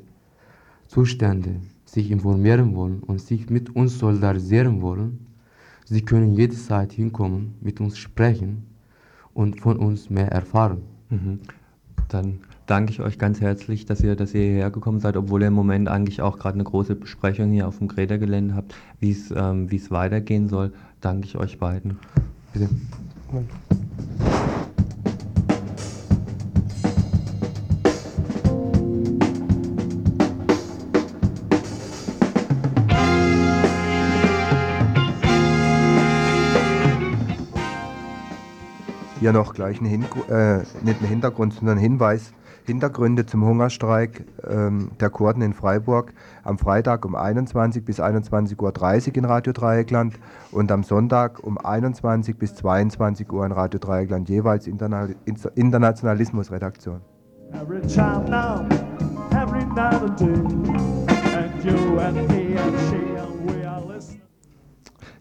Zustände 0.87 1.61
sich 1.85 2.11
informieren 2.11 2.75
wollen 2.75 2.99
und 2.99 3.21
sich 3.21 3.49
mit 3.49 3.75
uns 3.75 3.97
solidarisieren 3.99 4.81
wollen, 4.81 5.25
sie 5.85 6.01
können 6.01 6.33
jederzeit 6.33 6.91
hinkommen, 6.91 7.55
mit 7.61 7.79
uns 7.79 7.97
sprechen 7.97 8.65
und 9.33 9.61
von 9.61 9.77
uns 9.77 10.09
mehr 10.09 10.31
erfahren. 10.31 10.81
Mhm. 11.09 11.39
Dann 12.09 12.39
danke 12.68 12.91
ich 12.91 12.99
euch 13.01 13.18
ganz 13.18 13.41
herzlich, 13.41 13.86
dass 13.86 14.01
ihr, 14.01 14.16
dass 14.16 14.34
ihr 14.34 14.41
hierher 14.41 14.72
gekommen 14.72 14.99
seid, 14.99 15.18
obwohl 15.18 15.41
ihr 15.41 15.49
im 15.49 15.53
Moment 15.53 15.88
eigentlich 15.88 16.22
auch 16.22 16.38
gerade 16.38 16.55
eine 16.55 16.63
große 16.63 16.95
Besprechung 16.95 17.51
hier 17.51 17.68
auf 17.68 17.78
dem 17.78 17.88
Greta-Gelände 17.88 18.55
habt, 18.55 18.76
wie 18.99 19.11
es 19.11 19.32
ähm, 19.32 19.70
weitergehen 19.91 20.49
soll. 20.49 20.74
Danke 21.01 21.28
ich 21.28 21.38
euch 21.38 21.59
beiden. 21.59 21.99
Bitte. 22.53 22.70
Hier 39.20 39.34
noch 39.34 39.55
gleich 39.55 39.82
ein 39.82 39.86
äh, 40.30 40.57
nicht 40.84 41.01
ein 41.01 41.07
Hintergrund, 41.07 41.53
sondern 41.53 41.78
ein 41.78 41.82
Hinweis. 41.82 42.32
Hintergründe 42.66 43.26
zum 43.26 43.45
Hungerstreik 43.45 44.26
ähm, 44.47 44.91
der 44.99 45.09
Kurden 45.09 45.41
in 45.41 45.53
Freiburg 45.53 46.13
am 46.43 46.57
Freitag 46.57 47.05
um 47.05 47.16
21 47.16 47.86
bis 47.86 47.99
21.30 47.99 49.09
Uhr 49.09 49.18
in 49.18 49.26
Radio 49.26 49.53
Dreieckland 49.53 50.16
und 50.51 50.72
am 50.72 50.84
Sonntag 50.84 51.43
um 51.43 51.57
21 51.57 52.38
bis 52.38 52.55
22 52.55 53.32
Uhr 53.32 53.45
in 53.45 53.51
Radio 53.51 53.80
Dreieckland, 53.80 54.30
jeweils 54.30 54.68
Interna 54.68 55.07
Internationalismusredaktion. 55.55 57.01
Every 57.53 57.82
time 57.82 58.30
now, 58.30 58.66
every 59.32 59.63
night 59.66 60.01
and 60.01 60.20
day, 60.20 60.28
and 61.36 61.63
you 61.63 61.99
and 61.99 62.28
me 62.28 62.59
and 62.59 62.76
she 62.89 63.05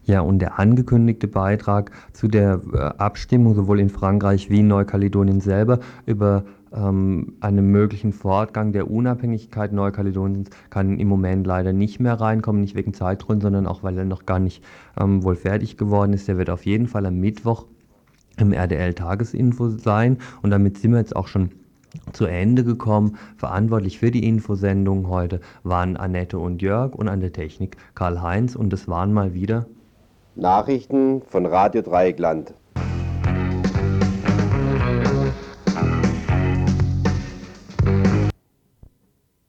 ja, 0.07 0.21
und 0.21 0.39
der 0.39 0.59
angekündigte 0.59 1.27
Beitrag 1.27 1.89
zu 2.13 2.27
der 2.27 2.61
äh, 2.73 2.77
Abstimmung 2.77 3.55
sowohl 3.55 3.79
in 3.79 3.89
Frankreich 3.89 4.51
wie 4.51 4.59
in 4.59 4.67
Neukaledonien 4.67 5.41
selber 5.41 5.79
über 6.05 6.43
ähm, 6.75 7.33
einen 7.39 7.71
möglichen 7.71 8.13
Fortgang 8.13 8.73
der 8.73 8.89
Unabhängigkeit 8.89 9.73
Neukaledoniens 9.73 10.49
kann 10.69 10.99
im 10.99 11.07
Moment 11.07 11.47
leider 11.47 11.73
nicht 11.73 11.99
mehr 11.99 12.19
reinkommen, 12.19 12.61
nicht 12.61 12.75
wegen 12.75 12.93
Zeitgründen, 12.93 13.41
sondern 13.41 13.67
auch 13.67 13.83
weil 13.83 13.97
er 13.97 14.05
noch 14.05 14.25
gar 14.25 14.39
nicht 14.39 14.63
ähm, 14.99 15.23
wohl 15.23 15.35
fertig 15.35 15.77
geworden 15.77 16.13
ist. 16.13 16.27
Der 16.27 16.37
wird 16.37 16.49
auf 16.49 16.65
jeden 16.65 16.87
Fall 16.87 17.05
am 17.05 17.19
Mittwoch 17.19 17.65
im 18.37 18.51
RDL-Tagesinfo 18.51 19.69
sein 19.69 20.17
und 20.41 20.51
damit 20.51 20.77
sind 20.77 20.91
wir 20.91 20.99
jetzt 20.99 21.15
auch 21.15 21.27
schon 21.27 21.51
zu 22.11 22.25
Ende 22.25 22.63
gekommen. 22.63 23.17
Verantwortlich 23.37 23.99
für 23.99 24.11
die 24.11 24.27
Infosendung 24.27 25.07
heute 25.07 25.39
waren 25.63 25.95
Annette 25.95 26.37
und 26.37 26.61
Jörg 26.61 26.93
und 26.93 27.07
an 27.07 27.21
der 27.21 27.31
Technik 27.31 27.77
Karl-Heinz 27.95 28.55
und 28.55 28.73
es 28.73 28.87
waren 28.87 29.13
mal 29.13 29.33
wieder 29.33 29.65
Nachrichten 30.35 31.21
von 31.29 31.45
Radio 31.45 31.81
Dreieckland. 31.81 32.53